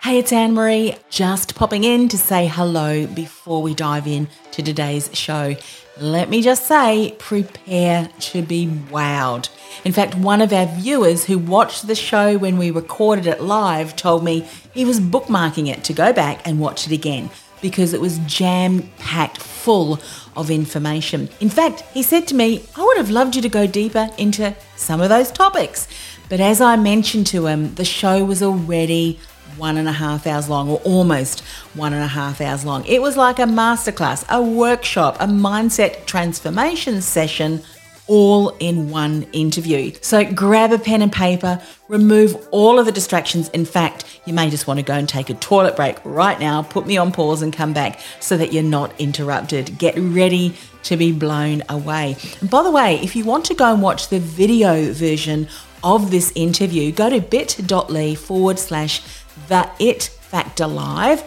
[0.00, 4.62] Hey, it's Anne Marie, just popping in to say hello before we dive in to
[4.62, 5.56] today's show.
[5.98, 9.48] Let me just say, prepare to be wowed.
[9.82, 13.96] In fact, one of our viewers who watched the show when we recorded it live
[13.96, 17.30] told me he was bookmarking it to go back and watch it again
[17.62, 19.98] because it was jam packed full
[20.36, 21.30] of information.
[21.40, 24.54] In fact, he said to me, I would have loved you to go deeper into
[24.76, 25.88] some of those topics.
[26.28, 29.18] But as I mentioned to him, the show was already
[29.56, 31.40] one and a half hours long, or almost
[31.74, 32.84] one and a half hours long.
[32.86, 37.62] It was like a masterclass, a workshop, a mindset transformation session
[38.06, 39.92] all in one interview.
[40.00, 43.48] So grab a pen and paper, remove all of the distractions.
[43.50, 46.62] In fact, you may just want to go and take a toilet break right now,
[46.62, 49.78] put me on pause and come back so that you're not interrupted.
[49.78, 52.16] Get ready to be blown away.
[52.40, 55.48] And by the way, if you want to go and watch the video version
[55.82, 59.02] of this interview, go to bit.ly forward slash
[59.48, 61.22] the It Factor Live,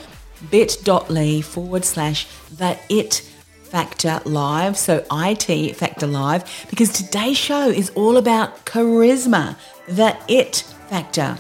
[0.50, 3.16] bit.ly forward slash the It
[3.64, 10.64] Factor Live, so IT Factor Live, because today's show is all about charisma, the It
[10.90, 11.38] Factor.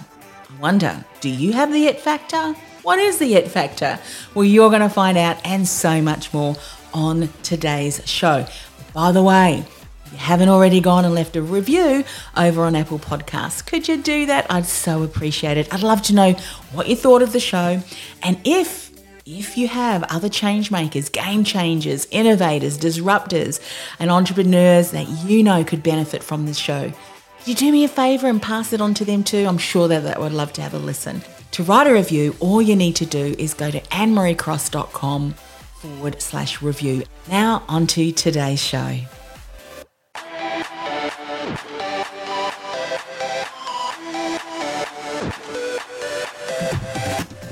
[0.50, 2.53] I wonder, do you have the It Factor?
[2.84, 4.00] What is the It Factor?
[4.34, 6.56] Well, you're going to find out and so much more
[6.94, 8.45] on today's show.
[8.94, 9.66] By the way,
[10.11, 12.03] you haven't already gone and left a review
[12.36, 14.45] over on Apple Podcasts, could you do that?
[14.50, 15.73] I'd so appreciate it.
[15.73, 16.33] I'd love to know
[16.72, 17.81] what you thought of the show.
[18.23, 18.88] And if
[19.25, 23.59] if you have other change makers, game changers, innovators, disruptors,
[24.00, 26.94] and entrepreneurs that you know could benefit from this show,
[27.39, 29.45] could you do me a favor and pass it on to them too?
[29.45, 31.22] I'm sure that they would love to have a listen.
[31.51, 36.62] To write a review, all you need to do is go to annemariecross.com forward slash
[36.62, 37.03] review.
[37.29, 39.00] Now, on to today's show.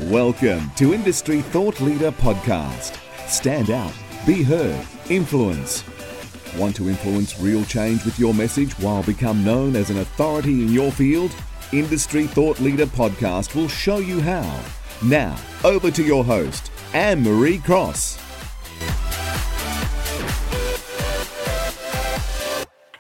[0.09, 2.99] Welcome to Industry Thought Leader Podcast.
[3.27, 3.91] Stand out,
[4.23, 5.83] be heard, influence.
[6.55, 10.71] Want to influence real change with your message while become known as an authority in
[10.71, 11.33] your field?
[11.71, 14.63] Industry Thought Leader Podcast will show you how.
[15.03, 18.24] Now, over to your host, Anne Marie Cross.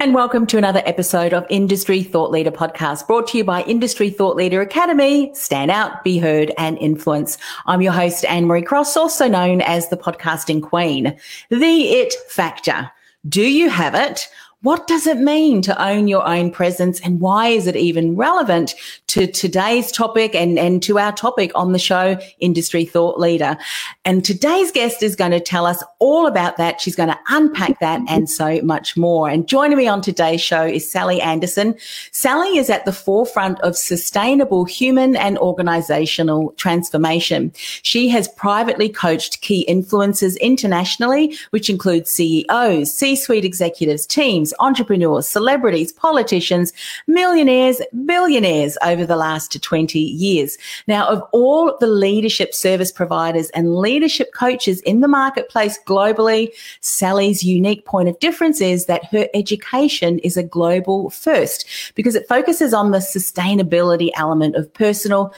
[0.05, 4.11] And welcome to another episode of Industry Thought Leader Podcast brought to you by Industry
[4.11, 5.33] Thought Leader Academy.
[5.33, 7.39] Stand out, be heard, and influence.
[7.65, 11.17] I'm your host, Anne Marie Cross, also known as the podcasting queen.
[11.49, 12.91] The it factor.
[13.27, 14.29] Do you have it?
[14.65, 18.73] What does it mean to own your own presence and why is it even relevant
[19.09, 23.57] to today's topic and, and to our topic on the show, Industry Thought Leader?
[24.05, 26.81] And today's guest is going to tell us all about that.
[26.81, 29.29] She's going to unpack that and so much more.
[29.29, 31.75] And joining me on today's show is Sally Anderson.
[32.11, 37.53] Sally is at the forefront of sustainable human and organizational transformation.
[37.83, 45.91] She has privately coached key influencers internationally, which includes CEOs, C-suite executives, teams, entrepreneurs, celebrities,
[45.91, 46.73] politicians,
[47.07, 50.57] millionaires, billionaires over the last 20 years.
[50.87, 56.51] Now, of all the leadership service providers and leadership coaches in the marketplace globally,
[56.81, 62.27] Sally's unique point of difference is that her education is a global first because it
[62.27, 65.33] focuses on the sustainability element of personal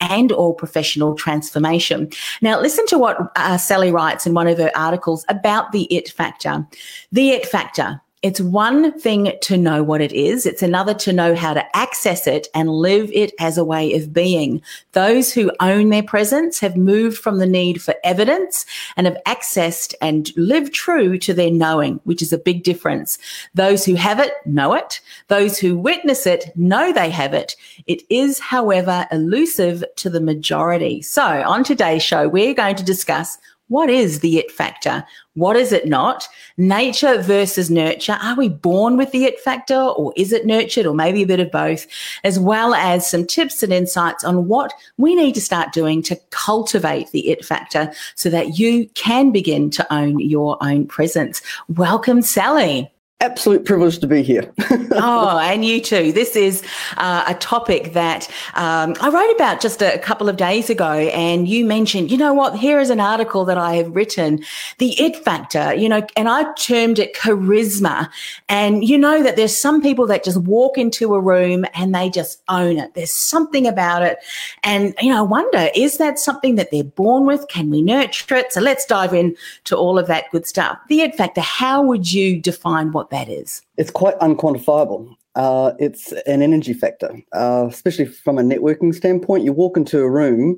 [0.00, 2.10] and or professional transformation.
[2.40, 6.10] Now, listen to what uh, Sally writes in one of her articles about the it
[6.10, 6.66] factor.
[7.12, 10.44] The it factor it's one thing to know what it is.
[10.44, 14.12] It's another to know how to access it and live it as a way of
[14.12, 14.60] being.
[14.92, 19.94] Those who own their presence have moved from the need for evidence and have accessed
[20.02, 23.16] and lived true to their knowing, which is a big difference.
[23.54, 25.00] Those who have it know it.
[25.28, 27.56] Those who witness it know they have it.
[27.86, 31.00] It is, however, elusive to the majority.
[31.00, 33.38] So on today's show, we're going to discuss
[33.70, 35.04] what is the it factor?
[35.34, 36.26] What is it not?
[36.56, 38.18] Nature versus nurture.
[38.20, 41.38] Are we born with the it factor or is it nurtured or maybe a bit
[41.38, 41.86] of both?
[42.24, 46.16] As well as some tips and insights on what we need to start doing to
[46.30, 51.40] cultivate the it factor so that you can begin to own your own presence.
[51.68, 52.90] Welcome, Sally.
[53.20, 54.50] Absolute privilege to be here.
[54.92, 56.10] oh, and you too.
[56.12, 56.62] This is
[56.96, 61.46] uh, a topic that um, I wrote about just a couple of days ago, and
[61.46, 62.58] you mentioned, you know what?
[62.58, 64.42] Here is an article that I have written,
[64.78, 65.74] the it factor.
[65.74, 68.08] You know, and I termed it charisma.
[68.48, 72.08] And you know that there's some people that just walk into a room and they
[72.08, 72.94] just own it.
[72.94, 74.18] There's something about it,
[74.62, 77.46] and you know, I wonder is that something that they're born with?
[77.48, 78.52] Can we nurture it?
[78.52, 80.78] So let's dive in to all of that good stuff.
[80.88, 81.40] The it factor.
[81.40, 83.62] How would you define what that is?
[83.76, 85.14] It's quite unquantifiable.
[85.34, 89.44] Uh, it's an energy factor, uh, especially from a networking standpoint.
[89.44, 90.56] You walk into a room,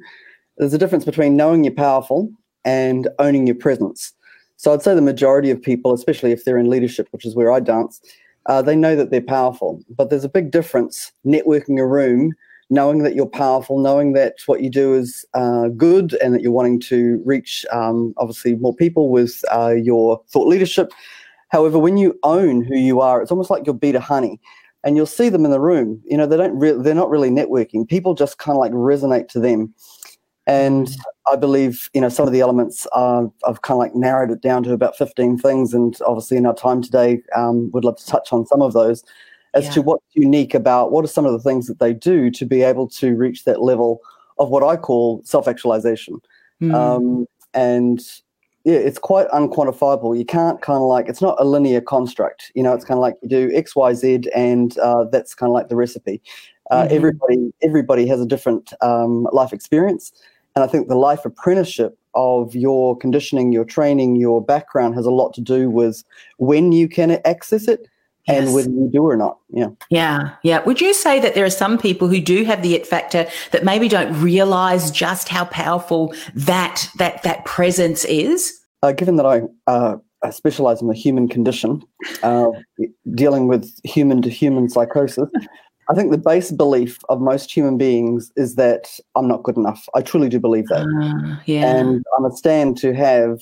[0.57, 2.31] there's a difference between knowing you're powerful
[2.65, 4.13] and owning your presence.
[4.57, 7.51] So I'd say the majority of people, especially if they're in leadership, which is where
[7.51, 8.01] I dance,
[8.47, 9.83] uh, they know that they're powerful.
[9.91, 12.33] But there's a big difference networking a room,
[12.71, 16.53] knowing that you're powerful, knowing that what you do is uh, good and that you're
[16.53, 20.93] wanting to reach, um, obviously, more people with uh, your thought leadership
[21.53, 24.41] However, when you own who you are, it's almost like your beat of honey,
[24.83, 26.03] and you'll see them in the room.
[26.07, 27.87] You know, they don't re- they're not really networking.
[27.87, 29.73] People just kind of like resonate to them.
[30.47, 30.91] And
[31.31, 34.41] I believe, you know, some of the elements uh, I've kind of like narrowed it
[34.41, 35.73] down to about 15 things.
[35.73, 39.05] And obviously, in our time today, um, would love to touch on some of those
[39.55, 39.71] as yeah.
[39.73, 42.63] to what's unique about what are some of the things that they do to be
[42.63, 44.01] able to reach that level
[44.39, 46.21] of what I call self actualization.
[46.63, 46.75] Mm.
[46.75, 48.01] Um, and
[48.65, 50.17] yeah, it's quite unquantifiable.
[50.17, 52.53] You can't kind of like it's not a linear construct.
[52.55, 55.51] You know, it's kind of like you do X, Y, Z, and uh, that's kind
[55.51, 56.21] of like the recipe.
[56.71, 56.95] Uh, mm-hmm.
[56.95, 60.13] Everybody, everybody has a different um, life experience,
[60.55, 65.11] and I think the life apprenticeship of your conditioning, your training, your background has a
[65.11, 66.05] lot to do with
[66.37, 67.89] when you can access it
[68.29, 68.55] and yes.
[68.55, 69.39] whether you do or not.
[69.51, 69.69] Yeah.
[69.91, 70.35] Yeah.
[70.43, 70.63] Yeah.
[70.65, 73.65] Would you say that there are some people who do have the it factor that
[73.65, 78.61] maybe don't realize just how powerful that that that presence is?
[78.83, 79.97] Uh, given that I uh,
[80.31, 81.83] specialize in the human condition,
[82.23, 82.49] uh,
[83.15, 85.29] dealing with human to human psychosis,
[85.89, 89.89] I think the base belief of most human beings is that I'm not good enough.
[89.95, 90.87] I truly do believe that.
[91.03, 91.77] Ah, yeah.
[91.77, 93.41] And I'm a stand to have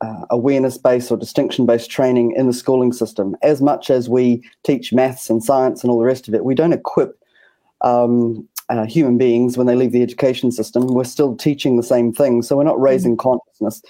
[0.00, 3.36] uh, awareness based or distinction based training in the schooling system.
[3.42, 6.54] As much as we teach maths and science and all the rest of it, we
[6.54, 7.18] don't equip
[7.80, 10.86] um, uh, human beings when they leave the education system.
[10.86, 13.28] We're still teaching the same thing, so we're not raising mm-hmm.
[13.28, 13.82] consciousness.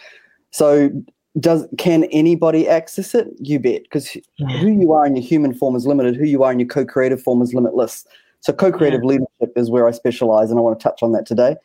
[0.51, 0.91] So,
[1.39, 3.29] does can anybody access it?
[3.39, 4.59] You bet, because yeah.
[4.59, 6.17] who you are in your human form is limited.
[6.17, 8.07] Who you are in your co-creative form is limitless.
[8.41, 9.09] So, co-creative yeah.
[9.09, 11.57] leadership is where I specialize, and I want to touch on that today.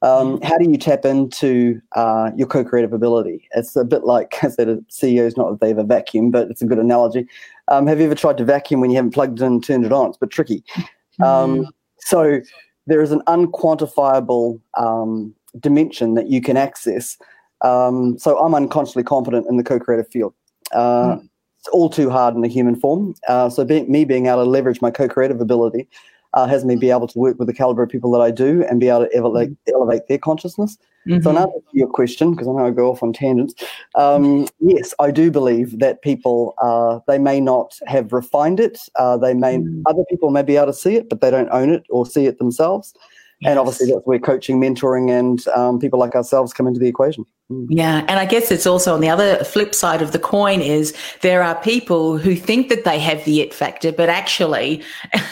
[0.00, 3.48] Um, how do you tap into uh, your co-creative ability?
[3.54, 6.50] It's a bit like I said, a CEOs not that they have a vacuum, but
[6.50, 7.26] it's a good analogy.
[7.68, 9.84] Um, have you ever tried to vacuum when you haven't plugged it in and turned
[9.84, 10.08] it on?
[10.08, 10.64] It's a bit tricky.
[11.22, 11.66] Um,
[11.98, 12.40] so
[12.86, 17.18] there is an unquantifiable um, dimension that you can access.
[17.62, 20.32] Um, so I'm unconsciously competent in the co-creative field.
[20.72, 21.28] Uh, mm.
[21.58, 23.14] It's all too hard in the human form.
[23.26, 25.88] Uh, so being, me being able to leverage my co-creative ability
[26.34, 28.64] uh, has me be able to work with the caliber of people that I do
[28.68, 29.74] and be able to elevate, mm-hmm.
[29.74, 30.76] elevate their consciousness.
[31.06, 31.22] Mm-hmm.
[31.22, 33.54] So, in answer to your question, because I know I go off on tangents,
[33.94, 38.78] um, yes, I do believe that people uh, they may not have refined it.
[38.96, 39.82] Uh, they may mm.
[39.86, 42.26] other people may be able to see it, but they don't own it or see
[42.26, 42.94] it themselves.
[43.40, 43.50] Yes.
[43.50, 47.24] And obviously, that's where coaching, mentoring, and um, people like ourselves come into the equation.
[47.50, 47.66] Mm.
[47.70, 48.04] Yeah.
[48.08, 51.42] And I guess it's also on the other flip side of the coin is there
[51.42, 54.82] are people who think that they have the it factor, but actually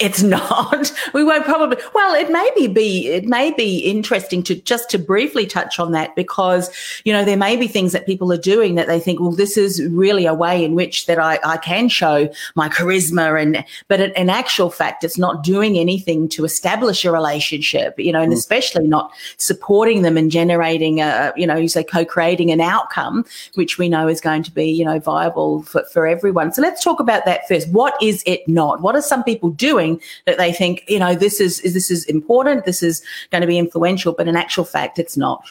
[0.00, 0.92] it's not.
[1.12, 4.98] We won't probably, well, it may be, be, it may be interesting to just to
[4.98, 6.70] briefly touch on that because,
[7.04, 9.56] you know, there may be things that people are doing that they think, well, this
[9.56, 14.00] is really a way in which that I, I can show my charisma and, but
[14.00, 18.36] in actual fact, it's not doing anything to establish a relationship, you know, and mm.
[18.36, 23.78] especially not supporting them and generating a, you know, you say co-creating an outcome, which
[23.78, 26.52] we know is going to be, you know, viable for, for everyone.
[26.52, 27.68] So let's talk about that first.
[27.70, 28.80] What is it not?
[28.80, 32.04] What are some people doing that they think, you know, this is, is this is
[32.04, 35.44] important, this is going to be influential, but in actual fact, it's not?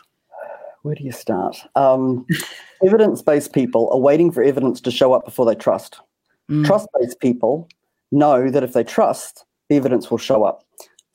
[0.83, 1.57] Where do you start?
[1.75, 2.25] Um,
[2.85, 5.99] evidence-based people are waiting for evidence to show up before they trust.
[6.49, 6.65] Mm.
[6.65, 7.67] Trust-based people
[8.11, 10.63] know that if they trust, the evidence will show up.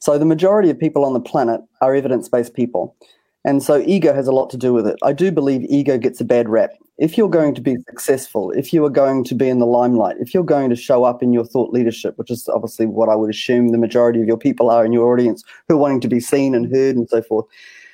[0.00, 2.96] So the majority of people on the planet are evidence-based people.
[3.44, 4.98] And so ego has a lot to do with it.
[5.02, 6.70] I do believe ego gets a bad rap.
[6.98, 10.16] If you're going to be successful, if you are going to be in the limelight,
[10.20, 13.14] if you're going to show up in your thought leadership, which is obviously what I
[13.14, 16.08] would assume the majority of your people are in your audience who are wanting to
[16.08, 17.46] be seen and heard and so forth,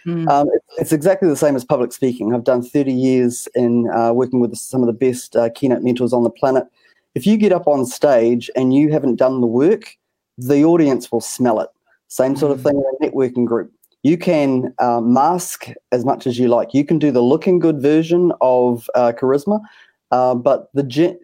[0.04, 0.28] mm.
[0.28, 2.34] um, it, it's exactly the same as public speaking.
[2.34, 6.12] I've done 30 years in uh, working with some of the best uh, keynote mentors
[6.12, 6.64] on the planet.
[7.14, 9.96] If you get up on stage and you haven't done the work,
[10.38, 11.68] the audience will smell it.
[12.08, 12.68] Same sort of hmm.
[12.68, 13.70] thing in a networking group
[14.02, 16.74] you can uh, mask as much as you like.
[16.74, 19.60] You can do the looking good version of uh, charisma,
[20.10, 21.18] uh, but the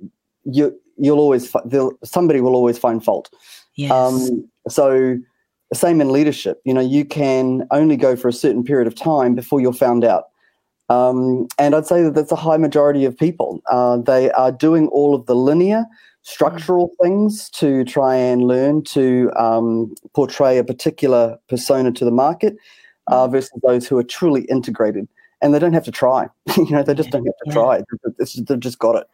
[0.44, 1.54] you you'll always
[2.04, 3.32] somebody will always find fault.
[3.76, 3.90] Yes.
[3.90, 5.16] Um, so
[5.74, 6.60] same in leadership.
[6.64, 10.04] You know, you can only go for a certain period of time before you're found
[10.04, 10.24] out.
[10.88, 13.62] Um, and I'd say that that's a high majority of people.
[13.70, 15.86] Uh, they are doing all of the linear,
[16.22, 17.04] structural mm.
[17.04, 22.56] things to try and learn to um, portray a particular persona to the market
[23.08, 23.32] uh, mm.
[23.32, 25.08] versus those who are truly integrated.
[25.40, 26.28] And they don't have to try.
[26.56, 27.52] you know, they just don't have to yeah.
[27.52, 27.82] try.
[28.46, 29.06] They've just got it.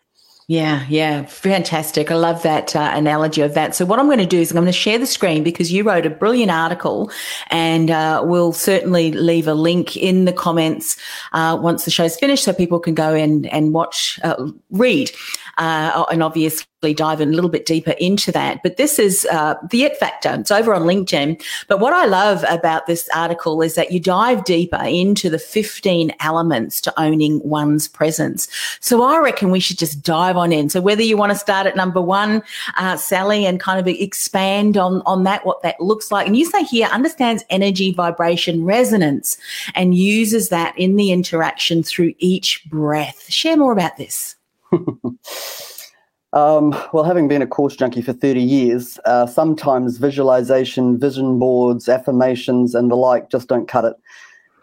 [0.51, 2.11] Yeah, yeah, fantastic.
[2.11, 3.75] I love that uh, analogy of that.
[3.75, 5.85] So, what I'm going to do is I'm going to share the screen because you
[5.85, 7.11] wrote a brilliant article,
[7.51, 10.97] and uh, we'll certainly leave a link in the comments
[11.35, 15.11] uh, once the show's finished so people can go in and watch, uh, read
[15.59, 18.63] uh, and obviously dive in a little bit deeper into that.
[18.63, 20.37] But this is uh, the It Factor.
[20.39, 21.43] It's over on LinkedIn.
[21.67, 26.13] But what I love about this article is that you dive deeper into the 15
[26.21, 28.47] elements to owning one's presence.
[28.81, 30.69] So I reckon we should just dive on in.
[30.69, 32.43] So whether you want to start at number one,
[32.77, 36.29] uh, Sally, and kind of expand on, on that, what that looks like.
[36.29, 39.37] And you say here, understands energy, vibration, resonance,
[39.75, 43.29] and uses that in the interaction through each breath.
[43.29, 44.38] Share more about this.
[46.33, 51.89] um, well, having been a course junkie for 30 years, uh, sometimes visualization, vision boards,
[51.89, 53.97] affirmations, and the like just don't cut it.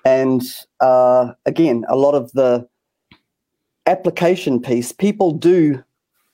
[0.04, 0.44] And
[0.80, 2.68] uh, again, a lot of the
[3.88, 5.84] application piece, people do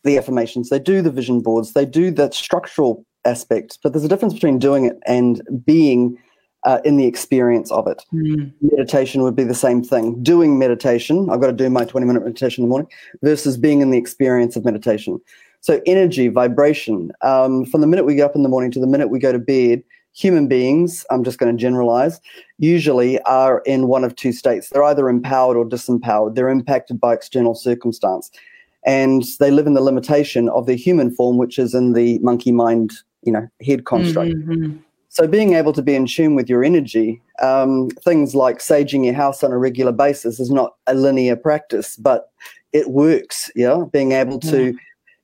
[0.03, 4.09] the affirmations, they do the vision boards, they do that structural aspect, but there's a
[4.09, 6.17] difference between doing it and being
[6.63, 8.03] uh, in the experience of it.
[8.13, 8.51] Mm.
[8.62, 10.22] Meditation would be the same thing.
[10.24, 12.89] Doing meditation, I've got to do my 20 minute meditation in the morning,
[13.22, 15.20] versus being in the experience of meditation.
[15.62, 18.88] So, energy, vibration, um, from the minute we get up in the morning to the
[18.88, 22.20] minute we go to bed, human beings, I'm just going to generalize,
[22.58, 24.70] usually are in one of two states.
[24.70, 26.36] They're either empowered or disempowered.
[26.36, 28.32] They're impacted by external circumstance.
[28.86, 32.51] And they live in the limitation of their human form, which is in the monkey
[32.51, 32.91] mind,
[33.22, 34.32] you know, head construct.
[34.32, 34.77] Mm-hmm.
[35.12, 39.13] So being able to be in tune with your energy, um, things like saging your
[39.13, 42.32] house on a regular basis is not a linear practice, but
[42.72, 43.51] it works.
[43.53, 44.72] Yeah, being able to, yeah.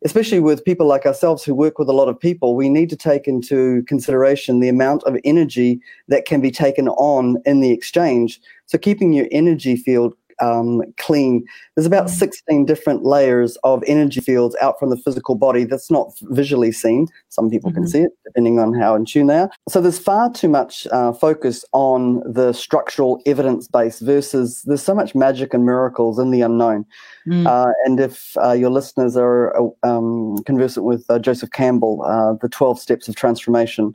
[0.04, 2.98] especially with people like ourselves who work with a lot of people, we need to
[2.98, 5.80] take into consideration the amount of energy
[6.10, 8.42] that can be taken on in the exchange.
[8.66, 11.46] So keeping your energy field um, clean.
[11.76, 12.12] There's about mm.
[12.12, 17.08] 16 different layers of energy fields out from the physical body that's not visually seen.
[17.30, 17.82] Some people mm-hmm.
[17.82, 19.50] can see it, depending on how in tune they are.
[19.70, 24.96] So there's far too much uh, focus on the structural evidence base versus there's so
[24.96, 26.86] much magic and miracles in the unknown.
[27.28, 27.46] Mm.
[27.46, 32.34] Uh, and if uh, your listeners are uh, um, conversant with uh, Joseph Campbell, uh,
[32.42, 33.94] the 12 steps of transformation,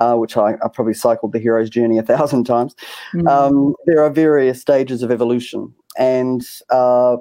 [0.00, 2.74] uh, which I, I, probably cycled the hero's journey a thousand times.
[3.14, 3.28] Mm.
[3.28, 7.16] Um, there are various stages of evolution, and uh,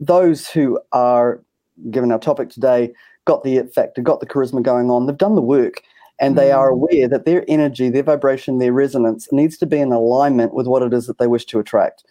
[0.00, 1.42] those who are
[1.90, 2.92] given our topic today
[3.24, 5.06] got the it factor, got the charisma going on.
[5.06, 5.82] They've done the work,
[6.18, 6.38] and mm.
[6.38, 6.74] they are mm.
[6.74, 10.82] aware that their energy, their vibration, their resonance needs to be in alignment with what
[10.82, 12.04] it is that they wish to attract.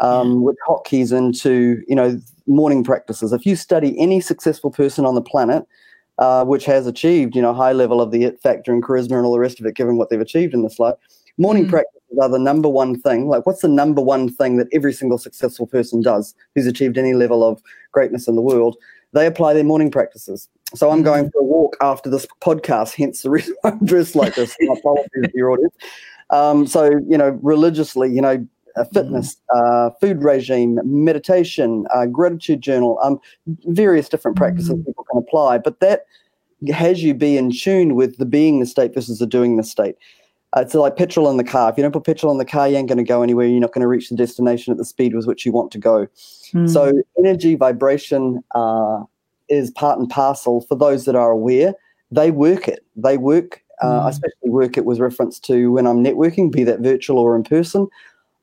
[0.00, 0.42] Um.
[0.42, 3.32] With hotkeys into you know morning practices.
[3.32, 5.66] If you study any successful person on the planet,
[6.20, 9.26] uh, which has achieved, you know, high level of the it factor and charisma and
[9.26, 10.94] all the rest of it, given what they've achieved in this life.
[11.38, 11.70] Morning mm.
[11.70, 13.26] practices are the number one thing.
[13.26, 17.14] Like, what's the number one thing that every single successful person does who's achieved any
[17.14, 17.62] level of
[17.92, 18.76] greatness in the world?
[19.12, 20.48] They apply their morning practices.
[20.74, 21.30] So I'm going hmm.
[21.30, 24.54] for a walk after this podcast, hence the reason I'm dressed like this.
[24.60, 25.74] My apologies to your audience.
[26.32, 28.46] Um, so, you know, religiously, you know,
[28.80, 33.20] uh, fitness, uh, food regime, meditation, uh, gratitude journal, um,
[33.66, 34.84] various different practices mm-hmm.
[34.84, 35.58] people can apply.
[35.58, 36.06] But that
[36.72, 39.96] has you be in tune with the being the state versus the doing the state.
[40.56, 41.70] Uh, it's like petrol in the car.
[41.70, 43.46] If you don't put petrol in the car, you ain't going to go anywhere.
[43.46, 45.78] You're not going to reach the destination at the speed with which you want to
[45.78, 46.08] go.
[46.52, 46.68] Mm.
[46.68, 49.04] So, energy, vibration uh,
[49.48, 51.74] is part and parcel for those that are aware.
[52.10, 52.84] They work it.
[52.96, 53.62] They work.
[53.80, 54.02] Uh, mm.
[54.06, 57.44] I especially work it with reference to when I'm networking, be that virtual or in
[57.44, 57.88] person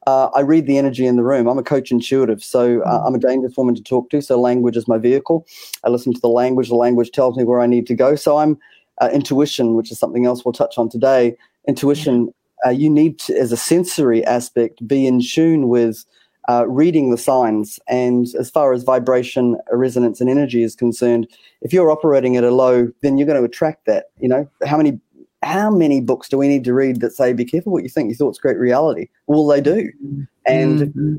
[0.08, 1.48] uh, I read the energy in the room.
[1.48, 4.22] I'm a coach intuitive, so uh, I'm a dangerous woman to talk to.
[4.22, 5.46] So language is my vehicle.
[5.84, 6.70] I listen to the language.
[6.70, 8.16] The language tells me where I need to go.
[8.16, 8.58] So I'm
[9.02, 11.36] uh, intuition, which is something else we'll touch on today.
[11.68, 12.34] Intuition,
[12.66, 16.06] uh, you need to, as a sensory aspect, be in tune with
[16.48, 17.78] uh, reading the signs.
[17.90, 21.28] And as far as vibration, resonance, and energy is concerned,
[21.62, 24.06] if you're operating at a low, then you're going to attract that.
[24.22, 25.02] You know, how many
[25.44, 28.10] how many books do we need to read that say, be careful what you think,
[28.10, 29.08] your thoughts create reality?
[29.28, 29.92] Well, they do.
[30.46, 31.16] And mm-hmm.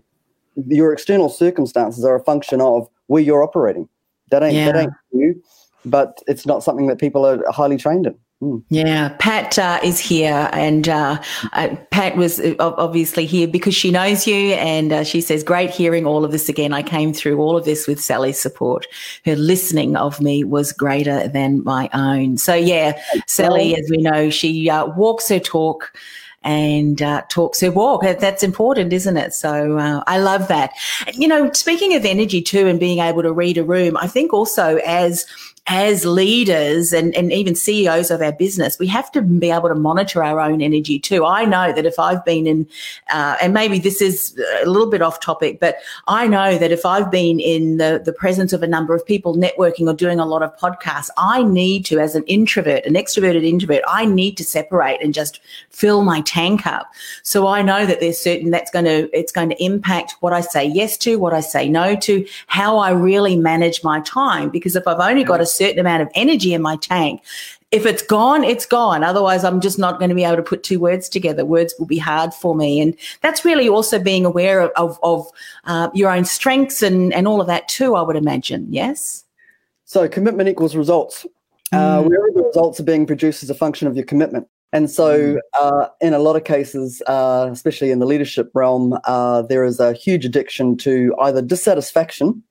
[0.71, 3.89] your external circumstances are a function of where you're operating.
[4.31, 4.73] That ain't, yeah.
[4.73, 5.43] that ain't you,
[5.85, 8.19] but it's not something that people are highly trained in.
[8.41, 8.63] Mm.
[8.69, 11.21] Yeah, Pat uh, is here, and uh,
[11.55, 15.71] uh, Pat was uh, obviously here because she knows you, and uh, she says, "Great
[15.71, 16.73] hearing all of this again.
[16.73, 18.87] I came through all of this with Sally's support.
[19.25, 24.31] Her listening of me was greater than my own." So, yeah, Sally, as we know,
[24.31, 25.93] she uh, walks her talk
[26.45, 28.03] and uh, talks her walk.
[28.03, 29.35] That's important, isn't it?
[29.35, 30.73] So uh, I love that.
[31.13, 34.33] You know, speaking of energy too, and being able to read a room, I think
[34.33, 35.27] also as
[35.69, 39.75] as leaders and, and even CEOs of our business, we have to be able to
[39.75, 41.27] monitor our own energy too.
[41.27, 42.67] I know that if I've been in,
[43.13, 46.87] uh, and maybe this is a little bit off topic, but I know that if
[46.87, 50.25] I've been in the, the presence of a number of people networking or doing a
[50.25, 54.45] lot of podcasts, I need to, as an introvert, an extroverted introvert, I need to
[54.45, 56.87] separate and just fill my tank up.
[57.23, 60.41] So I know that there's certain that's going to, it's going to impact what I
[60.41, 64.49] say yes to, what I say no to, how I really manage my time.
[64.49, 67.23] Because if I've only got a certain amount of energy in my tank.
[67.71, 69.05] If it's gone, it's gone.
[69.05, 71.45] Otherwise, I'm just not going to be able to put two words together.
[71.45, 72.81] Words will be hard for me.
[72.81, 75.27] And that's really also being aware of, of, of
[75.65, 78.67] uh, your own strengths and, and all of that too, I would imagine.
[78.71, 79.25] Yes?
[79.85, 81.27] So, commitment equals results.
[81.73, 81.99] Uh, mm.
[81.99, 84.49] Uh, wherever the results are being produced is a function of your commitment.
[84.73, 85.39] And so, mm.
[85.59, 89.81] uh, in a lot of cases, uh, especially in the leadership realm, uh, there is
[89.81, 92.43] a huge addiction to either dissatisfaction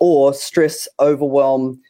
[0.00, 1.80] or stress, overwhelm,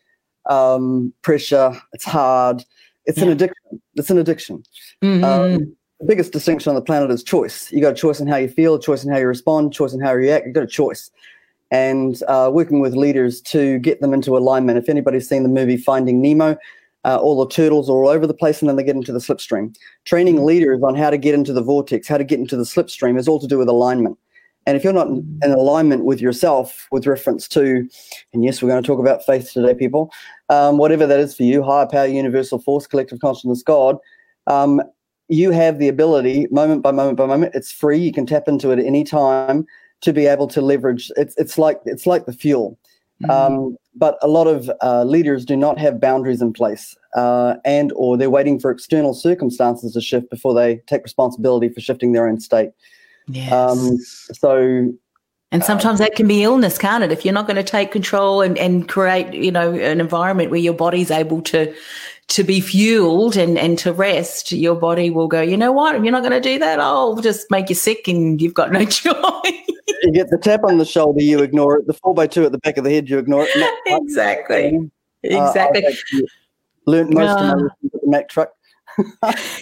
[0.49, 1.73] um, pressure.
[1.93, 2.65] It's hard.
[3.07, 3.25] It's yeah.
[3.25, 3.83] an addiction.
[3.95, 4.63] It's an addiction.
[5.03, 5.25] Mm-hmm.
[5.25, 7.71] Um, the biggest distinction on the planet is choice.
[7.71, 9.93] You got a choice in how you feel, a choice in how you respond, choice
[9.93, 10.47] in how you react.
[10.47, 11.11] You got a choice.
[11.71, 14.79] And uh, working with leaders to get them into alignment.
[14.79, 16.57] If anybody's seen the movie Finding Nemo,
[17.05, 19.19] uh, all the turtles are all over the place and then they get into the
[19.19, 19.75] slipstream.
[20.05, 20.45] Training mm-hmm.
[20.45, 23.29] leaders on how to get into the vortex, how to get into the slipstream is
[23.29, 24.19] all to do with alignment.
[24.67, 27.89] And if you're not in alignment with yourself with reference to,
[28.33, 30.13] and yes, we're going to talk about faith today, people,
[30.49, 33.99] um, whatever that is for you, higher power, universal force, collective consciousness, God,
[34.47, 34.81] um,
[35.29, 37.99] you have the ability, moment by moment by moment, it's free.
[37.99, 39.67] You can tap into it at any time
[40.03, 41.11] to be able to leverage.
[41.17, 42.79] It's, it's like it's like the fuel.
[43.23, 43.31] Mm-hmm.
[43.31, 47.93] Um, but a lot of uh, leaders do not have boundaries in place, uh, and
[47.95, 52.29] or they're waiting for external circumstances to shift before they take responsibility for shifting their
[52.29, 52.71] own state.
[53.29, 53.53] Yes.
[53.53, 54.93] Um, so
[55.53, 57.13] and sometimes that can be illness, can't it?
[57.13, 60.59] If you're not going to take control and, and create, you know, an environment where
[60.59, 61.75] your body's able to
[62.29, 66.03] to be fueled and, and to rest, your body will go, you know what, if
[66.03, 68.85] you're not going to do that, I'll just make you sick and you've got no
[68.87, 69.13] choice.
[70.03, 71.87] you get the tap on the shoulder, you ignore it.
[71.87, 73.75] The four by two at the back of the head, you ignore it.
[73.87, 74.91] exactly.
[75.23, 75.85] Exactly.
[75.85, 76.21] Uh,
[76.87, 78.53] learned most uh, of my lessons at the Mack truck.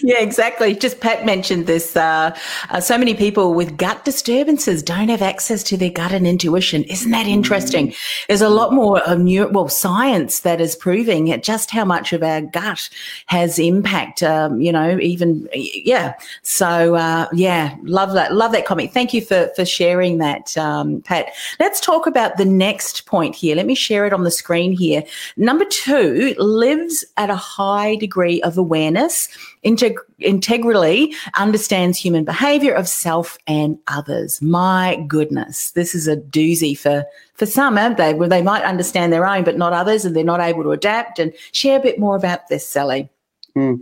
[0.01, 0.75] Yeah, exactly.
[0.75, 1.95] Just Pat mentioned this.
[1.95, 2.35] Uh,
[2.69, 6.83] uh, so many people with gut disturbances don't have access to their gut and intuition.
[6.83, 7.89] Isn't that interesting?
[7.89, 8.25] Mm.
[8.27, 12.23] There's a lot more of new, well, science that is proving just how much of
[12.23, 12.89] our gut
[13.27, 14.23] has impact.
[14.23, 16.13] Um, you know, even yeah.
[16.41, 18.33] So uh, yeah, love that.
[18.33, 18.93] Love that comment.
[18.93, 21.27] Thank you for for sharing that, um, Pat.
[21.59, 23.55] Let's talk about the next point here.
[23.55, 25.03] Let me share it on the screen here.
[25.37, 29.20] Number two lives at a high degree of awareness
[29.65, 34.41] integ- integrally understands human behavior of self and others.
[34.41, 37.05] My goodness, this is a doozy for,
[37.35, 38.13] for some, aren't they?
[38.13, 41.19] Where they might understand their own, but not others, and they're not able to adapt.
[41.19, 43.09] And share a bit more about this, Sally.
[43.55, 43.79] Mm.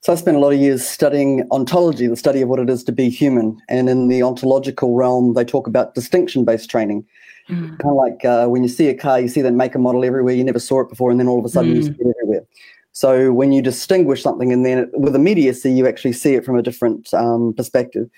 [0.00, 2.84] So I spent a lot of years studying ontology, the study of what it is
[2.84, 3.58] to be human.
[3.70, 7.06] And in the ontological realm, they talk about distinction-based training.
[7.48, 7.78] Mm.
[7.78, 10.04] Kind of like uh, when you see a car, you see that make a model
[10.04, 10.34] everywhere.
[10.34, 11.76] You never saw it before, and then all of a sudden mm.
[11.76, 12.44] you see it everywhere.
[12.94, 16.62] So when you distinguish something and then with immediacy, you actually see it from a
[16.62, 18.08] different um, perspective.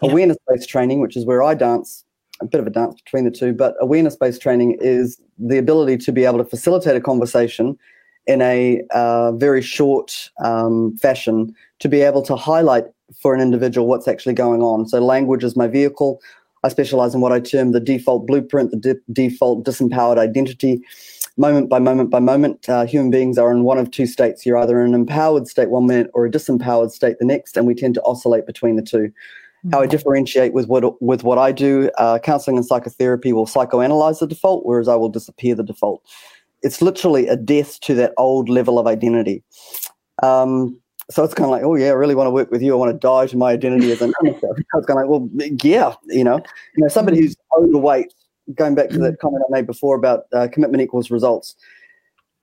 [0.00, 0.10] Yeah.
[0.10, 2.02] Awareness based training, which is where I dance,
[2.40, 5.98] a bit of a dance between the two, but awareness based training is the ability
[5.98, 7.78] to be able to facilitate a conversation
[8.26, 12.84] in a uh, very short um, fashion to be able to highlight
[13.20, 14.88] for an individual what's actually going on.
[14.88, 16.22] So language is my vehicle.
[16.64, 20.80] I specialize in what I term the default blueprint, the de- default disempowered identity
[21.36, 24.44] moment by moment by moment, uh, human beings are in one of two states.
[24.44, 27.66] You're either in an empowered state one minute or a disempowered state the next, and
[27.66, 29.70] we tend to oscillate between the 2 mm-hmm.
[29.70, 34.20] How I differentiate with what with what I do, uh, counseling and psychotherapy will psychoanalyze
[34.20, 36.02] the default, whereas I will disappear the default.
[36.62, 39.42] It's literally a death to that old level of identity.
[40.22, 40.78] Um,
[41.10, 42.72] so it's kind of like, oh yeah, I really want to work with you.
[42.72, 44.48] I want to die to my identity as an amateur.
[44.56, 45.28] it's kind of like, well,
[45.62, 46.36] yeah, you know,
[46.76, 48.14] you know, somebody who's overweight
[48.54, 49.20] going back to that mm-hmm.
[49.20, 51.54] comment I made before about uh, commitment equals results.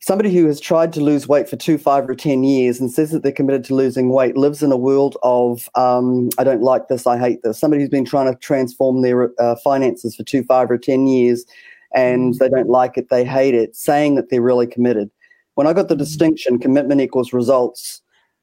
[0.01, 3.11] Somebody who has tried to lose weight for two, five, or 10 years and says
[3.11, 6.87] that they're committed to losing weight lives in a world of, um, I don't like
[6.87, 7.59] this, I hate this.
[7.59, 11.45] Somebody who's been trying to transform their uh, finances for two, five, or 10 years
[11.93, 12.37] and mm-hmm.
[12.37, 15.09] they don't like it, they hate it, saying that they're really committed.
[15.55, 15.99] When I got the mm-hmm.
[15.99, 18.01] distinction, commitment equals results,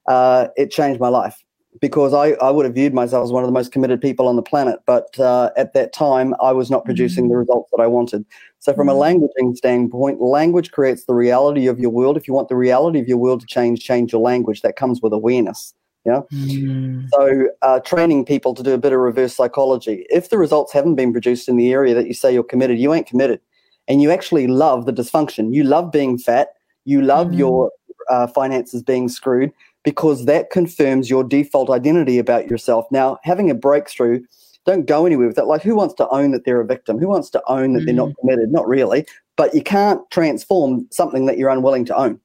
[0.09, 1.43] uh, it changed my life
[1.81, 4.37] because I, I would have viewed myself as one of the most committed people on
[4.37, 4.81] the planet.
[4.87, 7.33] But uh, at that time, I was not producing mm-hmm.
[7.33, 8.25] the results that I wanted.
[8.59, 9.23] So, from mm-hmm.
[9.23, 12.17] a languaging standpoint, language creates the reality of your world.
[12.17, 14.63] If you want the reality of your world to change, change your language.
[14.63, 15.75] That comes with awareness.
[16.05, 16.21] Yeah.
[16.33, 17.09] Mm.
[17.11, 20.07] So, uh, training people to do a bit of reverse psychology.
[20.09, 22.95] If the results haven't been produced in the area that you say you're committed, you
[22.95, 23.41] ain't committed.
[23.89, 25.53] And you actually love the dysfunction.
[25.55, 26.49] You love being fat.
[26.85, 27.39] You love mm.
[27.39, 27.73] your
[28.09, 29.53] uh, finances being screwed
[29.87, 32.87] because that confirms your default identity about yourself.
[32.91, 34.21] Now, having a breakthrough,
[34.65, 35.47] don't go anywhere with that.
[35.47, 36.99] Like, who wants to own that they're a victim?
[36.99, 37.85] Who wants to own that mm.
[37.85, 38.15] they're not mm.
[38.19, 38.51] committed?
[38.51, 39.07] Not really.
[39.37, 42.19] But you can't transform something that you're unwilling to own.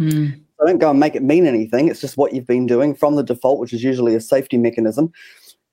[0.00, 0.32] Mm.
[0.58, 1.86] So don't go and make it mean anything.
[1.86, 5.12] It's just what you've been doing from the default, which is usually a safety mechanism.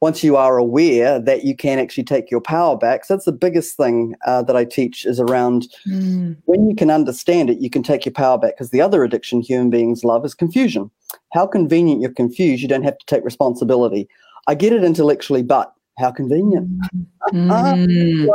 [0.04, 3.32] Once you are aware that you can actually take your power back, so that's the
[3.32, 6.36] biggest thing uh, that I teach is around mm.
[6.44, 8.56] when you can understand it, you can take your power back.
[8.56, 10.92] Because the other addiction human beings love is confusion
[11.34, 12.62] how convenient you're confused.
[12.62, 14.08] You don't have to take responsibility.
[14.48, 16.70] I get it intellectually, but how convenient.
[17.32, 18.28] Mm-hmm.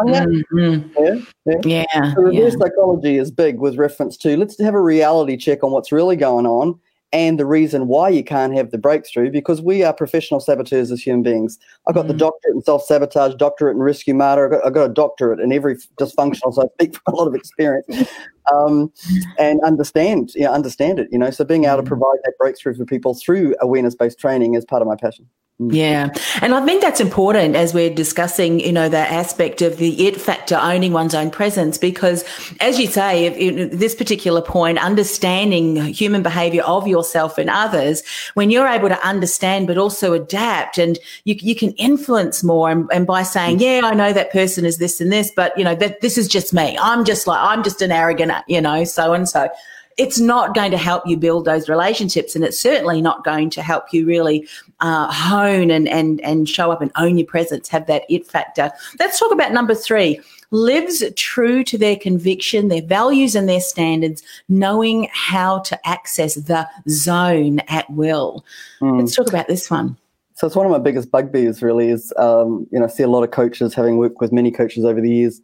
[0.57, 0.88] mm-hmm.
[0.96, 1.85] yeah, yeah.
[1.94, 2.59] yeah, so reverse yeah.
[2.59, 6.46] psychology is big with reference to let's have a reality check on what's really going
[6.46, 6.81] on
[7.12, 11.01] and the reason why you can't have the breakthrough because we are professional saboteurs as
[11.01, 11.59] human beings.
[11.87, 12.09] I've got mm.
[12.09, 14.47] the doctorate in self sabotage, doctorate in rescue matter.
[14.47, 17.27] I got, I got, a doctorate in every dysfunctional, so I speak from a lot
[17.27, 18.11] of experience
[18.53, 18.92] um,
[19.38, 21.09] and understand, you know, understand it.
[21.11, 21.87] You know, so being able to mm.
[21.87, 25.27] provide that breakthrough for people through awareness based training is part of my passion.
[25.61, 25.75] Mm.
[25.75, 26.11] Yeah.
[26.40, 30.21] And I think that's important as we're discussing, you know, that aspect of the it
[30.21, 32.25] factor, owning one's own presence, because
[32.61, 38.51] as you say, if, this particular point, understanding human behavior of yourself and others, when
[38.51, 42.71] you're able to understand, but also adapt and you, you can influence more.
[42.71, 43.62] And, and by saying, mm.
[43.62, 46.29] yeah, I know that person is this and this, but you know, that this is
[46.29, 46.79] just me.
[46.81, 49.49] I'm just like, I'm just an arrogant, you know, so and so
[49.98, 53.62] it's not going to help you build those relationships and it's certainly not going to
[53.62, 54.48] help you really
[54.80, 58.70] uh, hone and, and, and show up and own your presence, have that it factor.
[59.00, 64.22] Let's talk about number three lives true to their conviction, their values, and their standards,
[64.48, 68.44] knowing how to access the zone at will.
[68.80, 69.00] Mm.
[69.00, 69.96] Let's talk about this one.
[70.34, 71.62] So it's one of my biggest bugbears.
[71.62, 74.52] Really, is um, you know I see a lot of coaches having worked with many
[74.52, 75.42] coaches over the years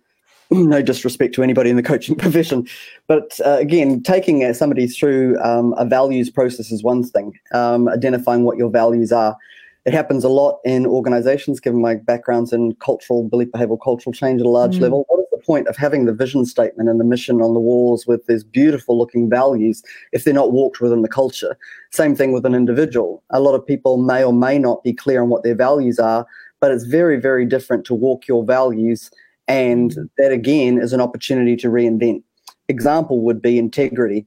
[0.68, 2.66] no disrespect to anybody in the coaching profession,
[3.06, 7.32] but uh, again, taking uh, somebody through um, a values process is one thing.
[7.52, 9.36] Um, identifying what your values are,
[9.84, 11.60] it happens a lot in organizations.
[11.60, 14.80] Given my backgrounds in cultural belief, behavioral cultural change at a large mm.
[14.80, 17.60] level, what is the point of having the vision statement and the mission on the
[17.60, 21.56] walls with these beautiful looking values if they're not walked within the culture?
[21.90, 23.22] Same thing with an individual.
[23.30, 26.26] A lot of people may or may not be clear on what their values are,
[26.60, 29.10] but it's very, very different to walk your values
[29.48, 32.22] and that again is an opportunity to reinvent.
[32.68, 34.26] Example would be integrity.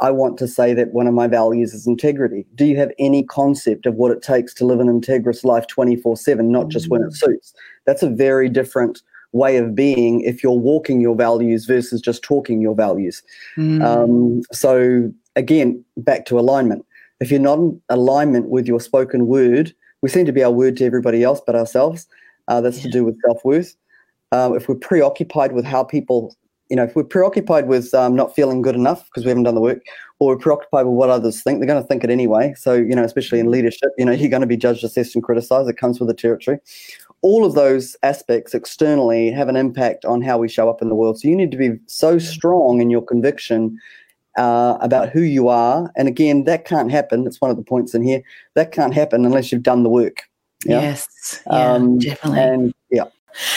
[0.00, 2.46] I want to say that one of my values is integrity.
[2.54, 6.16] Do you have any concept of what it takes to live an integrous life 24
[6.16, 7.16] 7, not just when it mm.
[7.16, 7.52] suits?
[7.84, 9.02] That's a very different
[9.32, 13.22] way of being if you're walking your values versus just talking your values.
[13.56, 13.82] Mm.
[13.84, 16.84] Um, so, again, back to alignment.
[17.20, 20.76] If you're not in alignment with your spoken word, we seem to be our word
[20.76, 22.06] to everybody else but ourselves.
[22.46, 22.84] Uh, that's yeah.
[22.84, 23.74] to do with self worth
[24.32, 26.36] um, if we're preoccupied with how people,
[26.68, 29.54] you know, if we're preoccupied with um, not feeling good enough because we haven't done
[29.54, 29.80] the work,
[30.18, 32.54] or we're preoccupied with what others think, they're going to think it anyway.
[32.56, 35.24] So, you know, especially in leadership, you know, you're going to be judged, assessed, and
[35.24, 35.68] criticized.
[35.68, 36.58] It comes with the territory.
[37.22, 40.94] All of those aspects externally have an impact on how we show up in the
[40.94, 41.18] world.
[41.18, 43.78] So you need to be so strong in your conviction
[44.36, 45.90] uh, about who you are.
[45.96, 47.26] And again, that can't happen.
[47.26, 48.22] It's one of the points in here.
[48.54, 50.18] That can't happen unless you've done the work.
[50.64, 50.80] Yeah?
[50.80, 52.40] Yes, yeah, um, definitely.
[52.40, 53.04] And yeah,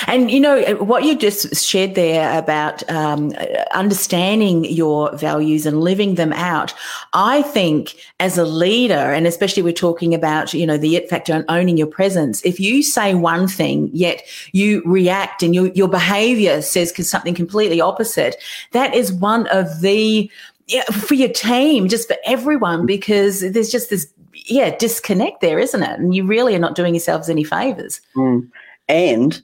[0.08, 3.32] and you know what you just shared there about um,
[3.74, 6.74] understanding your values and living them out.
[7.14, 11.34] I think as a leader, and especially we're talking about you know the it factor
[11.34, 12.42] and owning your presence.
[12.44, 17.82] If you say one thing yet you react and your your behavior says something completely
[17.82, 18.36] opposite,
[18.72, 20.30] that is one of the
[20.68, 25.84] yeah, for your team, just for everyone, because there's just this yeah disconnect there, isn't
[25.84, 26.00] it?
[26.00, 28.00] And you really are not doing yourselves any favors.
[28.16, 28.50] Mm.
[28.88, 29.42] And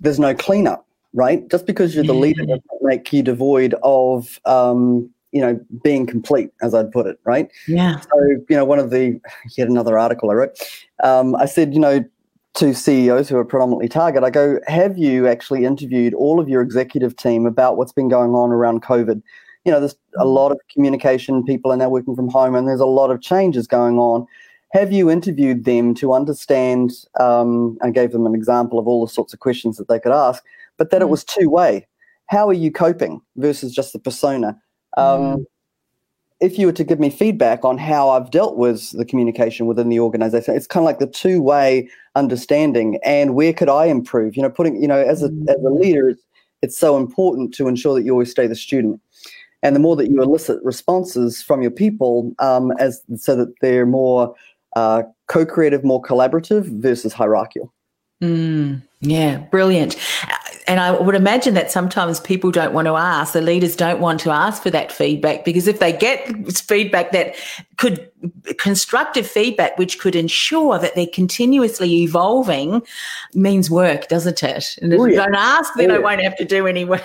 [0.00, 1.48] there's no cleanup, right?
[1.50, 6.50] Just because you're the leader doesn't make you devoid of, um, you know, being complete,
[6.62, 7.50] as I'd put it, right?
[7.66, 8.00] Yeah.
[8.00, 9.20] So, you know, one of the,
[9.56, 10.58] yet another article I wrote,
[11.02, 12.04] um, I said, you know,
[12.54, 16.62] to CEOs who are predominantly target, I go, have you actually interviewed all of your
[16.62, 19.22] executive team about what's been going on around COVID?
[19.64, 20.34] You know, there's a mm.
[20.34, 21.44] lot of communication.
[21.44, 24.26] People are now working from home, and there's a lot of changes going on
[24.70, 26.92] have you interviewed them to understand?
[27.18, 30.12] Um, I gave them an example of all the sorts of questions that they could
[30.12, 30.42] ask,
[30.76, 31.02] but that mm.
[31.02, 31.86] it was two way.
[32.26, 34.60] How are you coping versus just the persona?
[34.96, 35.44] Um, mm.
[36.40, 39.88] if you were to give me feedback on how I've dealt with the communication within
[39.88, 44.36] the organization, it's kind of like the two way understanding and where could I improve?
[44.36, 46.22] You know, putting, you know, as a, as a leader, it's,
[46.60, 49.00] it's so important to ensure that you always stay the student.
[49.62, 53.86] And the more that you elicit responses from your people, um, as so that they're
[53.86, 54.34] more
[54.76, 57.72] uh, co-creative, more collaborative versus hierarchical.
[58.22, 59.96] Mm, yeah, brilliant.
[60.66, 64.20] And I would imagine that sometimes people don't want to ask, the leaders don't want
[64.20, 67.36] to ask for that feedback because if they get feedback that
[67.78, 68.10] could,
[68.58, 72.82] constructive feedback, which could ensure that they're continuously evolving,
[73.34, 74.76] means work, doesn't it?
[74.82, 75.10] And if oh, yeah.
[75.10, 76.00] you don't ask, then oh, yeah.
[76.00, 77.02] I won't have to do any work.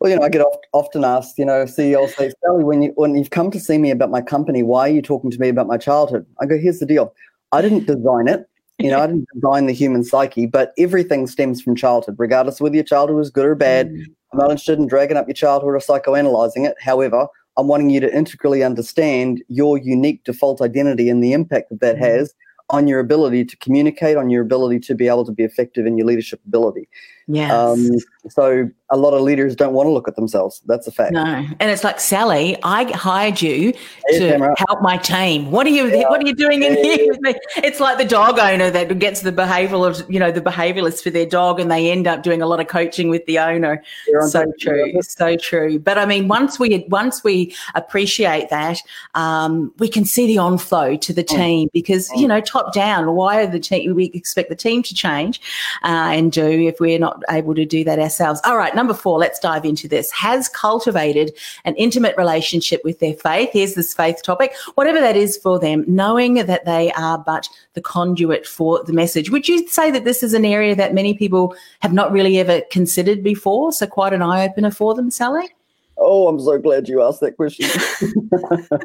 [0.00, 3.16] Well, you know, I get often asked, you know, CEOs say, Sally, when, you, when
[3.16, 5.66] you've come to see me about my company, why are you talking to me about
[5.66, 6.24] my childhood?
[6.40, 7.12] I go, here's the deal.
[7.50, 8.48] I didn't design it.
[8.78, 12.60] You know, I didn't design the human psyche, but everything stems from childhood, regardless of
[12.60, 13.90] whether your childhood was good or bad.
[13.90, 14.04] Mm.
[14.32, 16.76] I'm not interested in dragging up your childhood or psychoanalyzing it.
[16.80, 21.80] However, I'm wanting you to integrally understand your unique default identity and the impact that
[21.80, 22.00] that mm.
[22.00, 22.34] has
[22.70, 25.96] on your ability to communicate, on your ability to be able to be effective in
[25.96, 26.88] your leadership ability.
[27.26, 27.50] Yes.
[27.50, 27.98] Um,
[28.30, 30.62] so a lot of leaders don't want to look at themselves.
[30.66, 31.12] That's a fact.
[31.12, 33.72] No, and it's like Sally, I hired you
[34.10, 35.50] to help my team.
[35.50, 35.88] What are you?
[35.88, 36.08] Yeah.
[36.08, 37.34] What are you doing in here with me?
[37.56, 41.10] It's like the dog owner that gets the behavioural of you know the behaviouralist for
[41.10, 43.82] their dog, and they end up doing a lot of coaching with the owner.
[44.28, 45.78] So true, so true.
[45.78, 48.78] But I mean, once we once we appreciate that,
[49.14, 51.36] um, we can see the on flow to the mm.
[51.36, 52.20] team because mm.
[52.20, 53.14] you know top down.
[53.14, 53.94] Why are the team?
[53.94, 55.40] We expect the team to change
[55.82, 58.17] uh, and do if we're not able to do that ourselves.
[58.20, 60.10] All right, number four, let's dive into this.
[60.12, 61.32] Has cultivated
[61.64, 63.50] an intimate relationship with their faith.
[63.52, 67.80] Here's this faith topic, whatever that is for them, knowing that they are but the
[67.80, 69.30] conduit for the message.
[69.30, 72.62] Would you say that this is an area that many people have not really ever
[72.70, 73.72] considered before?
[73.72, 75.48] So, quite an eye opener for them, Sally?
[75.96, 77.68] Oh, I'm so glad you asked that question.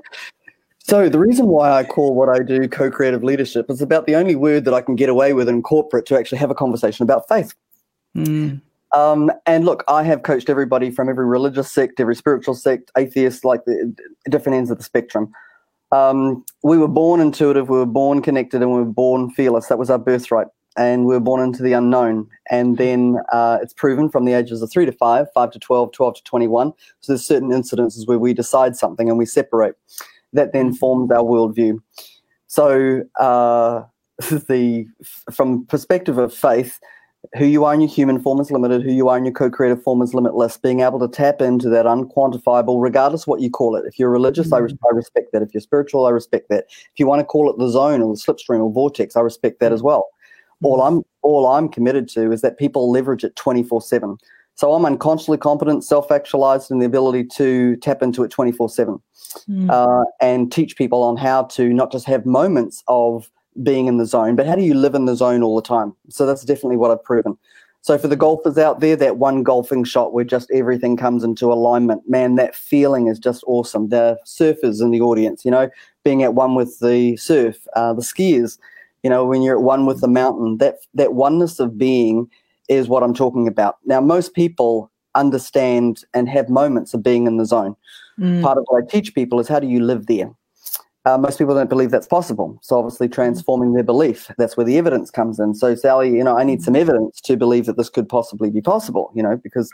[0.86, 4.16] So, the reason why I call what I do co creative leadership is about the
[4.16, 7.04] only word that I can get away with in corporate to actually have a conversation
[7.04, 7.54] about faith.
[8.18, 8.62] Mm.
[8.94, 13.44] Um, and look, I have coached everybody from every religious sect, every spiritual sect, atheists,
[13.44, 13.94] like the
[14.30, 15.32] different ends of the spectrum.
[15.92, 19.68] Um, we were born intuitive, we were born connected, and we were born fearless.
[19.68, 20.48] That was our birthright.
[20.76, 22.28] And we were born into the unknown.
[22.50, 25.92] And then uh, it's proven from the ages of three to five, five to 12,
[25.92, 26.74] 12 to 21.
[27.02, 29.76] So there's certain incidences where we decide something and we separate.
[30.34, 31.78] That then forms our worldview.
[32.48, 33.84] So uh,
[34.48, 34.88] the
[35.32, 36.80] from perspective of faith,
[37.38, 39.82] who you are in your human form is limited, who you are in your co-creative
[39.82, 40.58] form is limitless.
[40.58, 43.86] Being able to tap into that unquantifiable, regardless what you call it.
[43.88, 44.56] If you're religious, mm-hmm.
[44.56, 45.42] I, res- I, respect that.
[45.42, 46.66] If you're spiritual, I respect that.
[46.70, 49.60] If you want to call it the zone or the slipstream or vortex, I respect
[49.62, 50.02] that as well.
[50.02, 50.66] Mm-hmm.
[50.66, 54.18] All I'm all I'm committed to is that people leverage it 24/7.
[54.56, 59.02] So I'm unconsciously competent, self-actualized in the ability to tap into it 24/7,
[59.50, 59.70] mm-hmm.
[59.72, 64.06] uh, and teach people on how to not just have moments of being in the
[64.06, 65.94] zone, but how do you live in the zone all the time?
[66.10, 67.38] So that's definitely what I've proven.
[67.82, 71.52] So for the golfers out there, that one golfing shot where just everything comes into
[71.52, 73.90] alignment, man, that feeling is just awesome.
[73.90, 75.70] The surfers in the audience, you know,
[76.06, 78.58] being at one with the surf, uh, the skiers,
[79.04, 82.30] you know, when you're at one with the mountain, that that oneness of being
[82.70, 83.76] is what I'm talking about.
[83.84, 87.76] Now, most people understand and have moments of being in the zone.
[88.18, 88.42] Mm.
[88.42, 90.32] Part of what I teach people is how do you live there?
[91.06, 92.58] Uh, most people don't believe that's possible.
[92.62, 95.54] So obviously transforming their belief, that's where the evidence comes in.
[95.54, 98.62] So Sally, you know, I need some evidence to believe that this could possibly be
[98.62, 99.70] possible, you know, because,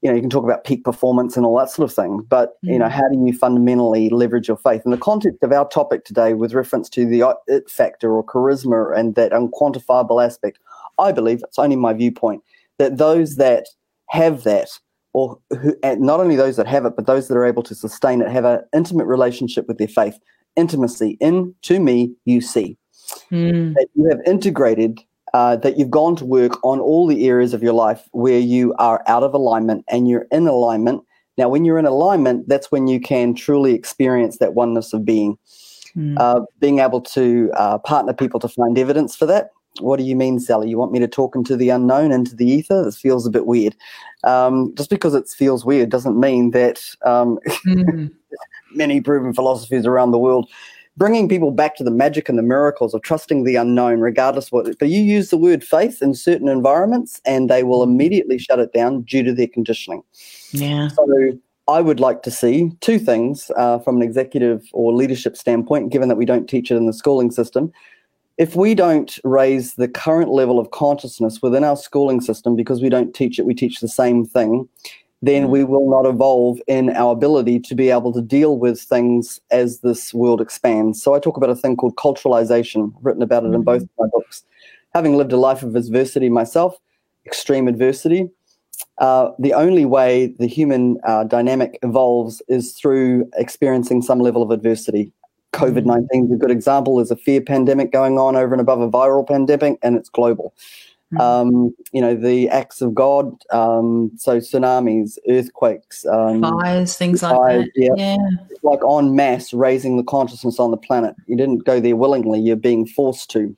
[0.00, 2.54] you know, you can talk about peak performance and all that sort of thing, but,
[2.62, 2.90] you know, mm.
[2.90, 4.80] how do you fundamentally leverage your faith?
[4.86, 8.98] In the context of our topic today with reference to the it factor or charisma
[8.98, 10.58] and that unquantifiable aspect,
[10.98, 12.42] I believe, it's only my viewpoint,
[12.78, 13.66] that those that
[14.08, 14.70] have that
[15.12, 18.22] or who, not only those that have it, but those that are able to sustain
[18.22, 20.18] it, have an intimate relationship with their faith
[20.56, 22.76] intimacy in to me you see
[23.30, 23.74] mm.
[23.74, 25.00] that you have integrated
[25.34, 28.74] uh, that you've gone to work on all the areas of your life where you
[28.78, 31.02] are out of alignment and you're in alignment
[31.38, 35.38] now when you're in alignment that's when you can truly experience that oneness of being
[35.96, 36.14] mm.
[36.18, 40.16] uh, being able to uh, partner people to find evidence for that what do you
[40.16, 40.68] mean, Sally?
[40.68, 42.84] You want me to talk into the unknown, into the ether?
[42.84, 43.74] This feels a bit weird.
[44.24, 48.10] Um, just because it feels weird doesn't mean that um, mm.
[48.74, 50.48] Many proven philosophies around the world,
[50.96, 54.78] bringing people back to the magic and the miracles of trusting the unknown, regardless what.
[54.78, 58.72] But you use the word faith in certain environments, and they will immediately shut it
[58.72, 60.02] down due to their conditioning.
[60.52, 60.88] Yeah.
[60.88, 61.06] So
[61.68, 66.08] I would like to see two things uh, from an executive or leadership standpoint, given
[66.08, 67.72] that we don't teach it in the schooling system.
[68.38, 72.88] If we don't raise the current level of consciousness within our schooling system because we
[72.88, 74.68] don't teach it, we teach the same thing
[75.22, 79.40] then we will not evolve in our ability to be able to deal with things
[79.52, 81.00] as this world expands.
[81.00, 84.42] So I talk about a thing called culturalization, written about it in both my books.
[84.94, 86.76] Having lived a life of adversity myself,
[87.24, 88.28] extreme adversity,
[88.98, 94.50] uh, the only way the human uh, dynamic evolves is through experiencing some level of
[94.50, 95.12] adversity.
[95.52, 96.96] COVID 19 is a good example.
[96.96, 100.54] There's a fear pandemic going on over and above a viral pandemic, and it's global.
[101.12, 101.20] Mm-hmm.
[101.20, 107.36] Um, you know, the acts of God, um, so tsunamis, earthquakes, um, fires, things fires,
[107.36, 107.70] like that.
[107.74, 107.94] Yeah.
[107.96, 108.16] yeah.
[108.62, 111.14] Like en masse raising the consciousness on the planet.
[111.26, 113.54] You didn't go there willingly, you're being forced to.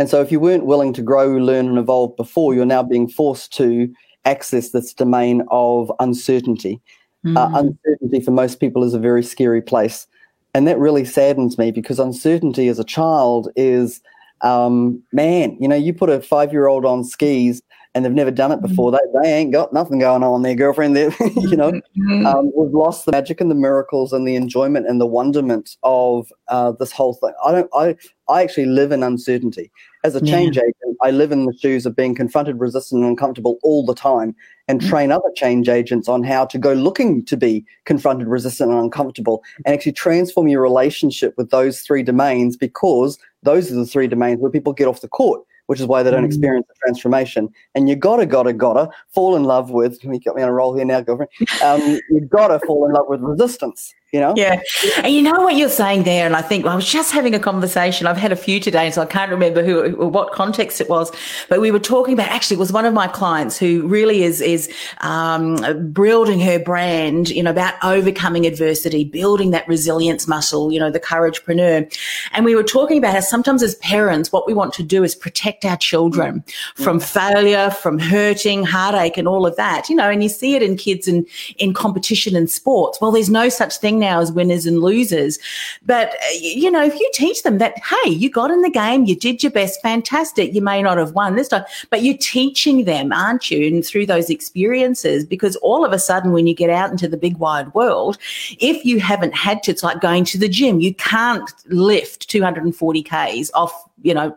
[0.00, 3.06] And so, if you weren't willing to grow, learn, and evolve before, you're now being
[3.06, 3.92] forced to
[4.24, 6.80] access this domain of uncertainty.
[7.24, 7.36] Mm.
[7.36, 10.06] Uh, uncertainty for most people is a very scary place.
[10.54, 14.00] And that really saddens me because uncertainty as a child is,
[14.42, 17.62] um, man, you know, you put a five year old on skis
[17.94, 18.92] and they've never done it before.
[18.92, 19.22] Mm-hmm.
[19.22, 20.94] They, they ain't got nothing going on there, girlfriend.
[20.94, 22.26] There, you know, mm-hmm.
[22.26, 26.32] um, we've lost the magic and the miracles and the enjoyment and the wonderment of
[26.48, 27.32] uh, this whole thing.
[27.44, 27.70] I don't.
[27.74, 27.96] I
[28.28, 29.72] I actually live in uncertainty
[30.04, 30.62] as a change yeah.
[30.62, 30.96] agent.
[31.02, 34.36] I live in the shoes of being confronted, resistant, and uncomfortable all the time,
[34.68, 34.88] and mm-hmm.
[34.88, 39.42] train other change agents on how to go looking to be confronted, resistant, and uncomfortable,
[39.64, 44.38] and actually transform your relationship with those three domains because those are the three domains
[44.38, 46.26] where people get off the court which is why they don't mm.
[46.26, 47.48] experience the transformation.
[47.76, 50.00] And you gotta, gotta, gotta fall in love with.
[50.00, 51.30] Can you got me on a roll here now, girlfriend.
[51.62, 51.80] Um,
[52.10, 54.34] you gotta fall in love with resistance you know?
[54.36, 54.60] Yeah.
[55.02, 56.26] And you know what you're saying there?
[56.26, 58.06] And I think well, I was just having a conversation.
[58.06, 61.12] I've had a few today, so I can't remember who or what context it was,
[61.48, 64.40] but we were talking about actually it was one of my clients who really is
[64.40, 65.56] is um,
[65.92, 71.00] building her brand, you know, about overcoming adversity, building that resilience muscle, you know, the
[71.00, 71.96] couragepreneur.
[72.32, 75.14] And we were talking about how sometimes as parents, what we want to do is
[75.14, 76.82] protect our children mm-hmm.
[76.82, 79.88] from failure, from hurting, heartache, and all of that.
[79.88, 81.26] You know, and you see it in kids and
[81.58, 83.00] in competition and sports.
[83.00, 85.38] Well, there's no such thing now as winners and losers.
[85.86, 89.04] But, uh, you know, if you teach them that, hey, you got in the game,
[89.04, 90.52] you did your best, fantastic.
[90.54, 93.66] You may not have won this time, but you're teaching them, aren't you?
[93.66, 97.16] And through those experiences, because all of a sudden, when you get out into the
[97.16, 98.18] big wide world,
[98.58, 100.80] if you haven't had to, it's like going to the gym.
[100.80, 104.34] You can't lift 240 Ks off you know,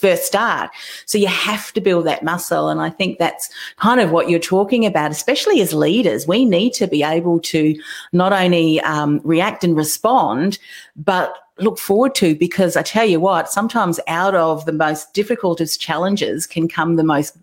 [0.00, 0.70] first start.
[1.06, 2.68] So you have to build that muscle.
[2.68, 6.26] And I think that's kind of what you're talking about, especially as leaders.
[6.26, 7.74] We need to be able to
[8.12, 10.58] not only um, react and respond,
[10.96, 15.60] but look forward to because I tell you what, sometimes out of the most difficult
[15.60, 17.36] of challenges can come the most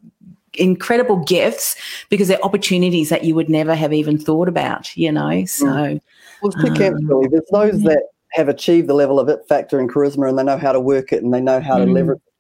[0.54, 1.76] incredible gifts
[2.10, 5.46] because they're opportunities that you would never have even thought about, you know.
[5.46, 6.00] So,
[6.42, 7.28] well, um, camps really.
[7.28, 7.90] There's those yeah.
[7.90, 10.80] that have achieved the level of it factor and charisma and they know how to
[10.80, 11.86] work it and they know how mm.
[11.86, 12.34] to leverage it.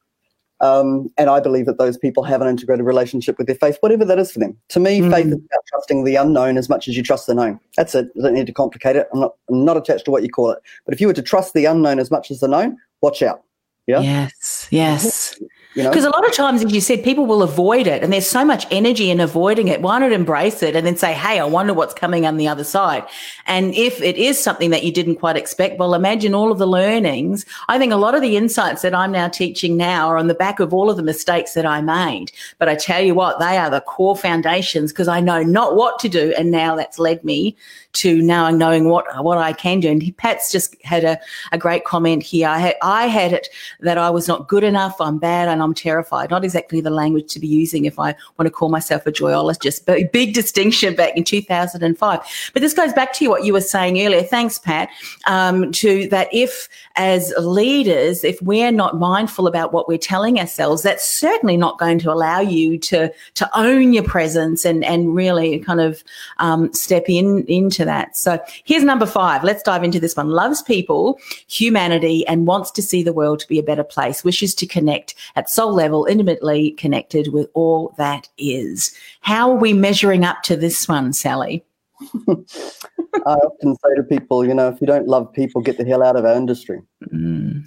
[0.59, 4.03] Um, and I believe that those people have an integrated relationship with their faith, whatever
[4.05, 4.57] that is for them.
[4.69, 5.11] To me, mm.
[5.11, 7.59] faith is about trusting the unknown as much as you trust the known.
[7.75, 8.07] That's it.
[8.17, 9.07] I don't need to complicate it.
[9.13, 10.59] I'm not, I'm not attached to what you call it.
[10.85, 13.43] But if you were to trust the unknown as much as the known, watch out.
[13.85, 14.01] Yeah.
[14.01, 14.67] Yes.
[14.71, 15.39] Yes.
[15.77, 16.09] Because you know?
[16.09, 18.65] a lot of times, as you said, people will avoid it, and there's so much
[18.71, 19.81] energy in avoiding it.
[19.81, 22.63] Why not embrace it and then say, "Hey, I wonder what's coming on the other
[22.63, 23.03] side."
[23.45, 26.67] And if it is something that you didn't quite expect, well, imagine all of the
[26.67, 27.45] learnings.
[27.69, 30.33] I think a lot of the insights that I'm now teaching now are on the
[30.33, 32.31] back of all of the mistakes that I made.
[32.57, 35.99] But I tell you what, they are the core foundations because I know not what
[35.99, 37.55] to do, and now that's led me
[37.97, 39.89] to now knowing what what I can do.
[39.89, 41.19] And he, Pat's just had a,
[41.51, 42.47] a great comment here.
[42.47, 43.47] I had, I had it
[43.79, 46.29] that I was not good enough, I'm bad, and I'm terrified.
[46.29, 49.85] Not exactly the language to be using if I want to call myself a joyologist,
[49.85, 52.51] but big distinction back in 2005.
[52.53, 54.23] But this goes back to what you were saying earlier.
[54.23, 54.89] Thanks, Pat.
[55.25, 60.83] Um, to that, if as leaders, if we're not mindful about what we're telling ourselves,
[60.83, 65.59] that's certainly not going to allow you to to own your presence and and really
[65.59, 66.03] kind of
[66.37, 68.15] um, step in into that.
[68.15, 69.43] So here's number five.
[69.43, 70.29] Let's dive into this one.
[70.29, 74.23] Loves people, humanity, and wants to see the world to be a better place.
[74.23, 78.95] Wishes to connect at soul level, intimately connected with all that is.
[79.21, 81.65] How are we measuring up to this one, Sally?
[82.29, 86.03] I often say to people, you know, if you don't love people, get the hell
[86.03, 86.81] out of our industry.
[87.11, 87.65] Mm.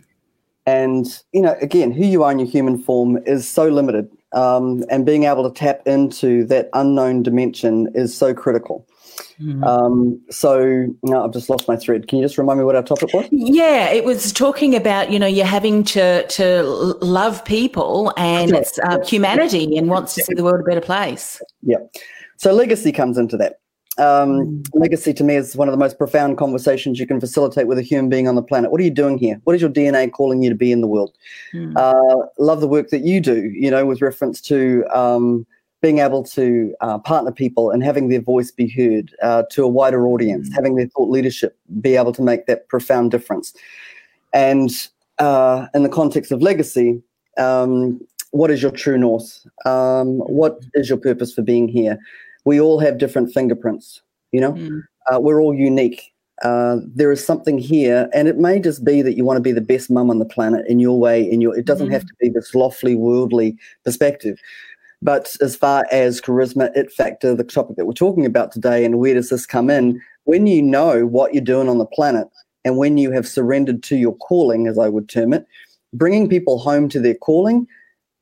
[0.67, 4.09] And, you know, again, who you are in your human form is so limited.
[4.33, 8.87] Um, and being able to tap into that unknown dimension is so critical.
[9.41, 9.65] Mm-hmm.
[9.65, 12.09] Um, so no, I've just lost my thread.
[12.09, 13.29] Can you just remind me what our topic was?
[13.31, 18.79] Yeah, it was talking about you know you're having to to love people and it's
[18.81, 21.41] uh, humanity and wants to see the world a better place.
[21.63, 21.79] Yeah.
[22.37, 23.61] So legacy comes into that.
[23.99, 24.67] Um, mm.
[24.73, 27.83] Legacy to me is one of the most profound conversations you can facilitate with a
[27.83, 28.71] human being on the planet.
[28.71, 29.41] What are you doing here?
[29.45, 31.17] What is your DNA calling you to be in the world?
[31.53, 31.77] Mm.
[31.77, 33.51] Uh, love the work that you do.
[33.51, 35.47] You know, with reference to um,
[35.81, 39.69] being able to uh, partner people and having their voice be heard uh, to a
[39.69, 40.55] wider audience, mm.
[40.55, 43.55] having their thought leadership be able to make that profound difference.
[44.33, 44.71] And
[45.19, 47.03] uh, in the context of legacy,
[47.39, 48.01] um,
[48.33, 49.47] what is your true north?
[49.65, 51.99] Um, what is your purpose for being here?
[52.45, 54.03] We all have different fingerprints,
[54.33, 54.83] you know, mm.
[55.19, 56.13] we're all unique.
[56.43, 59.53] Uh, there is something here, and it may just be that you want to be
[59.53, 61.23] the best mum on the planet in your way.
[61.23, 61.93] In your, it doesn't mm.
[61.93, 64.39] have to be this lofty, worldly perspective.
[65.03, 68.99] But as far as charisma, it factor, the topic that we're talking about today, and
[68.99, 70.01] where does this come in?
[70.25, 72.29] When you know what you're doing on the planet,
[72.65, 75.47] and when you have surrendered to your calling, as I would term it,
[75.95, 77.67] bringing people home to their calling,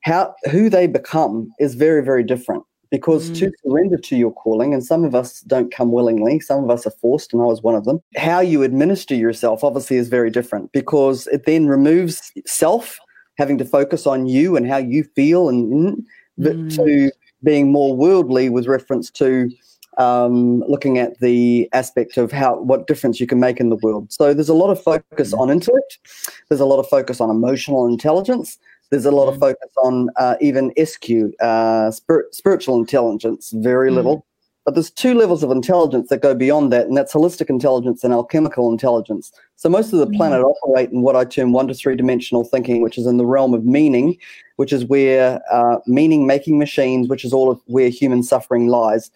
[0.01, 2.63] how who they become is very, very different.
[2.91, 3.37] Because mm.
[3.37, 6.87] to surrender to your calling, and some of us don't come willingly, some of us
[6.87, 7.99] are forced, and I was one of them.
[8.17, 12.97] How you administer yourself obviously is very different because it then removes self,
[13.37, 16.03] having to focus on you and how you feel and
[16.39, 16.75] mm.
[16.75, 17.11] to
[17.43, 19.49] being more worldly with reference to
[19.97, 24.11] um, looking at the aspect of how what difference you can make in the world.
[24.11, 25.99] So there's a lot of focus on intellect.
[26.47, 28.57] There's a lot of focus on emotional intelligence.
[28.91, 31.09] There's a lot of focus on uh, even SQ,
[31.41, 33.51] uh, spirit, spiritual intelligence.
[33.55, 34.25] Very little.
[34.65, 38.13] But there's two levels of intelligence that go beyond that, and that's holistic intelligence and
[38.13, 39.31] alchemical intelligence.
[39.55, 42.81] So most of the planet operate in what I term one to three dimensional thinking,
[42.81, 44.17] which is in the realm of meaning,
[44.57, 49.09] which is where uh, meaning making machines, which is all of where human suffering lies.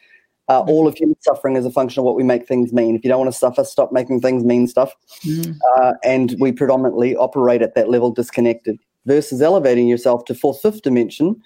[0.49, 2.95] Uh, all of human suffering is a function of what we make things mean.
[2.95, 4.93] If you don't want to suffer, stop making things mean stuff.
[5.25, 5.57] Mm.
[5.77, 10.81] Uh, and we predominantly operate at that level disconnected versus elevating yourself to fourth, fifth
[10.81, 11.41] dimension.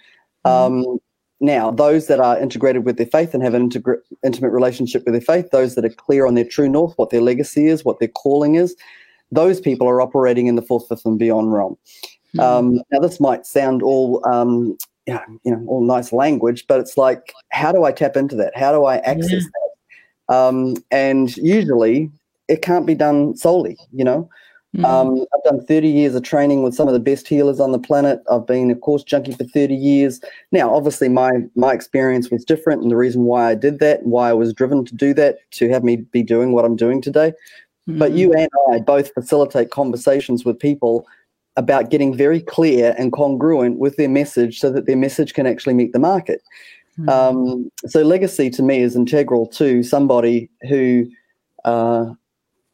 [0.45, 0.99] Um,
[1.39, 5.13] now, those that are integrated with their faith and have an integra- intimate relationship with
[5.13, 7.99] their faith, those that are clear on their true north, what their legacy is, what
[7.99, 8.75] their calling is,
[9.31, 11.77] those people are operating in the fourth, fifth, and beyond realm.
[12.35, 12.39] Mm-hmm.
[12.39, 15.15] Um, now, this might sound all, um, you
[15.45, 18.57] know, all nice language, but it's like, how do I tap into that?
[18.57, 19.39] How do I access yeah.
[20.27, 20.35] that?
[20.35, 22.11] Um, and usually,
[22.47, 23.77] it can't be done solely.
[23.93, 24.29] You know,
[24.75, 24.85] Mm.
[24.85, 27.79] Um, I've done 30 years of training with some of the best healers on the
[27.79, 28.21] planet.
[28.29, 30.19] I've been a course junkie for 30 years.
[30.51, 34.29] Now, obviously, my my experience was different, and the reason why I did that, why
[34.29, 37.33] I was driven to do that, to have me be doing what I'm doing today.
[37.89, 37.97] Mm.
[37.97, 41.07] But you and I both facilitate conversations with people
[41.55, 45.75] about getting very clear and congruent with their message, so that their message can actually
[45.75, 46.41] meet the market.
[46.99, 47.09] Mm.
[47.09, 51.05] Um, so, legacy to me is integral to somebody who
[51.63, 52.07] uh,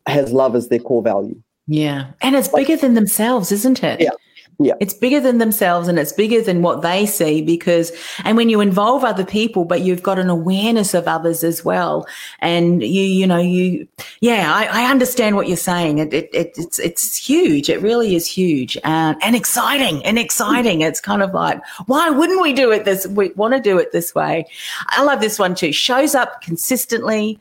[0.07, 1.39] has love as their core value.
[1.67, 2.11] Yeah.
[2.21, 4.01] And it's bigger than themselves, isn't it?
[4.01, 4.11] Yeah.
[4.59, 4.75] Yeah.
[4.79, 7.91] It's bigger than themselves and it's bigger than what they see because,
[8.23, 12.05] and when you involve other people, but you've got an awareness of others as well.
[12.39, 13.87] And you, you know, you,
[14.21, 15.97] yeah, I, I understand what you're saying.
[15.97, 17.67] It, it, it, it's, it's huge.
[17.67, 20.81] It really is huge and, and exciting and exciting.
[20.81, 23.91] It's kind of like, why wouldn't we do it this, we want to do it
[23.91, 24.45] this way?
[24.89, 25.71] I love this one too.
[25.71, 27.39] Shows up consistently,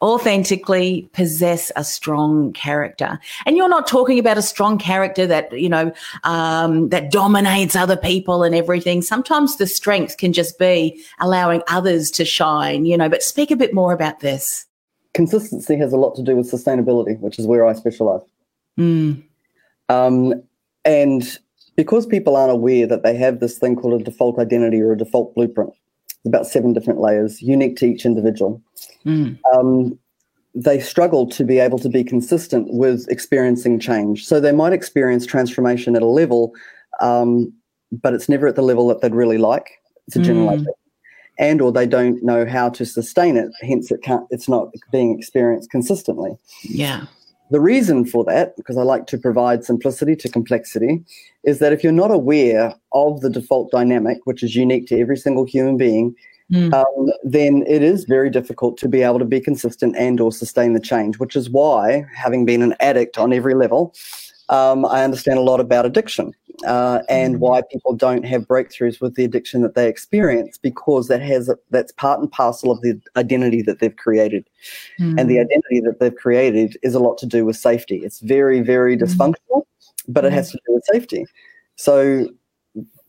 [0.00, 3.18] authentically possess a strong character.
[3.46, 5.92] And you're not talking about a strong character that you know
[6.24, 9.02] um, that dominates other people and everything.
[9.02, 13.56] Sometimes the strength can just be allowing others to shine you know but speak a
[13.56, 14.66] bit more about this.
[15.14, 18.22] Consistency has a lot to do with sustainability which is where i specialize.
[18.78, 19.24] Mm.
[19.88, 20.42] um,
[20.84, 21.38] and
[21.74, 24.96] because people aren't aware that they have this thing called a default identity or a
[24.96, 25.72] default blueprint
[26.26, 28.62] about seven different layers, unique to each individual.
[29.04, 29.38] Mm.
[29.54, 29.98] Um,
[30.54, 34.26] they struggle to be able to be consistent with experiencing change.
[34.26, 36.52] So they might experience transformation at a level,
[37.00, 37.52] um,
[37.92, 39.80] but it's never at the level that they'd really like.
[40.06, 40.66] It's a generalization.
[40.66, 40.74] Mm.
[41.40, 45.16] And or they don't know how to sustain it, hence it can't it's not being
[45.16, 46.32] experienced consistently.
[46.62, 47.06] Yeah.
[47.50, 51.02] The reason for that, because I like to provide simplicity to complexity,
[51.44, 55.16] is that if you're not aware of the default dynamic, which is unique to every
[55.16, 56.14] single human being,
[56.52, 56.72] mm.
[56.74, 60.74] um, then it is very difficult to be able to be consistent and or sustain
[60.74, 61.18] the change.
[61.18, 63.94] Which is why, having been an addict on every level,
[64.48, 66.34] um, I understand a lot about addiction
[66.66, 67.38] uh, and mm.
[67.38, 71.56] why people don't have breakthroughs with the addiction that they experience because that has a,
[71.70, 74.48] that's part and parcel of the identity that they've created,
[74.98, 75.18] mm.
[75.18, 75.42] and the mm.
[75.42, 77.98] identity that they've created is a lot to do with safety.
[77.98, 79.02] It's very very mm.
[79.02, 79.62] dysfunctional,
[80.08, 81.26] but it has to do with safety.
[81.76, 82.28] So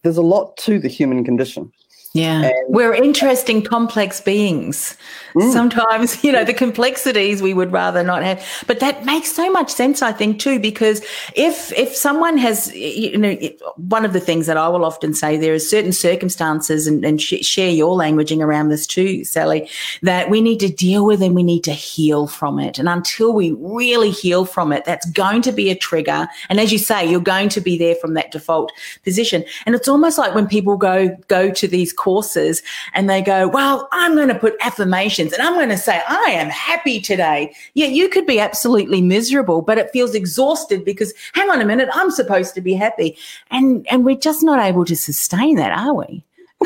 [0.03, 1.71] there's a lot to the human condition.
[2.13, 2.45] Yeah.
[2.45, 4.97] And, We're interesting, complex beings.
[5.35, 5.53] Mm.
[5.53, 8.43] Sometimes, you know, the complexities we would rather not have.
[8.65, 11.03] But that makes so much sense, I think, too, because
[11.35, 13.37] if if someone has, you know,
[13.75, 17.21] one of the things that I will often say, there are certain circumstances, and, and
[17.21, 19.69] sh- share your languaging around this too, Sally,
[20.01, 22.79] that we need to deal with and we need to heal from it.
[22.79, 26.27] And until we really heal from it, that's going to be a trigger.
[26.49, 28.71] And as you say, you're going to be there from that default
[29.03, 29.45] position.
[29.67, 33.87] And it's almost like when people go go to these courses and they go, well,
[33.91, 37.53] I'm going to put affirmations and I'm going to say, I am happy today.
[37.75, 41.89] Yeah, you could be absolutely miserable, but it feels exhausted because hang on a minute,
[41.93, 43.17] I'm supposed to be happy.
[43.51, 46.23] And, and we're just not able to sustain that, are we?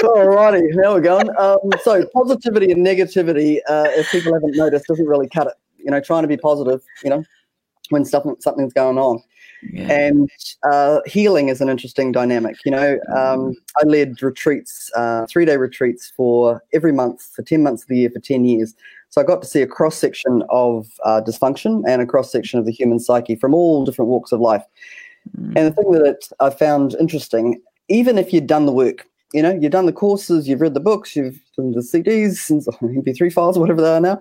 [0.00, 1.28] Alrighty, now we're going.
[1.38, 5.54] Um, so positivity and negativity, uh, if people haven't noticed, doesn't really cut it.
[5.76, 7.22] You know, trying to be positive, you know,
[7.90, 9.22] when something something's going on.
[9.62, 9.92] Yeah.
[9.92, 10.30] And
[10.62, 12.56] uh, healing is an interesting dynamic.
[12.64, 17.62] You know, um, I led retreats, uh, three day retreats for every month for 10
[17.62, 18.74] months of the year for 10 years.
[19.10, 22.58] So I got to see a cross section of uh, dysfunction and a cross section
[22.58, 24.64] of the human psyche from all different walks of life.
[25.36, 25.56] Mm.
[25.56, 29.52] And the thing that I found interesting, even if you'd done the work, you know,
[29.52, 32.50] you've done the courses, you've read the books, you've done the CDs,
[32.82, 34.16] MP3 files, or whatever they are now.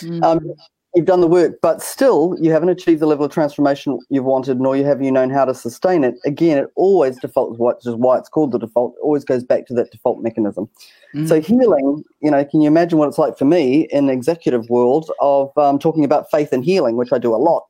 [0.00, 0.22] Mm.
[0.22, 0.54] Um,
[0.94, 4.60] you've done the work, but still you haven't achieved the level of transformation you've wanted,
[4.60, 6.14] nor you have you known how to sustain it.
[6.24, 9.66] Again, it always defaults, which is why it's called the default, it always goes back
[9.66, 10.68] to that default mechanism.
[11.14, 11.28] Mm.
[11.28, 14.68] So healing, you know, can you imagine what it's like for me in the executive
[14.68, 17.64] world of um, talking about faith and healing, which I do a lot,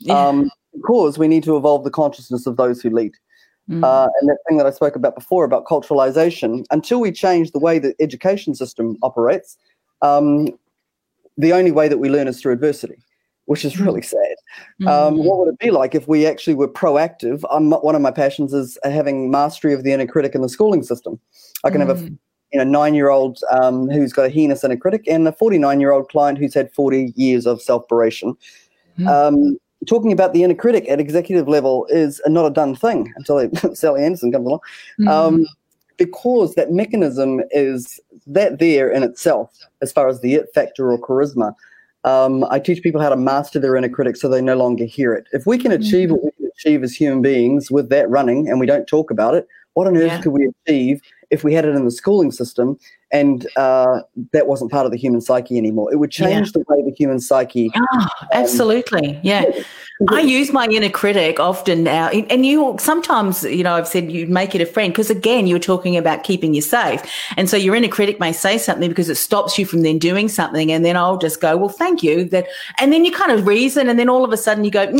[0.00, 0.28] yeah.
[0.28, 3.12] um, because we need to evolve the consciousness of those who lead.
[3.70, 3.82] Mm.
[3.82, 7.58] Uh, and that thing that I spoke about before about culturalization, until we change the
[7.58, 9.56] way the education system operates,
[10.02, 10.48] um,
[11.36, 12.96] the only way that we learn is through adversity,
[13.46, 14.04] which is really mm.
[14.04, 14.36] sad.
[14.82, 14.88] Mm.
[14.88, 17.42] Um, what would it be like if we actually were proactive?
[17.50, 20.82] I'm, one of my passions is having mastery of the inner critic in the schooling
[20.82, 21.18] system.
[21.64, 21.88] I can mm.
[21.88, 22.18] have a mm.
[22.52, 26.54] you know nine-year-old um, who's got a heinous inner critic and a 49-year-old client who's
[26.54, 28.36] had 40 years of self-beration.
[28.98, 29.08] Mm.
[29.08, 33.48] Um, talking about the inner critic at executive level is not a done thing until
[33.74, 34.60] Sally Anderson comes along,
[35.00, 35.08] mm.
[35.08, 35.46] um,
[35.96, 39.50] because that mechanism is that there in itself,
[39.82, 41.54] as far as the it factor or charisma.
[42.04, 45.12] Um, I teach people how to master their inner critic so they no longer hear
[45.12, 45.26] it.
[45.32, 46.12] If we can achieve mm.
[46.12, 49.34] what we can achieve as human beings with that running and we don't talk about
[49.34, 50.20] it, what on earth yeah.
[50.22, 52.78] could we achieve if we had it in the schooling system
[53.16, 54.00] and uh,
[54.32, 55.92] that wasn't part of the human psyche anymore.
[55.92, 56.52] It would change yeah.
[56.54, 57.70] the way the human psyche.
[57.74, 59.16] Oh, absolutely.
[59.16, 59.44] Um, yeah.
[60.10, 62.08] I use my inner critic often now.
[62.10, 65.58] And you sometimes, you know, I've said you make it a friend because, again, you're
[65.58, 67.00] talking about keeping you safe.
[67.38, 70.28] And so your inner critic may say something because it stops you from then doing
[70.28, 70.70] something.
[70.70, 72.26] And then I'll just go, well, thank you.
[72.26, 72.46] That,
[72.78, 73.88] And then you kind of reason.
[73.88, 74.92] And then all of a sudden you go,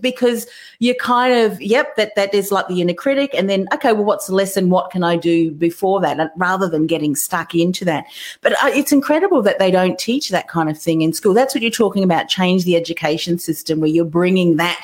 [0.00, 0.46] because
[0.78, 3.30] you're kind of, yep, that, that is like the inner critic.
[3.34, 4.70] And then, okay, well, what's the lesson?
[4.70, 6.32] What can I do before that?
[6.36, 8.06] rather than getting stuck into that.
[8.40, 11.34] But uh, it's incredible that they don't teach that kind of thing in school.
[11.34, 12.28] That's what you're talking about.
[12.28, 14.80] Change the education system where you're bringing that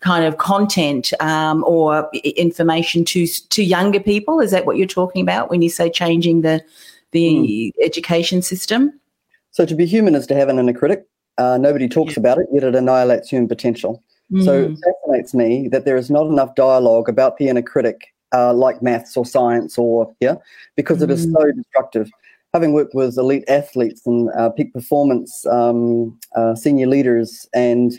[0.00, 4.40] kind of content um, or information to to younger people.
[4.40, 6.62] Is that what you're talking about when you say changing the
[7.12, 7.72] the mm.
[7.82, 8.98] education system?
[9.50, 11.06] So to be human is to have an inner critic.
[11.38, 12.20] Uh, nobody talks yeah.
[12.20, 14.02] about it, yet it annihilates human potential.
[14.32, 14.44] Mm.
[14.44, 18.52] So it fascinates me that there is not enough dialogue about the inner critic uh,
[18.52, 20.36] like maths or science or yeah,
[20.76, 21.04] because mm.
[21.04, 21.32] it is mm.
[21.32, 22.10] so destructive.
[22.52, 27.92] Having worked with elite athletes and uh, peak performance um, uh, senior leaders, and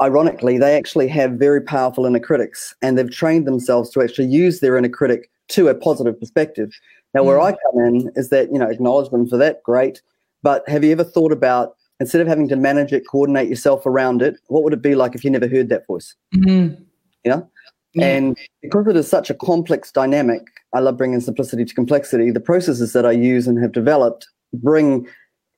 [0.00, 4.60] ironically, they actually have very powerful inner critics, and they've trained themselves to actually use
[4.60, 6.72] their inner critic to a positive perspective.
[7.14, 7.46] Now, where mm.
[7.46, 10.02] I come in is that you know acknowledgement for that, great,
[10.42, 14.22] but have you ever thought about instead of having to manage it, coordinate yourself around
[14.22, 16.14] it, what would it be like if you never heard that voice?
[16.34, 16.82] Mm-hmm.
[17.26, 17.46] Know,
[17.94, 18.06] yeah.
[18.06, 20.42] And because it is such a complex dynamic,
[20.74, 22.30] I love bringing simplicity to complexity.
[22.30, 25.06] The processes that I use and have developed bring,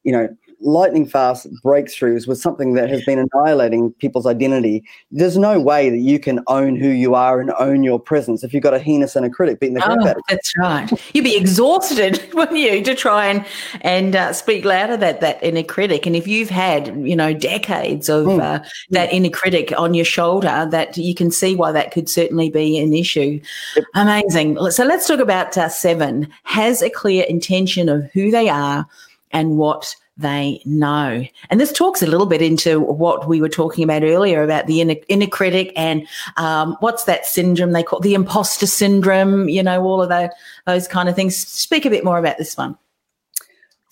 [0.04, 0.28] you know,
[0.62, 4.84] lightning fast breakthroughs with something that has been annihilating people's identity.
[5.10, 8.54] There's no way that you can own who you are and own your presence if
[8.54, 10.20] you've got a heinous inner critic beating the crap oh.
[10.28, 10.90] That's right.
[11.14, 13.44] You'd be exhausted, wouldn't you, to try and
[13.80, 16.06] and uh, speak louder that that inner critic.
[16.06, 18.40] And if you've had you know decades of mm.
[18.40, 22.50] uh, that inner critic on your shoulder, that you can see why that could certainly
[22.50, 23.40] be an issue.
[23.76, 23.84] Yep.
[23.94, 24.70] Amazing.
[24.70, 26.28] So let's talk about uh, seven.
[26.44, 28.86] Has a clear intention of who they are
[29.32, 31.24] and what they know.
[31.50, 34.80] And this talks a little bit into what we were talking about earlier about the
[34.80, 36.06] inner, inner critic and
[36.36, 40.32] um, what's that syndrome they call the imposter syndrome, you know, all of the,
[40.66, 41.36] those kind of things.
[41.36, 42.76] Speak a bit more about this one.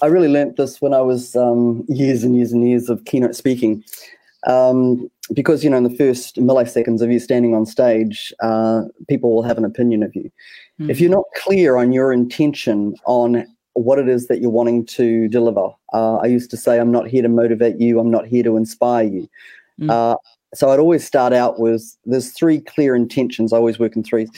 [0.03, 3.35] I really learnt this when I was um, years and years and years of keynote
[3.35, 3.85] speaking.
[4.47, 9.35] Um, because, you know, in the first milliseconds of you standing on stage, uh, people
[9.35, 10.31] will have an opinion of you.
[10.81, 10.91] Mm.
[10.91, 13.47] If you're not clear on your intention on
[13.83, 15.71] what it is that you're wanting to deliver.
[15.93, 18.57] Uh, I used to say, I'm not here to motivate you, I'm not here to
[18.57, 19.29] inspire you.
[19.81, 19.91] Mm.
[19.91, 20.17] Uh,
[20.55, 23.53] so I'd always start out with there's three clear intentions.
[23.53, 24.31] I always work in threes.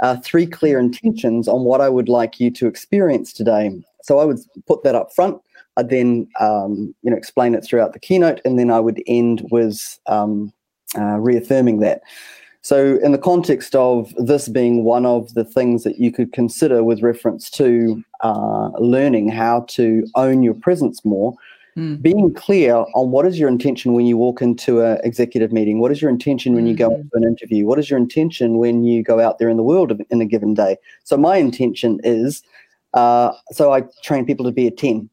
[0.00, 3.70] Uh, three clear intentions on what I would like you to experience today.
[4.02, 5.40] So I would put that up front.
[5.76, 9.46] I'd then um, you know explain it throughout the keynote, and then I would end
[9.50, 10.52] with um,
[10.98, 12.02] uh, reaffirming that.
[12.62, 16.84] So, in the context of this being one of the things that you could consider
[16.84, 21.34] with reference to uh, learning how to own your presence more,
[21.74, 22.00] mm.
[22.02, 25.90] being clear on what is your intention when you walk into an executive meeting, what
[25.90, 29.02] is your intention when you go into an interview, what is your intention when you
[29.02, 30.76] go out there in the world in a given day.
[31.04, 32.42] So, my intention is
[32.92, 35.08] uh, so I train people to be a 10.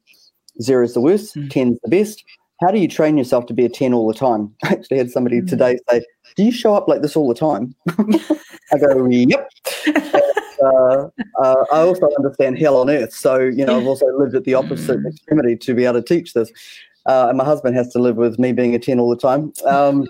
[0.60, 1.48] Zero is the worst, mm.
[1.48, 2.24] 10 is the best
[2.60, 4.52] how do you train yourself to be a 10 all the time?
[4.64, 5.48] I actually had somebody mm.
[5.48, 6.04] today say,
[6.38, 7.74] Do you show up like this all the time?
[8.72, 9.50] I go, Yep.
[10.62, 13.12] uh, uh, I also understand hell on earth.
[13.12, 15.08] So, you know, I've also lived at the opposite mm.
[15.08, 16.52] extremity to be able to teach this.
[17.06, 19.52] Uh, and my husband has to live with me being a 10 all the time.
[19.66, 20.06] Um,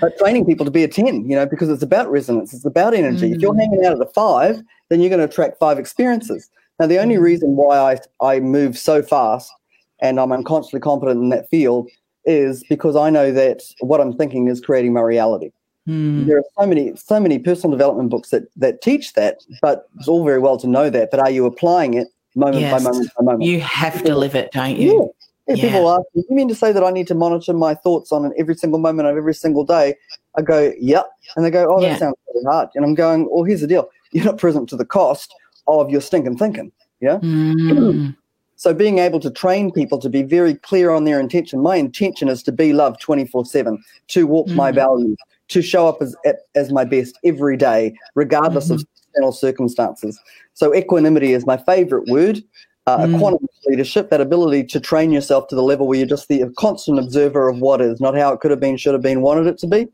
[0.00, 2.92] but training people to be a 10, you know, because it's about resonance, it's about
[2.92, 3.30] energy.
[3.30, 3.36] Mm.
[3.36, 3.60] If you're mm.
[3.60, 6.50] hanging out at a five, then you're going to attract five experiences.
[6.80, 7.22] Now, the only mm.
[7.22, 9.52] reason why I, I move so fast
[10.00, 11.88] and I'm unconsciously competent in that field
[12.24, 15.50] is because I know that what I'm thinking is creating my reality.
[15.86, 16.26] Hmm.
[16.26, 20.08] There are so many, so many personal development books that that teach that, but it's
[20.08, 21.10] all very well to know that.
[21.10, 22.72] But are you applying it moment yes.
[22.72, 23.42] by moment by moment?
[23.44, 25.12] You have to live it, don't you?
[25.46, 25.54] Yeah.
[25.56, 25.62] yeah.
[25.62, 28.32] People ask me, you mean to say that I need to monitor my thoughts on
[28.38, 29.94] every single moment of every single day?
[30.36, 31.10] I go, yep.
[31.36, 31.96] And they go, oh, that yeah.
[31.98, 32.70] sounds really hard.
[32.74, 33.88] And I'm going, well, here's the deal.
[34.12, 35.34] You're not present to the cost
[35.66, 36.72] of your stinking thinking.
[37.00, 37.18] Yeah.
[37.18, 38.16] Mm.
[38.64, 41.60] So being able to train people to be very clear on their intention.
[41.60, 43.76] My intention is to be loved 24/7,
[44.08, 44.56] to walk mm-hmm.
[44.56, 46.16] my values, to show up as
[46.54, 48.76] as my best every day, regardless mm-hmm.
[48.76, 50.18] of external circumstances.
[50.54, 52.42] So equanimity is my favorite word.
[52.86, 53.14] Uh, mm.
[53.14, 56.98] Equanimous leadership, that ability to train yourself to the level where you're just the constant
[56.98, 59.58] observer of what is, not how it could have been, should have been, wanted it
[59.58, 59.86] to be.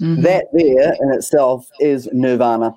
[0.00, 0.22] Mm-hmm.
[0.22, 2.74] That there in itself is nirvana.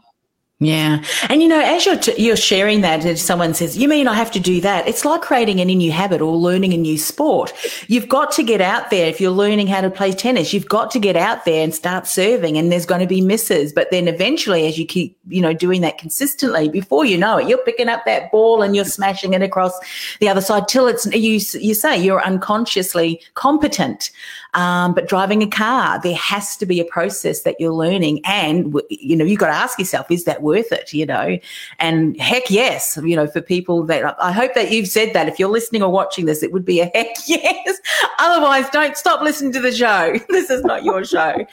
[0.63, 1.03] Yeah.
[1.27, 4.13] And you know, as you're, t- you're sharing that, if someone says, you mean I
[4.13, 4.87] have to do that?
[4.87, 7.51] It's like creating any new habit or learning a new sport.
[7.87, 9.07] You've got to get out there.
[9.07, 12.05] If you're learning how to play tennis, you've got to get out there and start
[12.05, 13.73] serving and there's going to be misses.
[13.73, 17.47] But then eventually, as you keep, you know, doing that consistently, before you know it,
[17.47, 19.73] you're picking up that ball and you're smashing it across
[20.19, 24.11] the other side till it's, you, you say you're unconsciously competent.
[24.53, 28.21] Um, but driving a car, there has to be a process that you're learning.
[28.25, 30.93] And, you know, you've got to ask yourself, is that worth it?
[30.93, 31.37] You know,
[31.79, 35.39] and heck yes, you know, for people that I hope that you've said that if
[35.39, 37.79] you're listening or watching this, it would be a heck yes.
[38.19, 40.15] Otherwise, don't stop listening to the show.
[40.29, 41.45] this is not your show.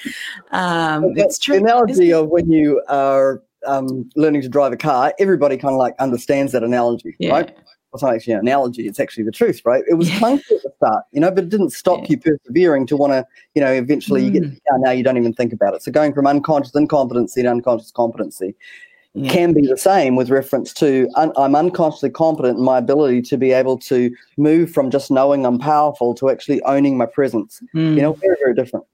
[0.51, 1.57] Um, it's true.
[1.57, 5.79] The analogy of when you are um, learning to drive a car, everybody kind of
[5.79, 7.31] like understands that analogy, yeah.
[7.31, 7.57] right?
[7.95, 9.83] It's not actually an analogy, it's actually the truth, right?
[9.89, 12.07] It was clunky at the start, you know, but it didn't stop yeah.
[12.11, 14.25] you persevering to want to, you know, eventually mm.
[14.27, 14.59] you get mm.
[14.81, 15.83] now you don't even think about it.
[15.83, 18.55] So going from unconscious incompetency to unconscious competency
[19.15, 19.31] yeah.
[19.31, 23.37] can be the same with reference to un- I'm unconsciously competent in my ability to
[23.39, 27.63] be able to move from just knowing I'm powerful to actually owning my presence.
[27.75, 27.95] Mm.
[27.95, 28.85] You know, very, very different.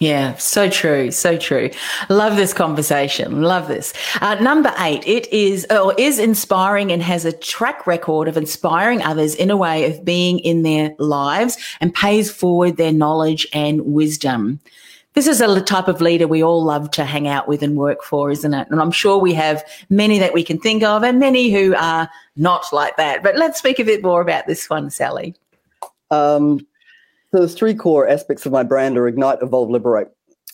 [0.00, 1.68] Yeah, so true, so true.
[2.08, 3.42] Love this conversation.
[3.42, 3.92] Love this.
[4.22, 9.02] Uh, number eight, it is or is inspiring and has a track record of inspiring
[9.02, 13.82] others in a way of being in their lives and pays forward their knowledge and
[13.82, 14.58] wisdom.
[15.12, 18.02] This is a type of leader we all love to hang out with and work
[18.02, 18.68] for, isn't it?
[18.70, 22.08] And I'm sure we have many that we can think of and many who are
[22.36, 23.22] not like that.
[23.22, 25.34] But let's speak a bit more about this one, Sally.
[26.10, 26.66] Um,
[27.32, 30.08] so there's three core aspects of my brand are ignite, evolve, liberate.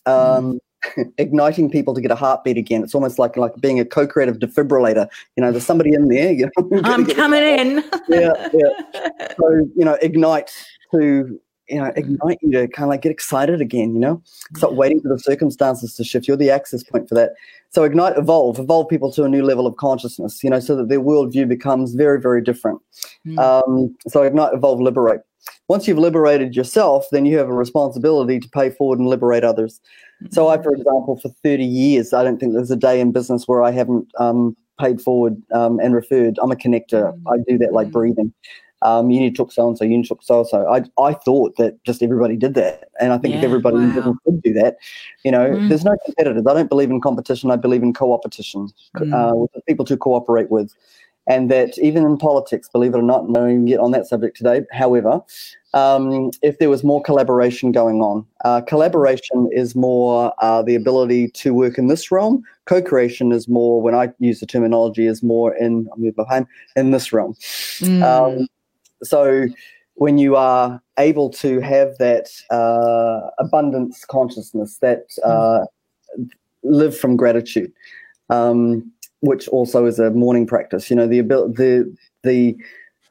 [0.05, 0.59] Um, mm.
[1.19, 2.83] igniting people to get a heartbeat again.
[2.83, 5.09] It's almost like like being a co-creative defibrillator.
[5.37, 6.33] You know, there's somebody in there.
[6.33, 7.85] You know, I'm coming in.
[8.09, 9.29] yeah, yeah.
[9.37, 10.53] So you know, ignite
[10.93, 13.95] to you know ignite you to kind of like get excited again.
[13.95, 14.23] You know,
[14.55, 16.29] stop waiting for the circumstances to shift.
[16.29, 17.33] You're the access point for that.
[17.71, 20.45] So ignite, evolve, evolve people to a new level of consciousness.
[20.45, 22.81] You know, so that their worldview becomes very, very different.
[23.27, 23.39] Mm.
[23.39, 25.23] Um, so ignite, evolve, liberate
[25.69, 29.81] once you've liberated yourself, then you have a responsibility to pay forward and liberate others.
[30.31, 33.47] So, I, for example, for 30 years, I don't think there's a day in business
[33.47, 36.39] where I haven't um, paid forward um, and referred.
[36.43, 37.19] I'm a connector.
[37.27, 37.93] I do that like mm-hmm.
[37.93, 38.33] breathing.
[38.83, 40.69] Um, you need to talk so and so, you need to talk so and so.
[40.69, 42.89] I, I thought that just everybody did that.
[43.01, 44.17] And I think yeah, if everybody wow.
[44.25, 44.77] could do that,
[45.25, 45.69] you know, mm.
[45.69, 46.45] there's no competitors.
[46.47, 47.51] I don't believe in competition.
[47.51, 49.13] I believe in co-opetition mm.
[49.13, 50.75] uh, with people to cooperate with
[51.29, 54.37] and that even in politics, believe it or not, I can get on that subject
[54.37, 54.63] today.
[54.73, 55.21] However,
[55.75, 61.29] um, if there was more collaboration going on, uh, collaboration is more uh, the ability
[61.29, 62.43] to work in this realm.
[62.65, 66.47] Co-creation is more, when I use the terminology, is more in move behind
[66.77, 67.35] in this realm.
[67.81, 68.03] Mm.
[68.03, 68.49] Um,
[69.03, 69.47] so
[69.95, 75.67] when you are able to have that uh, abundance consciousness, that uh,
[76.19, 76.29] mm.
[76.63, 77.73] live from gratitude.
[78.31, 78.91] Um,
[79.21, 80.91] which also is a morning practice.
[80.91, 82.57] You know, the ability, the the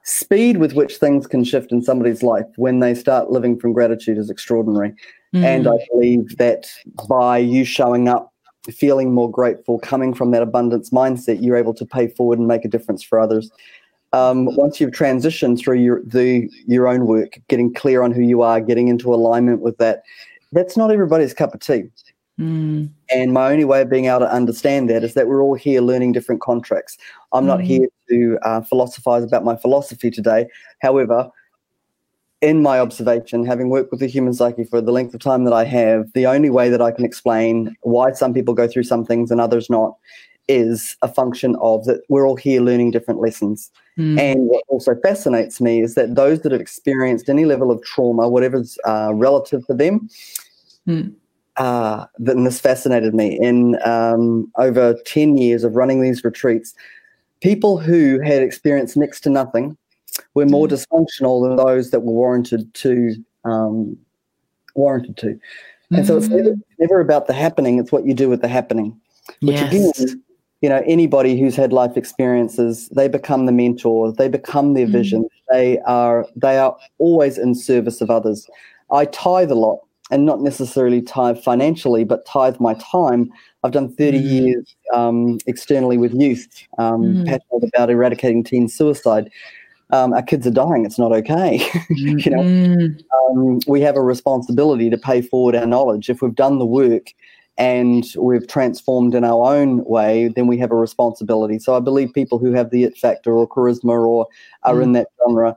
[0.04, 4.18] speed with which things can shift in somebody's life when they start living from gratitude
[4.18, 4.94] is extraordinary.
[5.34, 5.44] Mm.
[5.44, 6.68] And I believe that
[7.10, 8.32] by you showing up,
[8.72, 12.64] feeling more grateful, coming from that abundance mindset, you're able to pay forward and make
[12.64, 13.52] a difference for others.
[14.14, 18.44] Um, once you've transitioned through your the your own work, getting clear on who you
[18.44, 20.04] are, getting into alignment with that,
[20.52, 21.84] that's not everybody's cup of tea.
[22.40, 22.90] Mm.
[23.10, 25.82] And my only way of being able to understand that is that we're all here
[25.82, 26.98] learning different contracts.
[27.32, 27.48] I'm mm.
[27.48, 30.48] not here to uh, philosophize about my philosophy today.
[30.82, 31.30] However,
[32.42, 35.54] in my observation, having worked with the human psyche for the length of time that
[35.54, 39.06] I have, the only way that I can explain why some people go through some
[39.06, 39.96] things and others not
[40.48, 43.72] is a function of that we're all here learning different lessons.
[43.98, 44.20] Mm.
[44.20, 48.30] And what also fascinates me is that those that have experienced any level of trauma,
[48.30, 50.10] whatever's uh, relative for them,
[50.88, 51.16] mm
[51.58, 53.40] uh, that this fascinated me.
[53.42, 56.74] In um, over 10 years of running these retreats,
[57.42, 59.78] people who had experienced next to nothing
[60.34, 60.72] were more mm.
[60.72, 63.16] dysfunctional than those that were warranted to.
[63.44, 63.98] Um,
[64.76, 65.28] warranted to.
[65.28, 65.40] And
[66.00, 66.06] mm-hmm.
[66.06, 66.62] so it's never, mm.
[66.80, 69.00] never, about the happening, it's what you do with the happening.
[69.42, 70.00] Which yes.
[70.00, 70.24] again,
[70.62, 74.92] you know, anybody who's had life experiences, they become the mentor, they become their mm
[74.92, 75.28] vision.
[75.52, 78.50] They are they are always in service of others.
[78.92, 83.32] I tithe a lot and not necessarily tithe financially, but tithe my time.
[83.64, 84.30] I've done 30 mm.
[84.30, 86.48] years um, externally with youth,
[86.78, 87.26] um, mm.
[87.26, 89.30] passionate about eradicating teen suicide.
[89.92, 90.86] Um, our kids are dying.
[90.86, 91.58] It's not okay.
[91.90, 93.04] you know, mm.
[93.30, 96.10] Um, we have a responsibility to pay forward our knowledge.
[96.10, 97.14] If we've done the work
[97.58, 101.58] and we've transformed in our own way, then we have a responsibility.
[101.58, 104.28] So I believe people who have the it factor or charisma or
[104.64, 104.94] are in mm.
[104.96, 105.56] that genre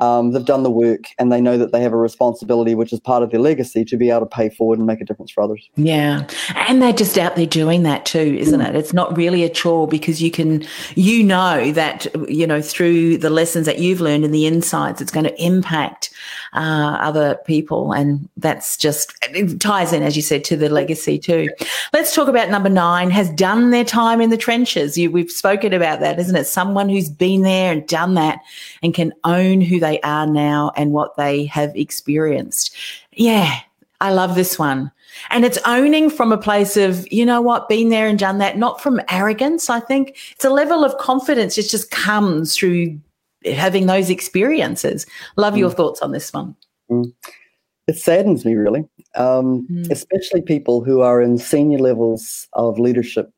[0.00, 3.00] um, they've done the work and they know that they have a responsibility, which is
[3.00, 5.42] part of their legacy, to be able to pay forward and make a difference for
[5.42, 5.68] others.
[5.76, 6.26] Yeah.
[6.54, 8.74] And they're just out there doing that too, isn't it?
[8.74, 13.30] It's not really a chore because you can, you know, that, you know, through the
[13.30, 16.09] lessons that you've learned and the insights, it's going to impact
[16.54, 17.92] uh, other people.
[17.92, 21.50] And that's just, it ties in, as you said, to the legacy too.
[21.92, 24.96] Let's talk about number nine has done their time in the trenches.
[24.96, 26.46] You, we've spoken about that, isn't it?
[26.46, 28.38] Someone who's been there and done that
[28.82, 32.76] and can own who they they are now and what they have experienced.
[33.12, 33.58] Yeah,
[34.00, 34.92] I love this one.
[35.30, 38.56] And it's owning from a place of, you know what, been there and done that,
[38.56, 39.68] not from arrogance.
[39.68, 43.00] I think it's a level of confidence It just comes through
[43.44, 45.06] having those experiences.
[45.36, 45.58] Love mm.
[45.58, 46.54] your thoughts on this one.
[46.90, 47.12] Mm.
[47.86, 48.84] It saddens me, really,
[49.16, 49.90] um, mm.
[49.90, 53.32] especially people who are in senior levels of leadership.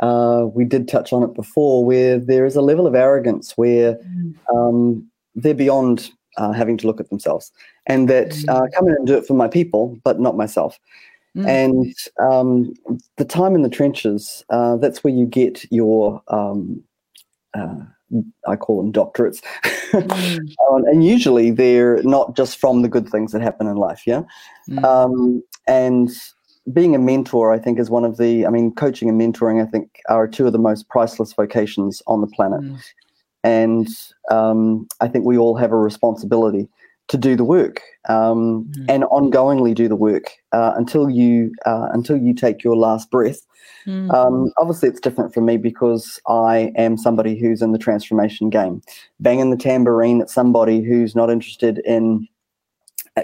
[0.00, 3.94] Uh, we did touch on it before, where there is a level of arrogance where
[3.94, 4.34] mm.
[4.54, 7.52] um, they're beyond uh, having to look at themselves
[7.86, 8.48] and that mm.
[8.48, 10.78] uh, come in and do it for my people, but not myself.
[11.36, 11.46] Mm.
[11.46, 12.74] And um,
[13.16, 16.82] the time in the trenches, uh, that's where you get your, um,
[17.54, 17.76] uh,
[18.46, 19.42] I call them doctorates.
[19.92, 20.38] mm.
[20.70, 24.22] um, and usually they're not just from the good things that happen in life, yeah?
[24.68, 24.84] Mm.
[24.84, 26.10] Um, and
[26.72, 29.70] being a mentor, I think, is one of the, I mean, coaching and mentoring, I
[29.70, 32.60] think, are two of the most priceless vocations on the planet.
[32.60, 32.82] Mm.
[33.44, 33.88] And
[34.30, 36.68] um, I think we all have a responsibility
[37.12, 38.86] to do the work um, mm.
[38.88, 43.46] and ongoingly do the work uh, until you uh, until you take your last breath.
[43.86, 44.12] Mm.
[44.14, 48.80] Um, obviously, it's different for me because I am somebody who's in the transformation game.
[49.20, 52.26] Banging the tambourine at somebody who's not interested in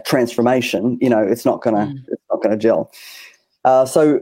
[0.05, 1.99] transformation, you know, it's not gonna mm.
[2.09, 2.93] it's not gonna gel.
[3.65, 4.21] Uh, so,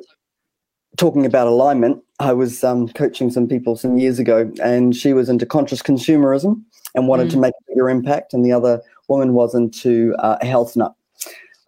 [0.96, 5.28] talking about alignment, I was um, coaching some people some years ago, and she was
[5.28, 6.62] into conscious consumerism
[6.94, 7.32] and wanted mm.
[7.32, 10.94] to make a bigger impact, and the other woman was into uh, a health nut.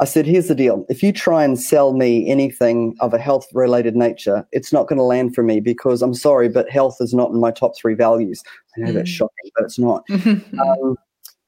[0.00, 0.86] I said, here's the deal.
[0.88, 4.98] If you try and sell me anything of a health related nature, it's not going
[4.98, 7.94] to land for me because I'm sorry, but health is not in my top three
[7.94, 8.42] values.
[8.76, 8.94] I know mm.
[8.94, 10.04] that's shocking, but it's not.
[10.10, 10.96] um,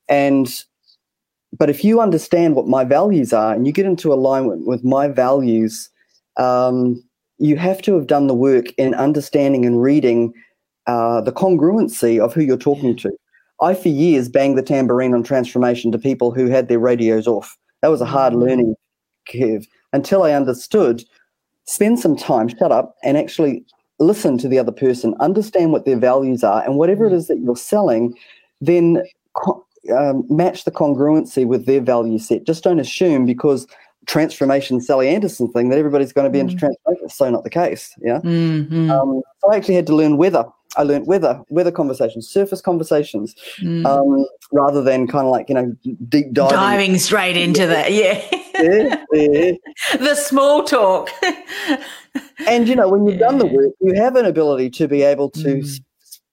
[0.08, 0.64] and,
[1.56, 5.06] but if you understand what my values are and you get into alignment with my
[5.06, 5.88] values,
[6.36, 7.00] um,
[7.40, 10.32] you have to have done the work in understanding and reading
[10.86, 13.10] uh, the congruency of who you're talking to.
[13.60, 17.56] I, for years, banged the tambourine on transformation to people who had their radios off.
[17.82, 18.46] That was a hard mm.
[18.46, 18.74] learning
[19.30, 21.02] curve until I understood
[21.66, 23.64] spend some time, shut up, and actually
[24.00, 27.26] listen to the other person, understand what their values are, and whatever it mm.
[27.28, 28.14] that you're selling,
[28.60, 29.02] then
[29.96, 32.44] um, match the congruency with their value set.
[32.44, 33.66] Just don't assume because
[34.06, 36.42] transformation Sally Anderson thing that everybody's going to be mm.
[36.42, 37.04] into transformation.
[37.04, 37.94] It's so not the case.
[38.02, 38.20] Yeah.
[38.20, 38.90] Mm-hmm.
[38.90, 40.44] Um, so I actually had to learn weather.
[40.76, 43.84] I learned weather, weather conversations, surface conversations, mm.
[43.86, 45.74] um, rather than kind of like you know
[46.08, 47.92] deep diving, diving straight into that.
[47.92, 48.24] Yeah.
[48.60, 49.52] yeah, yeah.
[49.98, 51.10] the small talk.
[52.46, 53.26] and you know when you've yeah.
[53.26, 55.56] done the work, you have an ability to be able to.
[55.56, 55.80] Mm.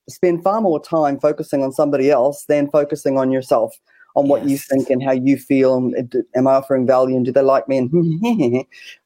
[0.08, 3.74] spend far more time focusing on somebody else than focusing on yourself,
[4.18, 4.50] on what Yes.
[4.50, 5.76] you think and how you feel.
[5.76, 7.78] And am I offering value and do they like me?
[7.78, 7.88] And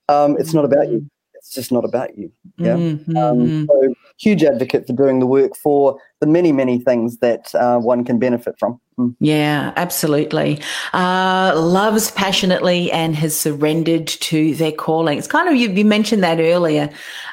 [0.08, 1.08] um, it's not about you.
[1.34, 2.30] It's just not about you.
[2.56, 2.76] Yeah.
[2.76, 3.66] Mhm, Um, mhm.
[3.66, 8.04] so huge advocate for doing the work for the many, many things that uh, one
[8.04, 8.80] can benefit from.
[8.98, 9.16] Mm.
[9.18, 10.60] Yeah, absolutely.
[10.94, 15.18] Uh, loves passionately and has surrendered to their calling.
[15.18, 16.88] It's kind of, you, you mentioned that earlier,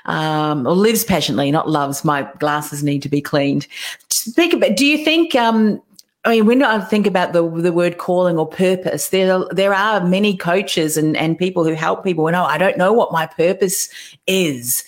[0.05, 2.03] um, or lives passionately, not loves.
[2.03, 3.67] My glasses need to be cleaned.
[4.09, 5.79] Speak about, do you think, um,
[6.25, 10.05] I mean, when I think about the the word calling or purpose, there there are
[10.05, 12.27] many coaches and, and people who help people.
[12.27, 13.89] And oh, I don't know what my purpose
[14.27, 14.83] is.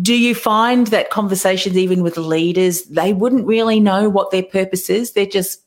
[0.00, 4.88] Do you find that conversations, even with leaders, they wouldn't really know what their purpose
[4.88, 5.12] is?
[5.12, 5.62] They're just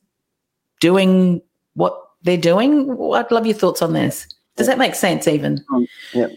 [0.79, 1.41] doing
[1.75, 2.89] what they're doing.
[3.13, 4.27] I'd love your thoughts on this.
[4.55, 5.27] Does that make sense?
[5.27, 5.63] Even
[6.13, 6.27] yeah.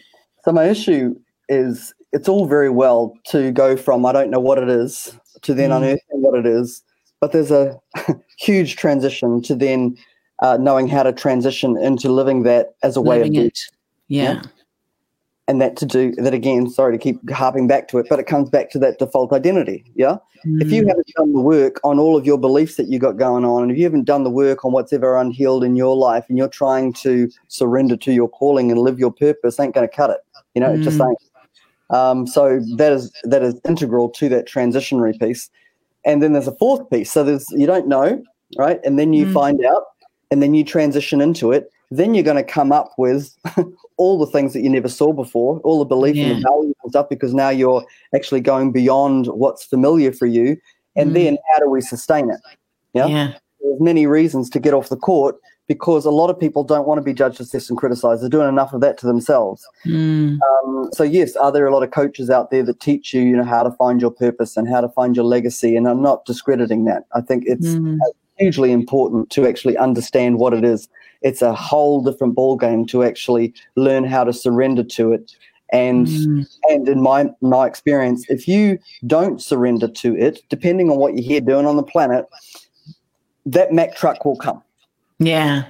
[0.44, 1.16] So my issue
[1.48, 5.54] is it's all very well to go from I don't know what it is to
[5.54, 5.76] then Mm.
[5.78, 6.82] unearthing what it is,
[7.22, 7.80] but there's a
[8.38, 9.96] huge transition to then
[10.40, 13.58] uh, knowing how to transition into living that as a way of living it.
[14.08, 14.32] Yeah.
[14.32, 14.42] Yeah.
[15.46, 18.26] and that to do that again sorry to keep harping back to it but it
[18.26, 20.16] comes back to that default identity yeah
[20.58, 20.72] if Mm.
[20.72, 23.62] you haven't done the work on all of your beliefs that you got going on
[23.62, 26.36] and if you haven't done the work on what's ever unhealed in your life and
[26.36, 30.10] you're trying to surrender to your calling and live your purpose ain't going to cut
[30.10, 30.18] it
[30.54, 31.10] you know it just Mm.
[31.10, 31.18] ain't
[31.90, 35.48] um, so that is that is integral to that transitionary piece
[36.04, 38.22] and then there's a fourth piece so there's you don't know
[38.58, 39.32] right and then you Mm.
[39.32, 39.84] find out
[40.30, 43.34] and then you transition into it then you're going to come up with
[43.98, 46.34] all the things that you never saw before, all the belief and Yeah.
[46.36, 47.84] the values and stuff, because now you're
[48.14, 50.56] actually going beyond what's familiar for you.
[50.96, 51.14] And Mm.
[51.14, 52.40] then how do we sustain it?
[52.94, 53.08] yeah.
[53.08, 53.32] Yeah.
[53.60, 55.36] There's many reasons to get off the court
[55.68, 58.22] because a lot of people don't want to be judged, assessed, and criticized.
[58.22, 59.66] They're doing enough of that to themselves.
[59.86, 60.38] Mm.
[60.64, 63.36] Um, so yes, are there a lot of coaches out there that teach you, you
[63.36, 65.76] know, how to find your purpose and how to find your legacy?
[65.76, 67.04] And I'm not discrediting that.
[67.14, 67.98] I think it's Mm.
[68.38, 70.88] hugely important to actually understand what it is.
[71.22, 75.32] It's a whole different ball game to actually learn how to surrender to it.
[75.72, 76.46] And Mm.
[76.68, 81.22] and in my my experience, if you don't surrender to it, depending on what you're
[81.22, 82.26] here doing on the planet,
[83.46, 84.62] that Mack truck will come.
[85.24, 85.62] Yeah.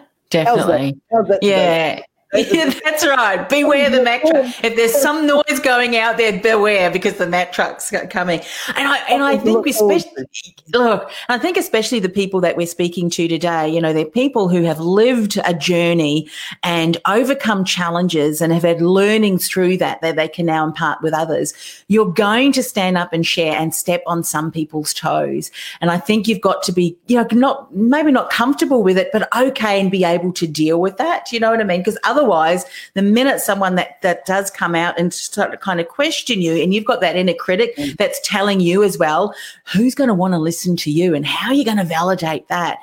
[0.44, 0.88] How's that?
[0.88, 1.00] Definitely.
[1.11, 1.42] How's that?
[1.42, 2.03] Yeah.
[2.35, 3.47] Yeah, that's right.
[3.47, 4.47] Beware the Mack truck.
[4.64, 8.41] If there's some noise going out there, beware because the Mack truck's coming.
[8.74, 10.26] And I and I oh, think oh, especially
[10.72, 14.49] look, I think especially the people that we're speaking to today, you know, they're people
[14.49, 16.26] who have lived a journey
[16.62, 21.12] and overcome challenges and have had learnings through that that they can now impart with
[21.12, 21.53] others.
[21.89, 25.51] You're going to stand up and share and step on some people's toes.
[25.83, 29.11] And I think you've got to be, you know, not maybe not comfortable with it,
[29.12, 31.30] but okay and be able to deal with that.
[31.30, 31.80] You know what I mean?
[31.80, 32.22] Because otherwise,
[32.95, 36.55] the minute someone that that does come out and start to kind of question you,
[36.55, 37.97] and you've got that inner critic mm.
[37.97, 39.35] that's telling you as well,
[39.66, 42.49] who's going to want to listen to you, and how are you going to validate
[42.49, 42.79] that?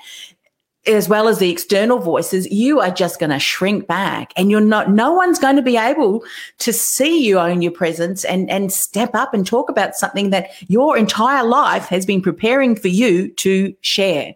[0.87, 4.61] As well as the external voices, you are just going to shrink back, and you're
[4.61, 4.89] not.
[4.89, 6.23] No one's going to be able
[6.59, 10.49] to see you own your presence and and step up and talk about something that
[10.69, 14.33] your entire life has been preparing for you to share.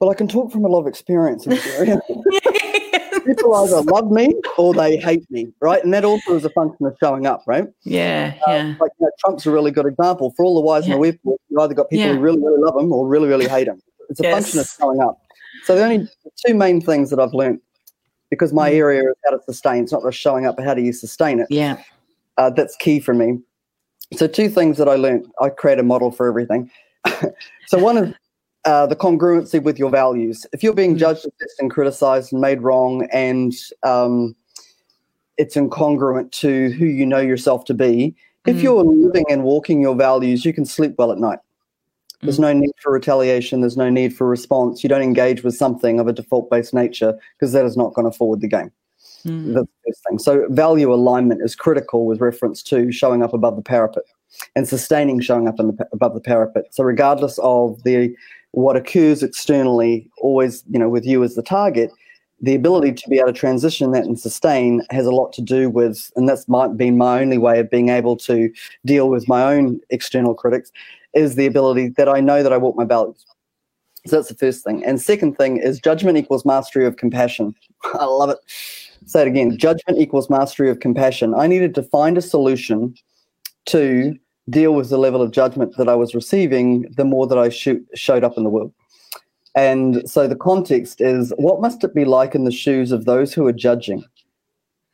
[0.00, 2.00] Well, I can talk from a lot of experience in this area.
[3.26, 5.82] People either love me or they hate me, right?
[5.82, 7.66] And that also is a function of showing up, right?
[7.84, 8.74] yeah, yeah.
[8.80, 10.32] Like you know, Trump's a really good example.
[10.36, 10.94] For all the whys Yeah.
[10.94, 12.14] and the wherefores, you either got people Yeah.
[12.14, 13.80] who really, really love him or really, really hate him.
[14.08, 14.34] It's a Yes.
[14.34, 15.18] function of showing up.
[15.64, 16.08] So the only
[16.46, 17.60] two main things that I've learned,
[18.30, 18.74] because my Mm.
[18.74, 19.82] area is how to sustain.
[19.84, 21.48] It's not just showing up, but how do you sustain it?
[21.50, 21.78] Yeah.
[22.36, 23.40] Uh, that's key for me.
[24.14, 25.26] So two things that I learned.
[25.40, 26.70] I create a model for everything.
[27.66, 28.14] so one is
[28.66, 30.44] uh, the congruency with your values.
[30.52, 30.98] If you're being Mm.
[30.98, 31.26] judged,
[31.60, 34.36] and criticized and made wrong, and um,
[35.38, 38.14] it's incongruent to who you know yourself to be,
[38.46, 38.62] if Mm.
[38.62, 41.38] you're living and walking your values, you can sleep well at night.
[42.22, 43.60] There's no need for retaliation.
[43.60, 44.82] There's no need for response.
[44.82, 48.10] You don't engage with something of a default based nature because that is not going
[48.10, 48.72] to forward the game.
[49.24, 49.54] Mm.
[49.54, 50.18] That's the first thing.
[50.18, 54.02] So, value alignment is critical with reference to showing up above the parapet
[54.56, 56.64] and sustaining showing up in the, above the parapet.
[56.72, 58.14] So, regardless of the
[58.52, 61.90] what occurs externally, always you know with you as the target,
[62.40, 65.70] the ability to be able to transition that and sustain has a lot to do
[65.70, 68.52] with, and that's might been my only way of being able to
[68.84, 70.70] deal with my own external critics,
[71.14, 73.24] is the ability that I know that I walk my values.
[74.06, 74.84] So that's the first thing.
[74.84, 77.54] And second thing is judgment equals mastery of compassion.
[77.94, 78.38] I love it.
[79.06, 79.56] Say it again.
[79.58, 81.34] Judgment equals mastery of compassion.
[81.34, 82.94] I needed to find a solution
[83.66, 84.16] to
[84.50, 87.84] deal with the level of judgment that I was receiving the more that I shoot,
[87.94, 88.72] showed up in the world.
[89.54, 93.32] And so the context is what must it be like in the shoes of those
[93.32, 94.04] who are judging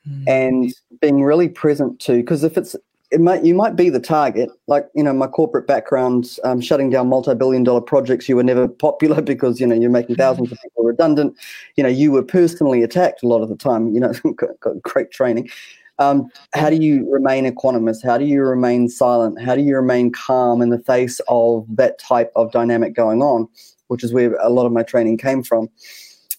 [0.08, 0.24] Mm.
[0.26, 2.74] and being really present to because if it's
[3.12, 4.50] it might you might be the target.
[4.66, 8.26] Like you know, my corporate background, um, shutting down multi-billion-dollar projects.
[8.26, 11.36] You were never popular because you know you're making thousands of people redundant.
[11.76, 13.92] You know, you were personally attacked a lot of the time.
[13.94, 15.50] You know, got, got great training.
[15.98, 18.02] Um, how do you remain equanimous?
[18.02, 19.40] How do you remain silent?
[19.40, 23.48] How do you remain calm in the face of that type of dynamic going on?
[23.88, 25.68] Which is where a lot of my training came from.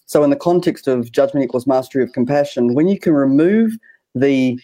[0.06, 3.78] So, in the context of judgment equals mastery of compassion, when you can remove
[4.14, 4.60] the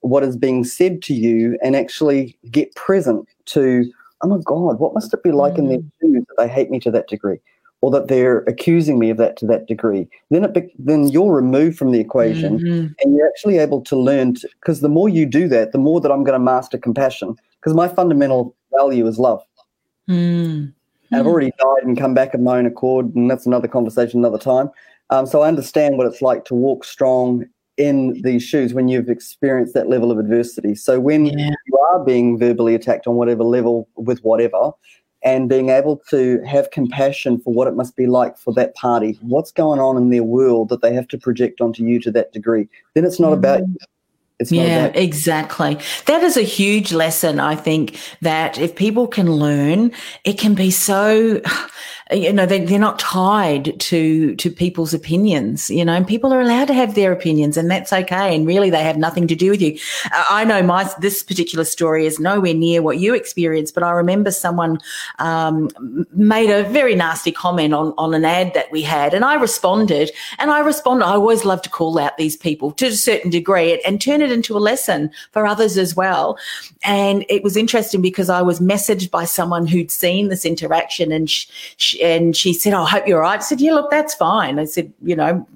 [0.00, 3.84] what is being said to you and actually get present to,
[4.22, 5.58] oh my God, what must it be like mm.
[5.58, 5.90] in their mm.
[6.00, 7.38] shoes that they hate me to that degree?
[7.80, 11.32] Or that they're accusing me of that to that degree, then it be, then you're
[11.32, 12.86] removed from the equation, mm-hmm.
[13.00, 14.34] and you're actually able to learn.
[14.60, 17.36] Because the more you do that, the more that I'm going to master compassion.
[17.60, 19.42] Because my fundamental value is love.
[20.08, 20.72] Mm.
[21.10, 21.28] And I've hmm.
[21.28, 24.70] already died and come back of my own accord, and that's another conversation another time.
[25.10, 29.08] Um, so I understand what it's like to walk strong in these shoes when you've
[29.08, 30.74] experienced that level of adversity.
[30.74, 31.50] So when yeah.
[31.66, 34.72] you are being verbally attacked on whatever level with whatever,
[35.28, 39.18] and being able to have compassion for what it must be like for that party,
[39.20, 42.32] what's going on in their world that they have to project onto you to that
[42.32, 43.38] degree, then it's not mm-hmm.
[43.38, 43.76] about you.
[44.38, 45.78] It's yeah, exactly.
[46.06, 47.40] That is a huge lesson.
[47.40, 49.90] I think that if people can learn,
[50.24, 51.40] it can be so
[52.10, 56.40] you know they, they're not tied to to people's opinions you know and people are
[56.40, 58.34] allowed to have their opinions and that's okay.
[58.34, 59.78] And really they have nothing to do with you.
[60.12, 64.30] I know my this particular story is nowhere near what you experienced but i remember
[64.30, 64.78] someone
[65.18, 65.68] um,
[66.12, 70.10] made a very nasty comment on on an ad that we had and i responded
[70.38, 73.72] and i responded i always love to call out these people to a certain degree
[73.72, 76.38] and, and turn it into a lesson for others as well.
[76.84, 81.28] And it was interesting because i was messaged by someone who'd seen this interaction and
[81.28, 83.40] she, she and she said, oh, I hope you're all right.
[83.40, 84.58] I said, yeah, look, that's fine.
[84.58, 85.46] I said, you know,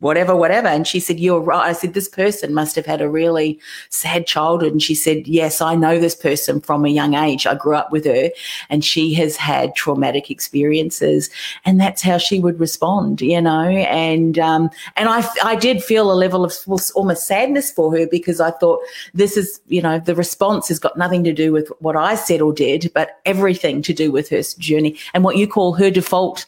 [0.00, 0.68] whatever, whatever.
[0.68, 1.68] And she said, You're right.
[1.68, 3.58] I said, This person must have had a really
[3.88, 4.72] sad childhood.
[4.72, 7.46] And she said, Yes, I know this person from a young age.
[7.46, 8.30] I grew up with her
[8.68, 11.30] and she has had traumatic experiences.
[11.64, 13.62] And that's how she would respond, you know.
[13.62, 16.54] And um, and I I did feel a level of
[16.94, 18.80] almost sadness for her because I thought
[19.14, 22.42] this is, you know, the response has got nothing to do with what I said
[22.42, 26.46] or did, but everything to do with her journey and what you call her default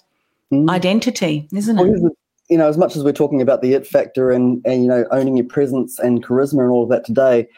[0.53, 0.68] mm.
[0.68, 2.12] identity, isn't it?
[2.53, 5.07] You know, as much as we're talking about the it factor and, and you know,
[5.11, 7.48] owning your presence and charisma and all of that today,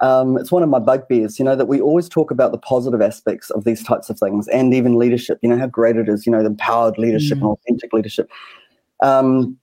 [0.00, 3.00] um, it's one of my bugbears, you know, that we always talk about the positive
[3.00, 6.26] aspects of these types of things and even leadership, you know, how great it is,
[6.26, 7.42] you know, the empowered leadership mm.
[7.42, 8.28] and authentic leadership.
[9.02, 9.56] Um,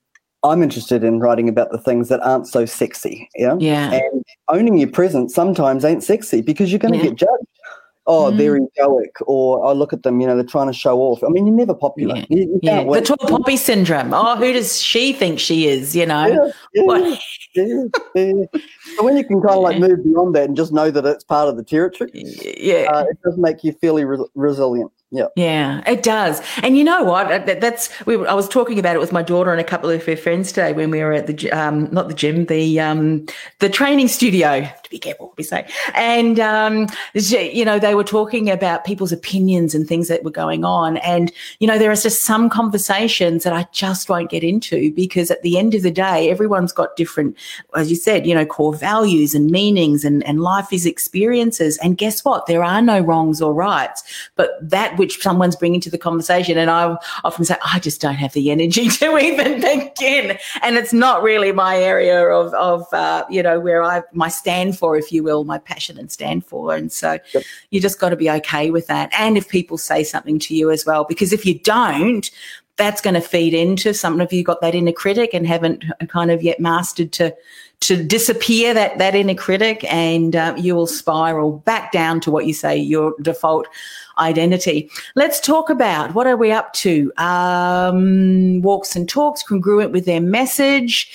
[0.44, 3.28] I'm interested in writing about the things that aren't so sexy.
[3.34, 3.56] Yeah.
[3.58, 3.92] Yeah.
[3.92, 7.10] And owning your presence sometimes ain't sexy because you're going to yeah.
[7.10, 7.47] get judged
[8.08, 8.36] oh, mm.
[8.36, 11.22] they're egoic, or I oh, look at them, you know, they're trying to show off.
[11.22, 12.16] I mean, you're never popular.
[12.16, 12.26] Yeah.
[12.30, 12.82] You, you yeah.
[12.82, 14.12] The tall poppy syndrome.
[14.12, 15.94] Oh, who does she think she is?
[15.94, 16.84] You know, yeah,
[17.54, 17.84] yeah,
[18.14, 18.32] yeah,
[18.96, 21.24] So when you can kind of like move beyond that and just know that it's
[21.24, 24.90] part of the territory, yeah, uh, it does make you fairly re- resilient.
[25.10, 25.28] Yeah.
[25.36, 26.42] Yeah, it does.
[26.62, 27.46] And you know what?
[27.46, 28.14] That's we.
[28.26, 30.74] I was talking about it with my daughter and a couple of her friends today
[30.74, 33.24] when we were at the um, not the gym, the um,
[33.60, 34.60] the training studio.
[34.60, 35.66] To be careful what we say.
[35.94, 40.62] And um, you know, they were talking about people's opinions and things that were going
[40.62, 40.98] on.
[40.98, 45.30] And you know, there are just some conversations that I just won't get into because
[45.30, 47.34] at the end of the day, everyone's got different,
[47.74, 51.78] as you said, you know, core values and meanings, and and life is experiences.
[51.78, 52.44] And guess what?
[52.44, 54.02] There are no wrongs or rights,
[54.36, 56.58] but that which someone's bringing to the conversation.
[56.58, 60.38] And I often say, I just don't have the energy to even begin.
[60.62, 64.78] And it's not really my area of, of uh, you know, where I, my stand
[64.78, 66.74] for, if you will, my passion and stand for.
[66.74, 67.44] And so yep.
[67.70, 69.10] you just got to be okay with that.
[69.16, 72.30] And if people say something to you as well, because if you don't,
[72.78, 76.30] that's going to feed into some of you got that inner critic and haven't kind
[76.30, 77.34] of yet mastered to
[77.80, 82.46] to disappear that that inner critic and uh, you will spiral back down to what
[82.46, 83.68] you say your default
[84.18, 84.90] identity.
[85.14, 87.12] Let's talk about what are we up to?
[87.16, 91.10] Um, walks and talks congruent with their message.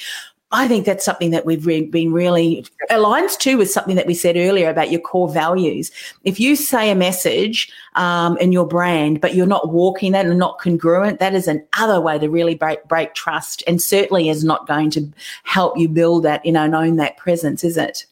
[0.54, 4.14] I think that's something that we've re- been really aligns to with something that we
[4.14, 5.92] said earlier about your core values.
[6.24, 10.38] If you say a message um, in your brand, but you're not walking that and
[10.38, 14.68] not congruent, that is another way to really break, break trust, and certainly is not
[14.68, 15.12] going to
[15.44, 18.06] help you build that, you know, and own that presence, is it?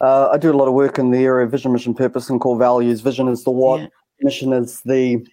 [0.00, 2.40] Uh, I do a lot of work in the area of vision, mission, purpose, and
[2.40, 3.00] core values.
[3.00, 3.88] Vision is the what, yeah.
[4.20, 5.26] mission is the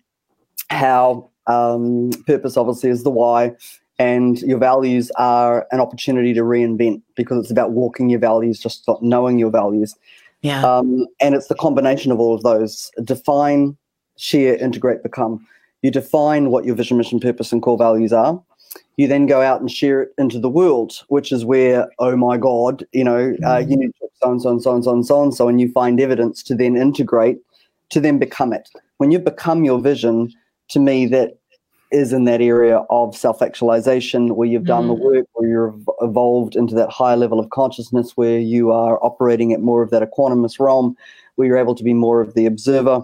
[0.72, 3.56] how, um, purpose obviously is the why,
[4.00, 8.88] and your values are an opportunity to reinvent because it's about walking your values, just
[8.88, 9.96] not knowing your values.
[10.42, 10.64] Yeah.
[10.64, 12.92] Um, and it's the combination of all of those.
[13.04, 13.76] Define,
[14.18, 15.46] share, integrate, become.
[15.82, 18.42] You define what your vision, mission, purpose, and core values are.
[18.98, 22.38] you then go out and share it into the world, which is where, oh my
[22.38, 23.70] God, you know, uh, Mm.
[23.70, 25.62] you need to so and so and so and so and so and so, and
[25.62, 27.38] you find evidence to then integrate,
[27.90, 28.70] to then become it.
[28.98, 30.34] When you become your vision,
[30.70, 31.37] to me, that
[31.92, 35.00] is in that area of self actualization where you've done the Mm.
[35.00, 39.54] work, where you're ev- evolved into that higher level of consciousness, where you are operating
[39.54, 40.96] at more of that equanimous realm,
[41.36, 43.02] where you're able to be more of the observer.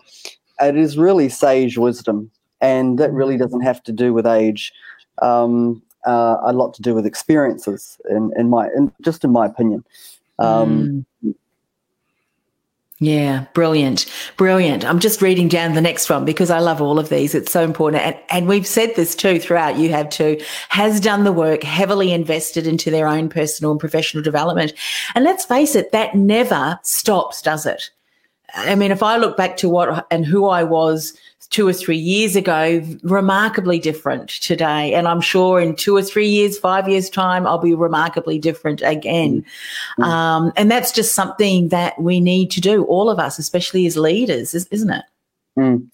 [0.59, 2.29] It is really sage wisdom,
[2.61, 4.71] and that really doesn't have to do with age.
[5.21, 9.45] Um, uh, a lot to do with experiences, in, in my, in, just in my
[9.45, 9.83] opinion.
[10.39, 11.35] Um, Mm.
[13.03, 14.05] Yeah, brilliant.
[14.37, 14.85] Brilliant.
[14.85, 17.35] I'm just reading down the next one because I love all of these.
[17.35, 18.01] It's so important.
[18.01, 19.77] And, and we've said this too throughout.
[19.77, 20.39] You have too,
[20.69, 24.71] has done the work, heavily invested into their own personal and professional development.
[25.15, 27.91] And let's face it, that never stops, does it?
[28.55, 31.13] I mean, if I look back to what and who I was
[31.49, 34.93] two or three years ago, remarkably different today.
[34.95, 38.81] And I'm sure in two or three years, five years' time, I'll be remarkably different
[38.81, 39.45] again.
[39.99, 40.03] Mm.
[40.03, 43.97] Um, and that's just something that we need to do, all of us, especially as
[43.97, 45.03] leaders, is- isn't it?
[45.57, 45.87] Mm.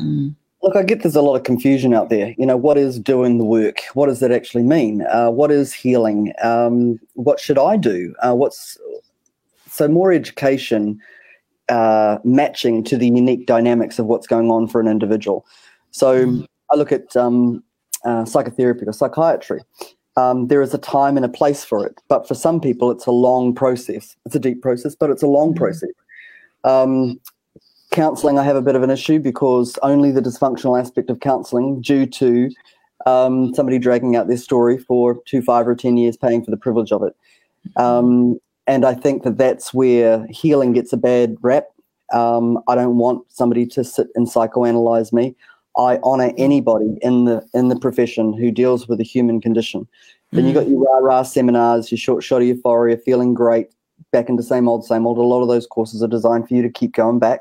[0.00, 0.34] Mm.
[0.62, 2.32] Look, I get there's a lot of confusion out there.
[2.38, 3.80] You know, what is doing the work?
[3.94, 5.02] What does that actually mean?
[5.02, 6.32] Uh, what is healing?
[6.42, 8.14] Um, what should I do?
[8.22, 8.78] Uh, what's
[9.68, 11.00] so more education
[11.68, 15.46] uh, matching to the unique dynamics of what's going on for an individual.
[15.90, 16.46] So Mhm.
[16.72, 17.62] I look at um,
[18.04, 19.62] uh, psychotherapy or psychiatry.
[20.16, 23.06] Um, there is a time and a place for it, but for some people, it's
[23.06, 24.16] a long process.
[24.26, 25.56] It's a deep process, but it's a long Mhm.
[25.56, 25.90] process.
[26.62, 27.18] Um,
[27.90, 31.80] counseling, I have a bit of an issue because only the dysfunctional aspect of counseling,
[31.80, 32.50] due to
[33.06, 36.56] um, somebody dragging out their story for two, five, or 10 years, paying for the
[36.56, 37.14] privilege of it.
[38.66, 41.66] And I think that that's where healing gets a bad rap.
[42.12, 45.34] Um, I don't want somebody to sit and psychoanalyze me.
[45.76, 49.88] I honor anybody in the in the profession who deals with the human condition.
[50.32, 53.68] Then you got your rah rah seminars, your short shot of euphoria, feeling great,
[54.10, 55.18] back into same old, same old.
[55.18, 57.40] A lot of those courses are designed for you to keep going back,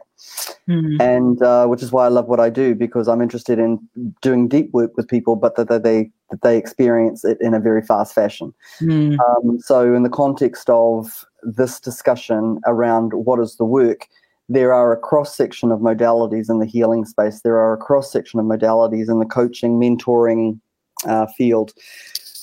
[0.69, 1.01] Mm.
[1.01, 3.79] and uh, which is why I love what I do because I'm interested in
[4.21, 7.59] doing deep work with people, but that, that they that they experience it in a
[7.59, 8.53] very fast fashion.
[8.81, 9.17] Mm.
[9.19, 14.07] Um, so, in the context of this discussion around what is the work,
[14.49, 17.41] there are a cross section of modalities in the healing space.
[17.41, 20.59] There are a cross section of modalities in the coaching, mentoring
[21.05, 21.73] uh, field.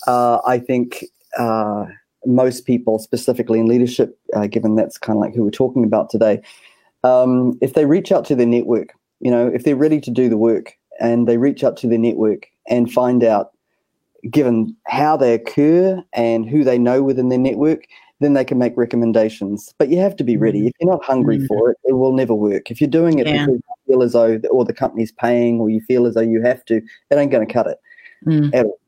[0.07, 1.05] Uh, I think
[1.37, 1.87] uh,
[2.25, 6.11] most people, specifically in leadership, uh, given that's kind of like who we're talking about
[6.11, 6.41] today,
[7.03, 10.29] um, if they reach out to their network, you know, if they're ready to do
[10.29, 13.51] the work and they reach out to their network and find out,
[14.31, 17.85] given how they occur and who they know within their network,
[18.21, 19.75] then they can make recommendations.
[19.79, 20.67] But you have to be ready.
[20.67, 21.47] If you're not hungry Mm.
[21.47, 22.71] for it, it will never work.
[22.71, 23.47] If you're doing it Yeah.
[23.47, 26.43] because you feel as though, or the company's paying, or you feel as though you
[26.43, 27.79] have to, it ain't going to cut it
[28.27, 28.55] Mm.
[28.55, 28.79] at all.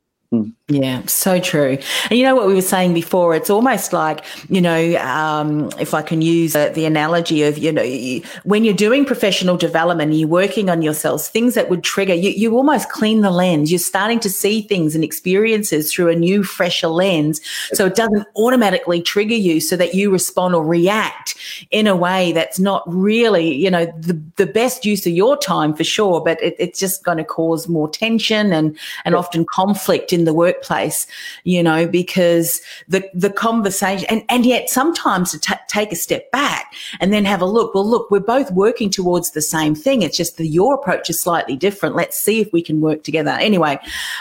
[0.69, 1.77] Yeah, so true.
[2.09, 3.35] And you know what we were saying before?
[3.35, 7.71] It's almost like, you know, um, if I can use uh, the analogy of, you
[7.71, 12.15] know, you, when you're doing professional development you're working on yourselves, things that would trigger,
[12.15, 13.71] you, you almost clean the lens.
[13.71, 17.43] You're starting to see things and experiences through a new, fresher lens.
[17.75, 21.32] So it doesn't automatically trigger you so that you respond or react
[21.71, 25.75] in a way that's not really, you know, the, the best use of your time
[25.75, 30.13] for sure, but it, it's just going to cause more tension and, and often conflict
[30.13, 31.07] in the workplace,
[31.45, 36.31] you know, because the, the conversation and, and yet sometimes to ta take a step
[36.31, 40.03] back and then have a look, well, look, we're both working towards the same thing.
[40.03, 41.97] It's just that your approach is slightly different.
[41.97, 43.31] Let's see if we can work together.
[43.31, 43.79] Anyway,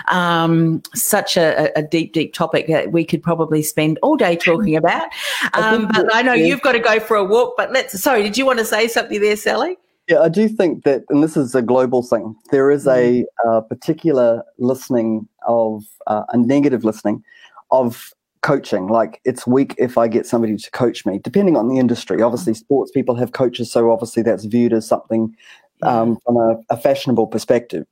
[0.08, 4.76] um, such a, a deep, deep topic that we could probably spend all day talking
[4.76, 5.08] about.
[5.54, 6.46] Um, but I know yeah.
[6.46, 8.88] you've got to go for a walk, but let's, sorry, did you want to say
[8.88, 9.76] something there, Sally?
[10.08, 12.38] Yeah, I do think that, and this is a global thing.
[12.52, 17.22] There is a uh, particular listening of uh, a negative listening
[17.70, 18.88] of coaching.
[18.88, 22.22] Like it's weak if I get somebody to coach me, depending on the industry.
[22.22, 25.36] Obviously, sports people have coaches, so obviously that's viewed as something
[25.84, 27.86] um, from a, a fashionable perspective.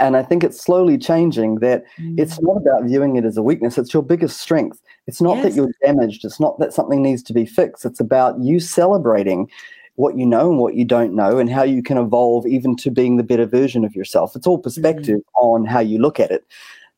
[0.00, 1.84] And I think it's slowly changing that
[2.16, 4.80] it's not about viewing it as a weakness, it's your biggest strength.
[5.06, 7.84] It's not that you're damaged, it's not that something needs to be fixed.
[7.84, 9.50] It's about you celebrating
[9.96, 12.90] what you know and what you don't know and how you can evolve even to
[12.90, 14.34] being the better version of yourself.
[14.34, 16.44] It's all perspective on how you look at it.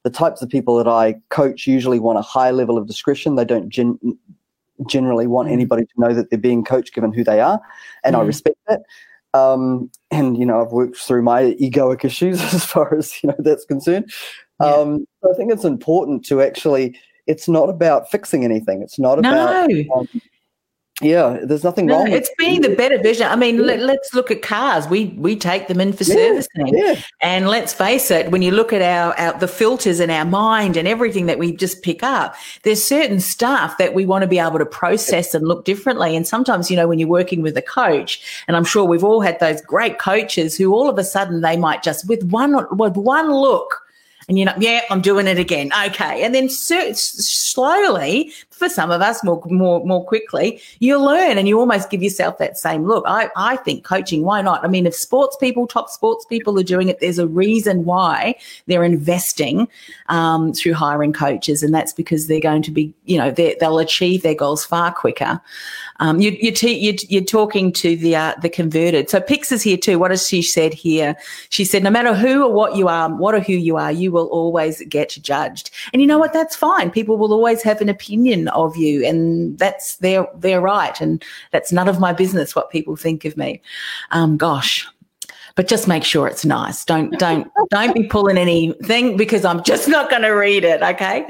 [0.02, 3.34] The types of people that I coach usually want a high level of discretion.
[3.34, 3.98] They don't gen-
[4.86, 5.52] generally want Mm.
[5.52, 7.60] anybody to know that they're being coached given who they are.
[8.04, 8.26] And I Mm.
[8.26, 8.82] respect that.
[9.36, 13.36] Um, and, you know, I've worked through my egoic issues as far as, you know,
[13.38, 14.10] that's concerned.
[14.60, 14.74] Yeah.
[14.74, 18.82] Um, so I think it's important to actually, it's not about fixing anything.
[18.82, 19.30] It's not No.
[19.30, 20.08] about um,
[21.02, 22.08] yeah, there's nothing No, wrong.
[22.08, 23.26] it's being the better vision.
[23.26, 24.88] I mean, let, us look at cars.
[24.88, 27.02] We we take them in for Yeah, servicing, yeah.
[27.20, 28.30] and let's face it.
[28.30, 31.52] When you look at our, our the filters in our mind and everything that we
[31.52, 35.46] just pick up, there's certain stuff that we want to be able to process and
[35.46, 36.16] look differently.
[36.16, 39.20] And sometimes, you know, when you're working with a coach, and I'm sure we've all
[39.20, 42.96] had those great coaches who all of a sudden they might just with one with
[42.96, 43.82] one look
[44.28, 45.70] and you're like, yeah, I'm doing it again.
[45.86, 46.24] Okay.
[46.24, 51.46] And then so, slowly, for some of us more, more, more quickly, you learn and
[51.46, 53.04] you almost give yourself that same look.
[53.06, 54.64] I, I think coaching, why not?
[54.64, 58.34] I mean, if sports people, top sports people are doing it, there's a reason why
[58.66, 59.68] they're investing
[60.08, 61.62] um, through hiring coaches.
[61.62, 65.38] And that's because they're going to be, you know, they'll achieve their goals far quicker.
[66.00, 69.10] Um, you, you te- you, you're talking to the, uh, the converted.
[69.10, 69.98] So Pix is here too.
[69.98, 71.14] What has she said here?
[71.50, 74.12] She said, no matter who or what you are, what or who you are, you
[74.12, 75.70] will always get judged.
[75.92, 76.32] And you know what?
[76.32, 76.90] That's fine.
[76.90, 81.00] People will always have an opinion of you, and that's their their right.
[81.00, 83.60] And that's none of my business what people think of me.
[84.10, 84.86] Um, gosh.
[85.54, 86.84] But just make sure it's nice.
[86.84, 90.82] Don't don't don't be pulling anything because I'm just not going to read it.
[90.82, 91.26] Okay,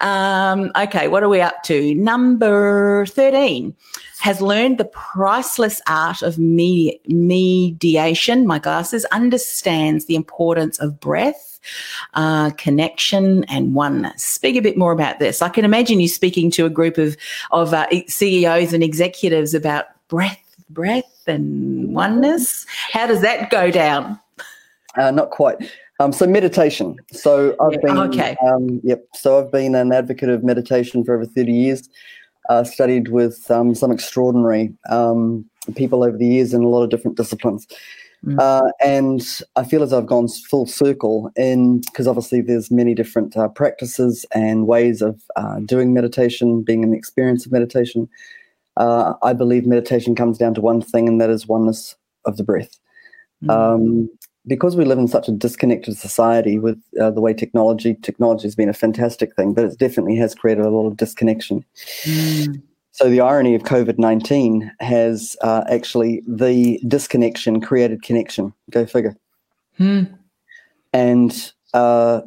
[0.00, 1.08] um, okay.
[1.08, 1.94] What are we up to?
[1.96, 3.74] Number thirteen
[4.20, 8.46] has learned the priceless art of me- mediation.
[8.46, 11.54] My glasses understands the importance of breath
[12.14, 14.24] uh, connection and oneness.
[14.24, 15.42] Speak a bit more about this.
[15.42, 17.16] I can imagine you speaking to a group of
[17.50, 22.66] of uh, CEOs and executives about breath, breath, and oneness.
[22.92, 24.18] How does that go down?
[24.96, 25.56] Uh, not quite.
[26.00, 26.96] Um, so meditation.
[27.12, 28.36] So I've Yeah, been okay.
[28.46, 29.04] um, yep.
[29.14, 31.88] So I've been an advocate of meditation for over thirty years.
[32.48, 35.44] Uh, studied with um, some extraordinary um,
[35.76, 37.66] people over the years in a lot of different disciplines.
[38.24, 38.38] Mm.
[38.38, 43.36] Uh, and I feel as I've gone full circle in because obviously there's many different
[43.36, 48.08] uh, practices and ways of uh, doing meditation, being in the experience of meditation.
[48.76, 52.44] Uh, I believe meditation comes down to one thing, and that is oneness of the
[52.44, 52.78] breath.
[53.44, 53.50] Mm.
[53.50, 54.10] Um,
[54.46, 58.54] because we live in such a disconnected society with uh, the way technology, technology has
[58.54, 61.64] been a fantastic thing, but it definitely has created a lot of disconnection.
[62.02, 62.62] Mm.
[62.90, 68.52] So the irony of COVID nineteen has uh, actually the disconnection created connection.
[68.70, 69.16] Go figure.
[69.80, 70.16] Mm.
[70.92, 72.20] And uh,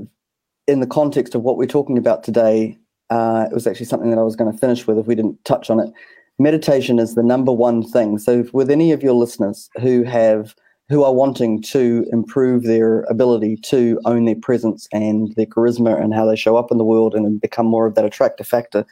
[0.68, 2.78] in the context of what we're talking about today,
[3.10, 5.44] uh, it was actually something that I was going to finish with if we didn't
[5.46, 5.90] touch on it.
[6.38, 8.20] Meditation is the number one thing.
[8.20, 10.54] So, if- with any of your listeners who have
[10.90, 16.14] who are wanting to improve their ability to own their presence and their charisma and
[16.14, 18.86] how they show up in the world and become more of that attractive factor,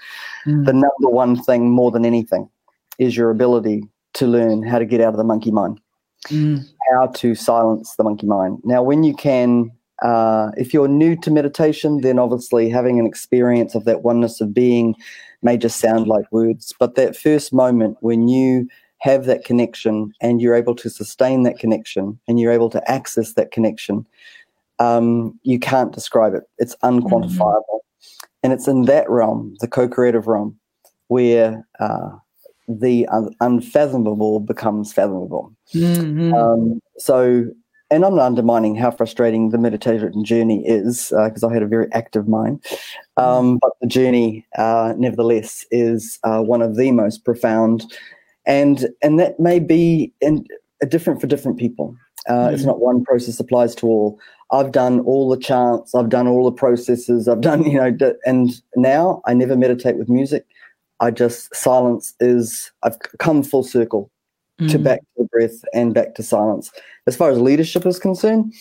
[0.46, 0.66] Mm.
[0.66, 2.50] the number one thing more than anything
[3.00, 5.80] is your ability to learn how to get out of the monkey mind
[6.30, 6.66] Mm.
[6.92, 8.60] how to silence the monkey mind.
[8.64, 9.72] Now, when you can,
[10.04, 14.54] uh, if you're new to meditation, then obviously having an experience of that oneness of
[14.54, 14.96] being
[15.44, 16.74] may just sound like words.
[16.80, 18.68] But that first moment when you
[19.06, 23.34] have that connection and you're able to sustain that connection and you're able to access
[23.34, 24.08] that connection,
[24.80, 26.42] um, you can't describe it.
[26.58, 27.82] It's unquantifiable.
[28.42, 30.58] And it's in that realm, the co creative realm,
[31.08, 32.10] where uh,
[32.68, 35.54] the un- unfathomable becomes fathomable.
[35.76, 36.34] Mm.
[36.34, 37.46] Um, so,
[37.92, 41.92] and I'm not undermining how frustrating the meditation journey is because I had a very
[41.92, 42.66] active mind.
[43.18, 47.86] Um, but the journey, uh, nevertheless, is uh, one of the most profound,
[48.46, 50.46] and and that may be in,
[50.84, 51.96] uh, different for different people.
[52.30, 52.68] Uh, It's Mm.
[52.68, 54.20] not one process applies to all.
[54.52, 58.14] I've done all the chants, I've done all the processes, I've done you know, d-
[58.26, 60.46] and now I never meditate with music.
[61.00, 64.10] I just silence is I've come full circle
[64.70, 64.84] to Mm.
[64.84, 66.72] back to the breath and back to silence.
[67.08, 68.54] As far as leadership is concerned,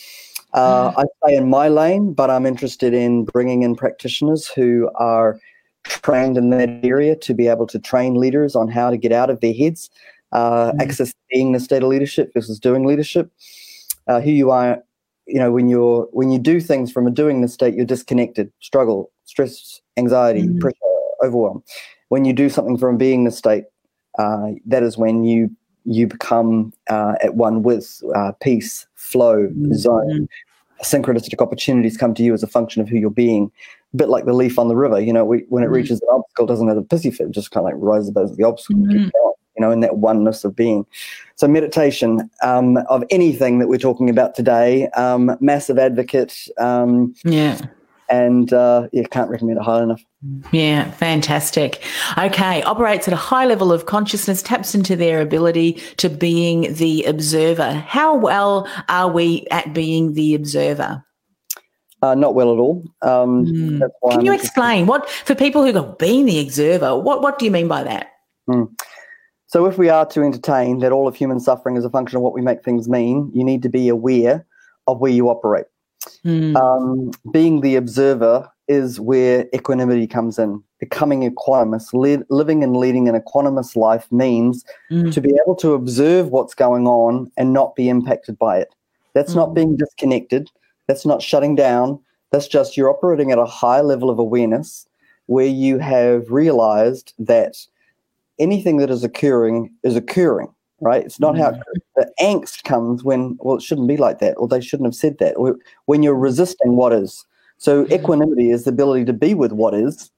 [0.52, 5.38] uh, I stay in my lane, but I'm interested in bringing in practitioners who are
[5.84, 9.30] trained in that area to be able to train leaders on how to get out
[9.30, 9.90] of their heads,
[10.32, 10.80] uh, Mm.
[10.82, 13.30] access being the state of leadership versus doing leadership.
[14.06, 14.82] Uh, who you are,
[15.26, 18.52] you know, when you're when you do things from a doing the state, you're disconnected,
[18.60, 20.60] struggle, stress, anxiety, Mm.
[20.60, 20.76] pressure,
[21.24, 21.62] overwhelm.
[22.10, 23.64] When you do something from being the state,
[24.18, 25.50] uh, that is when you
[25.86, 30.28] you become uh, at one with uh, peace, flow, zone.
[30.82, 33.50] Synchronistic opportunities come to you as a function of who you're being.
[33.92, 35.74] A bit like the leaf on the river, you know, we, when it Mm.
[35.74, 38.08] reaches an obstacle, it doesn't have a pissy fit, it just kind of like rises
[38.08, 38.88] above the obstacle, Mhm.
[38.88, 39.10] going,
[39.56, 40.84] you know, in that oneness of being.
[41.36, 47.56] So meditation um, of anything that we're talking about today, um, massive advocate, um, Yeah.
[48.08, 50.02] And uh, yeah, can't recommend it highly enough.
[50.52, 51.82] Yeah, fantastic.
[52.18, 57.04] Okay, operates at a high level of consciousness, taps into their ability to being the
[57.04, 57.72] observer.
[57.72, 61.04] How well are we at being the observer?
[62.02, 62.84] Uh, not well at all.
[63.02, 63.78] Um, Mm.
[63.80, 66.98] that's why Can I'm you explain what for people who go being the observer?
[66.98, 68.08] What what do you mean by that?
[69.46, 72.22] So, if we are to entertain that all of human suffering is a function of
[72.22, 74.44] what we make things mean, you need to be aware
[74.88, 75.66] of where you operate.
[76.24, 76.56] Mm.
[76.56, 80.62] Um, being the observer is where equanimity comes in.
[80.80, 85.12] Becoming equanimous, li- living and leading an equanimous life means mm.
[85.12, 88.74] to be able to observe what's going on and not be impacted by it.
[89.14, 89.36] That's mm.
[89.36, 90.50] not being disconnected.
[90.86, 91.98] That's not shutting down.
[92.30, 94.86] That's just you're operating at a high level of awareness
[95.26, 97.56] where you have realized that
[98.38, 100.53] anything that is occurring is occurring,
[100.84, 101.02] right?
[101.02, 101.38] It's not mm.
[101.38, 101.58] how
[101.96, 105.18] the angst comes when, well, it shouldn't be like that, or they shouldn't have said
[105.18, 105.34] that,
[105.86, 107.24] when you're resisting what is.
[107.56, 107.92] So, mm.
[107.92, 110.10] equanimity is the ability to be with what is,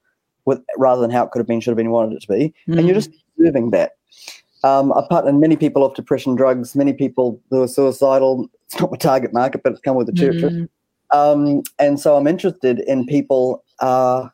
[0.45, 2.53] with rather than how it could have been, should have been, wanted it to be.
[2.67, 2.77] Mm.
[2.77, 3.93] And you're just observing that.
[4.63, 8.49] Um, apart and many people off depression drugs, many people who are suicidal.
[8.65, 10.35] It's not my target market, but it's come with the church.
[10.35, 10.67] Mm.
[11.11, 13.63] Um, and so I'm interested in people.
[13.79, 14.27] Uh,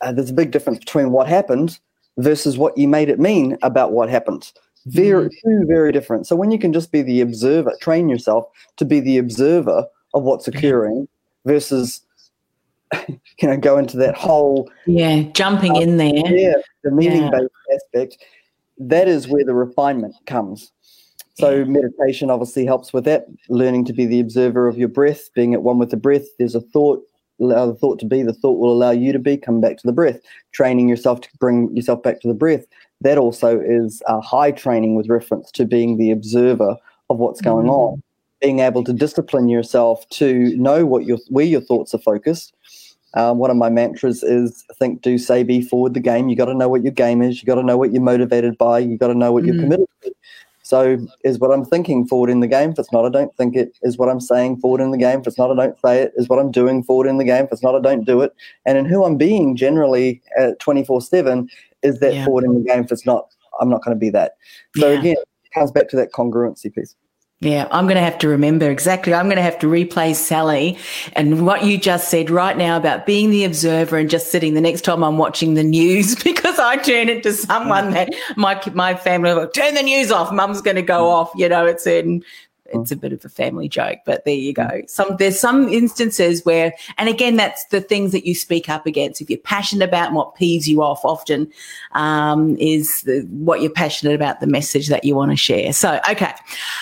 [0.00, 1.80] uh, there's a big difference between what happened
[2.18, 4.52] versus what you made it mean about what happened.
[4.86, 5.30] Very, mm.
[5.44, 6.26] two very different.
[6.26, 8.46] So when you can just be the observer, train yourself
[8.76, 11.08] to be the observer of what's occurring
[11.44, 12.00] versus,
[13.08, 16.12] you know, go into that whole yeah, jumping in there.
[16.14, 17.76] Yeah, the meaning based yeah.
[17.76, 18.18] aspect.
[18.78, 20.72] That is where the refinement comes.
[21.38, 23.26] So meditation obviously helps with that.
[23.48, 26.26] Learning to be the observer of your breath, being at one with the breath.
[26.38, 27.00] There's a thought,
[27.40, 29.86] allow the thought to be, the thought will allow you to be, come back to
[29.86, 30.18] the breath.
[30.50, 32.64] Training yourself to bring yourself back to the breath.
[33.00, 36.76] That also is a high training with reference to being the observer
[37.10, 37.70] of what's going mm.
[37.70, 38.02] on.
[38.40, 42.54] Being able to discipline yourself to know what your where your thoughts are focused.
[43.14, 46.28] Um, one of my mantras is think, do, say, be forward the game.
[46.28, 47.42] You got to know what your game is.
[47.42, 48.80] You got to know what you're motivated by.
[48.80, 49.46] You got to know what mm.
[49.48, 50.12] you're committed to.
[50.68, 52.72] So is what I'm thinking forward in the game.
[52.72, 53.78] If it's not, I don't think it.
[53.82, 55.20] Is what I'm saying forward in the game.
[55.20, 56.12] If it's not, I don't say it.
[56.16, 57.46] Is what I'm doing forward in the game.
[57.46, 58.34] If it's not, I don't do it.
[58.66, 61.48] And in who I'm being generally at 24 7
[61.82, 62.24] is that yeah.
[62.24, 62.84] forward in the game.
[62.84, 63.28] If it's not,
[63.60, 64.32] I'm not going to be that.
[64.76, 64.98] So yeah.
[64.98, 66.94] again, it comes back to that congruency piece.
[67.40, 69.14] Yeah, I'm going to have to remember exactly.
[69.14, 70.76] I'm going to have to replay Sally
[71.12, 74.60] and what you just said right now about being the observer and just sitting the
[74.60, 78.96] next time I'm watching the news because I turn it to someone that my my
[78.96, 80.32] family will turn the news off.
[80.32, 82.24] Mum's going to go off, you know, at certain
[82.68, 84.82] it's a bit of a family joke, but there you go.
[84.86, 89.20] Some there's some instances where, and again, that's the things that you speak up against.
[89.20, 91.50] If you're passionate about what peeves you off, often
[91.92, 95.72] um, is the, what you're passionate about, the message that you want to share.
[95.72, 96.32] So, okay,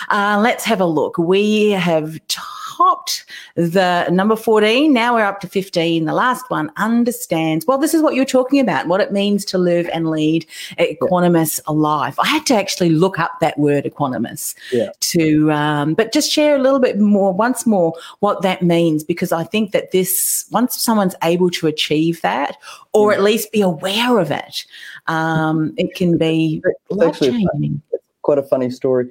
[0.09, 1.17] uh, let's have a look.
[1.17, 2.19] We have.
[2.27, 2.41] T-
[2.77, 3.25] topped
[3.55, 4.93] the number 14.
[4.93, 6.05] Now we're up to 15.
[6.05, 9.57] The last one understands, well, this is what you're talking about, what it means to
[9.57, 10.45] live and lead
[10.79, 11.73] equanimous yeah.
[11.73, 12.19] life.
[12.19, 14.89] I had to actually look up that word equanimous yeah.
[14.99, 19.31] to, um, but just share a little bit more, once more, what that means, because
[19.31, 22.57] I think that this, once someone's able to achieve that,
[22.93, 24.65] or at least be aware of it,
[25.07, 27.81] um, it can be life changing.
[28.21, 29.09] Quite a funny story.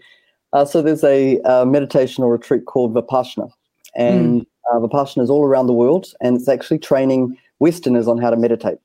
[0.53, 3.51] Uh, so there's a uh, meditational retreat called Vipassana,
[3.97, 4.47] and mm.
[4.73, 8.37] uh, Vipassana is all around the world, and it's actually training Westerners on how to
[8.37, 8.79] meditate.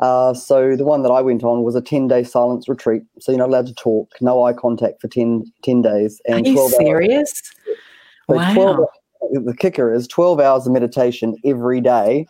[0.00, 3.02] Uh, so the one that I went on was a 10-day silence retreat.
[3.20, 6.20] So you're not allowed to talk, no eye contact for 10, 10 days.
[6.26, 7.42] And Are you 12 serious?
[7.68, 7.78] Hours.
[8.28, 8.54] So wow.
[8.54, 12.26] 12, the kicker is 12 hours of meditation every day.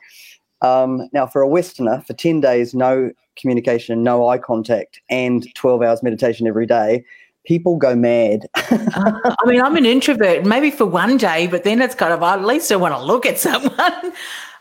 [0.61, 5.83] Um, now, for a Westerner, for 10 days, no communication, no eye contact, and 12
[5.83, 7.05] hours meditation every day,
[7.45, 8.47] people go mad.
[8.55, 12.23] uh, I mean, I'm an introvert, maybe for one day, but then it's kind of,
[12.23, 14.13] I at least I want to look at someone.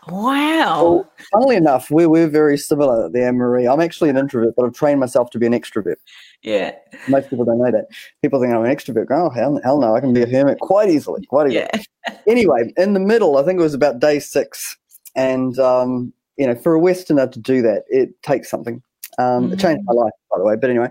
[0.08, 0.82] wow.
[0.82, 3.66] Well, funnily enough, we're, we're very similar, the Anne Marie.
[3.66, 5.96] I'm actually an introvert, but I've trained myself to be an extrovert.
[6.42, 6.74] Yeah.
[7.08, 7.86] Most people don't know that.
[8.20, 9.06] People think I'm an extrovert.
[9.10, 11.24] Oh, hell, hell no, I can be a hermit quite easily.
[11.26, 11.68] Quite easily.
[11.72, 12.14] Yeah.
[12.26, 14.76] anyway, in the middle, I think it was about day six.
[15.14, 18.82] And, um, you know, for a Westerner to do that, it takes something.
[19.18, 19.52] Um, mm.
[19.52, 20.56] It changed my life, by the way.
[20.56, 20.88] But anyway,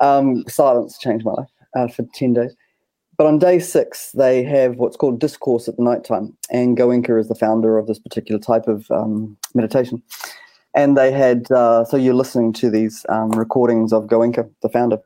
[0.00, 2.54] um, silence changed my life uh, for 10 days.
[3.16, 6.36] But on day six, they have what's called discourse at the night time.
[6.50, 10.02] And Goenka is the founder of this particular type of um, meditation.
[10.74, 14.98] And they had, uh, so you're listening to these um, recordings of Goenka, the founder.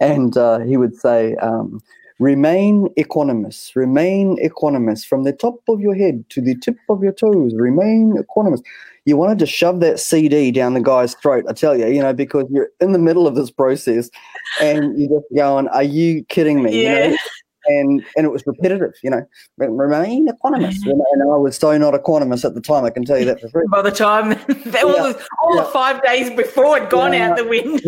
[0.00, 1.80] And uh, he would say, um,
[2.22, 7.12] remain equanimous, remain equanimous from the top of your head to the tip of your
[7.12, 8.62] toes, remain equanimous
[9.04, 12.12] you wanted to shove that CD down the guy's throat, I tell you, you know,
[12.12, 14.10] because you're in the middle of this process
[14.60, 16.82] and you're just going, Are you kidding me?
[16.82, 17.04] Yeah.
[17.04, 17.16] You know?
[17.64, 19.24] And and it was repetitive, you know,
[19.56, 20.76] remain equanimous.
[20.84, 23.48] And I was so not equanimous at the time, I can tell you that for
[23.50, 23.64] free.
[23.70, 24.30] By the time
[24.66, 25.62] that all, all yeah.
[25.62, 27.30] the five days before had gone yeah.
[27.30, 27.80] out the window.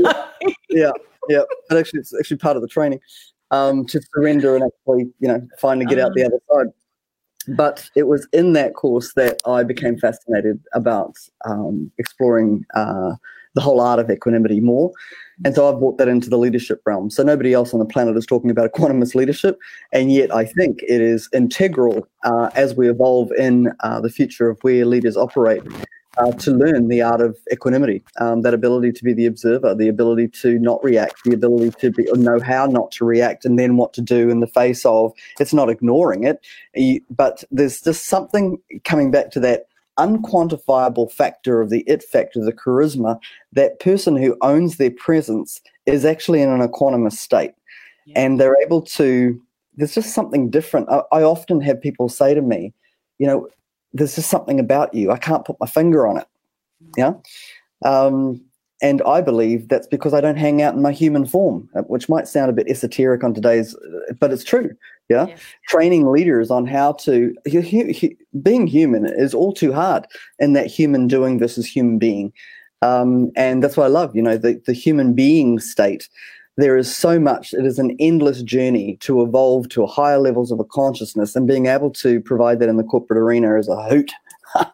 [0.71, 0.93] yeah,
[1.29, 1.43] yeah.
[1.69, 3.01] But actually it's actually part of the training.
[3.55, 6.73] Um, to surrender and actually, you know, finally get um, out the other side
[7.49, 11.15] but it was in that course that I became fascinated about
[11.45, 13.13] um, exploring uh,
[13.55, 14.93] the whole art of equanimity more.
[15.45, 17.11] And so I've brought that into the leadership realm.
[17.11, 19.59] So nobody else on the planet is talking about equanimous leadership.
[19.93, 24.49] And yet I think it is integral uh, as we evolve in uh, the future
[24.49, 25.63] of where leaders operate
[26.19, 29.89] uh, to learn the art of equanimity, um, that ability to be the observer, the
[29.89, 33.77] ability to not react, the ability to be, know how not to react, and then
[33.77, 35.13] what to do in the face of.
[35.41, 39.67] It's not ignoring it, but there's just something coming back to that
[39.99, 43.19] unquantifiable factor of the it factor, the charisma.
[43.53, 47.53] That person who owns their presence is actually in an equanimous state,
[48.07, 48.21] yeah.
[48.21, 49.41] and they're able to.
[49.77, 50.89] There's just something different.
[50.89, 52.73] I, I often have people say to me,
[53.19, 53.49] you know,
[53.95, 55.11] there's just something about you.
[55.11, 56.27] I can't put my finger on it.
[56.97, 57.15] Yeah.
[57.85, 58.45] Um,
[58.83, 62.09] and I believe that's because I don't hang out in my human form, uh, which
[62.09, 64.71] might sound a bit esoteric on today's, uh, but it's true.
[65.09, 65.29] Yeah.
[65.29, 65.37] yeah.
[65.69, 67.61] Training leaders on how to, he,
[67.93, 70.07] he, being human is all too hard
[70.39, 72.33] in that human doing versus human being.
[72.83, 76.09] Um, and that's what I love, you know, the, the human being state
[76.57, 80.61] there is so much it is an endless journey to evolve to higher levels of
[80.61, 84.13] a consciousness and being able to provide that in the corporate arena is a hoot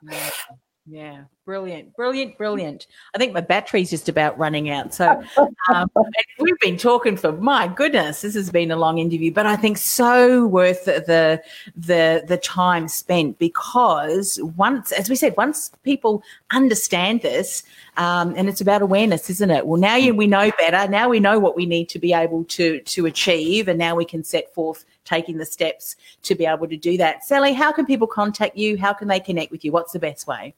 [0.91, 2.87] yeah brilliant brilliant brilliant.
[3.15, 5.23] I think my battery's just about running out so
[5.73, 5.91] um,
[6.39, 9.79] we've been talking for my goodness this has been a long interview but i think
[9.79, 11.41] so worth the
[11.77, 17.63] the the time spent because once as we said once people understand this
[17.97, 19.67] um, and it's about awareness isn't it?
[19.67, 20.91] Well now you, we know better.
[20.91, 24.05] Now we know what we need to be able to to achieve and now we
[24.05, 27.25] can set forth taking the steps to be able to do that.
[27.25, 28.79] Sally how can people contact you?
[28.79, 29.73] How can they connect with you?
[29.73, 30.55] What's the best way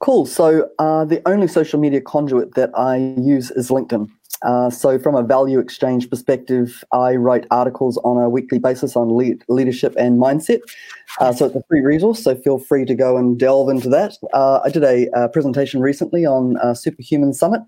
[0.00, 0.26] Cool.
[0.26, 4.08] So uh, the only social media conduit that I use is LinkedIn.
[4.42, 9.16] Uh, so, from a value exchange perspective, I write articles on a weekly basis on
[9.16, 10.60] lead, leadership and mindset.
[11.18, 14.16] Uh, so, it's a free resource, so feel free to go and delve into that.
[14.32, 17.62] Uh, I did a, a, presentation recently on uh, Superhuman Summit.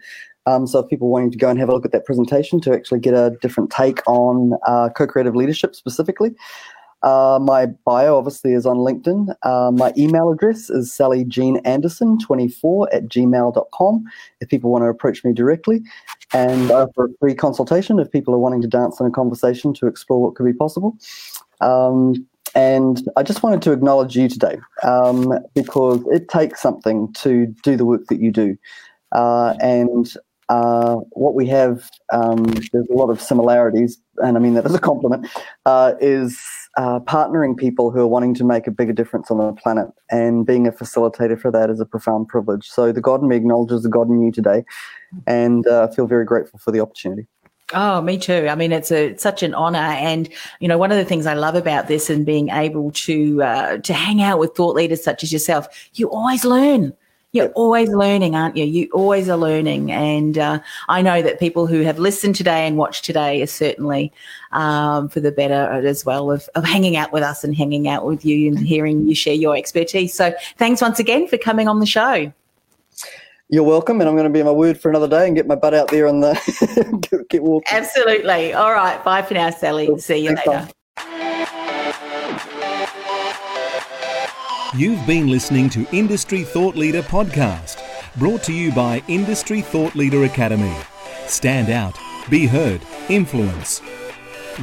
[0.47, 2.73] Um, so, if people wanting to go and have a look at that presentation to
[2.73, 6.37] actually get a different take on uh, co creative leadership specifically,
[7.03, 9.35] uh, my bio obviously is on LinkedIn.
[9.43, 14.05] Uh, my email address is sallyjeananderson24 at gmail.com
[14.41, 15.81] if people want to approach me directly.
[16.33, 19.73] And I offer a free consultation if people are wanting to dance in a conversation
[19.75, 20.97] to explore what could be possible.
[21.61, 27.47] Um, and I just wanted to acknowledge you today um, because it takes something to
[27.63, 28.57] do the work that you do.
[29.13, 30.15] Uh, and
[30.51, 34.75] uh, what we have, um, there's a lot of similarities, and I mean that as
[34.75, 35.29] a compliment,
[35.65, 36.37] uh, is
[36.77, 39.87] uh, partnering people who are wanting to make a bigger difference on the planet.
[40.11, 42.67] And being a facilitator for that is a profound privilege.
[42.69, 44.65] So the God in me acknowledges the God in you today,
[45.27, 47.29] and uh, I feel very grateful for the opportunity.
[47.73, 48.49] Oh, me too.
[48.49, 50.29] I mean, it's a it's such an honor, and
[50.59, 53.77] you know, one of the things I love about this and being able to uh,
[53.79, 56.93] to hang out with thought leaders such as yourself, you always learn.
[57.33, 58.65] You're always learning, aren't you?
[58.65, 59.93] You always are learning.
[59.93, 60.59] And uh,
[60.89, 64.13] I know that people who have listened today and watched today are certainly
[64.51, 68.05] um, for the better as well of, of hanging out with us and hanging out
[68.05, 70.13] with you and hearing you share your expertise.
[70.13, 72.33] So thanks once again for coming on the show.
[73.53, 75.57] You're welcome, and I'm going to be my word for another day and get my
[75.57, 77.77] butt out there on the get, get walking.
[77.77, 78.53] Absolutely.
[78.53, 79.03] All right.
[79.05, 79.89] Bye for now, Sally.
[79.89, 79.99] Cool.
[79.99, 81.30] See you Thanks, later.
[84.73, 87.83] You've been listening to Industry Thought Leader Podcast,
[88.17, 90.73] brought to you by Industry Thought Leader Academy.
[91.27, 91.99] Stand out,
[92.29, 93.83] be heard, influence.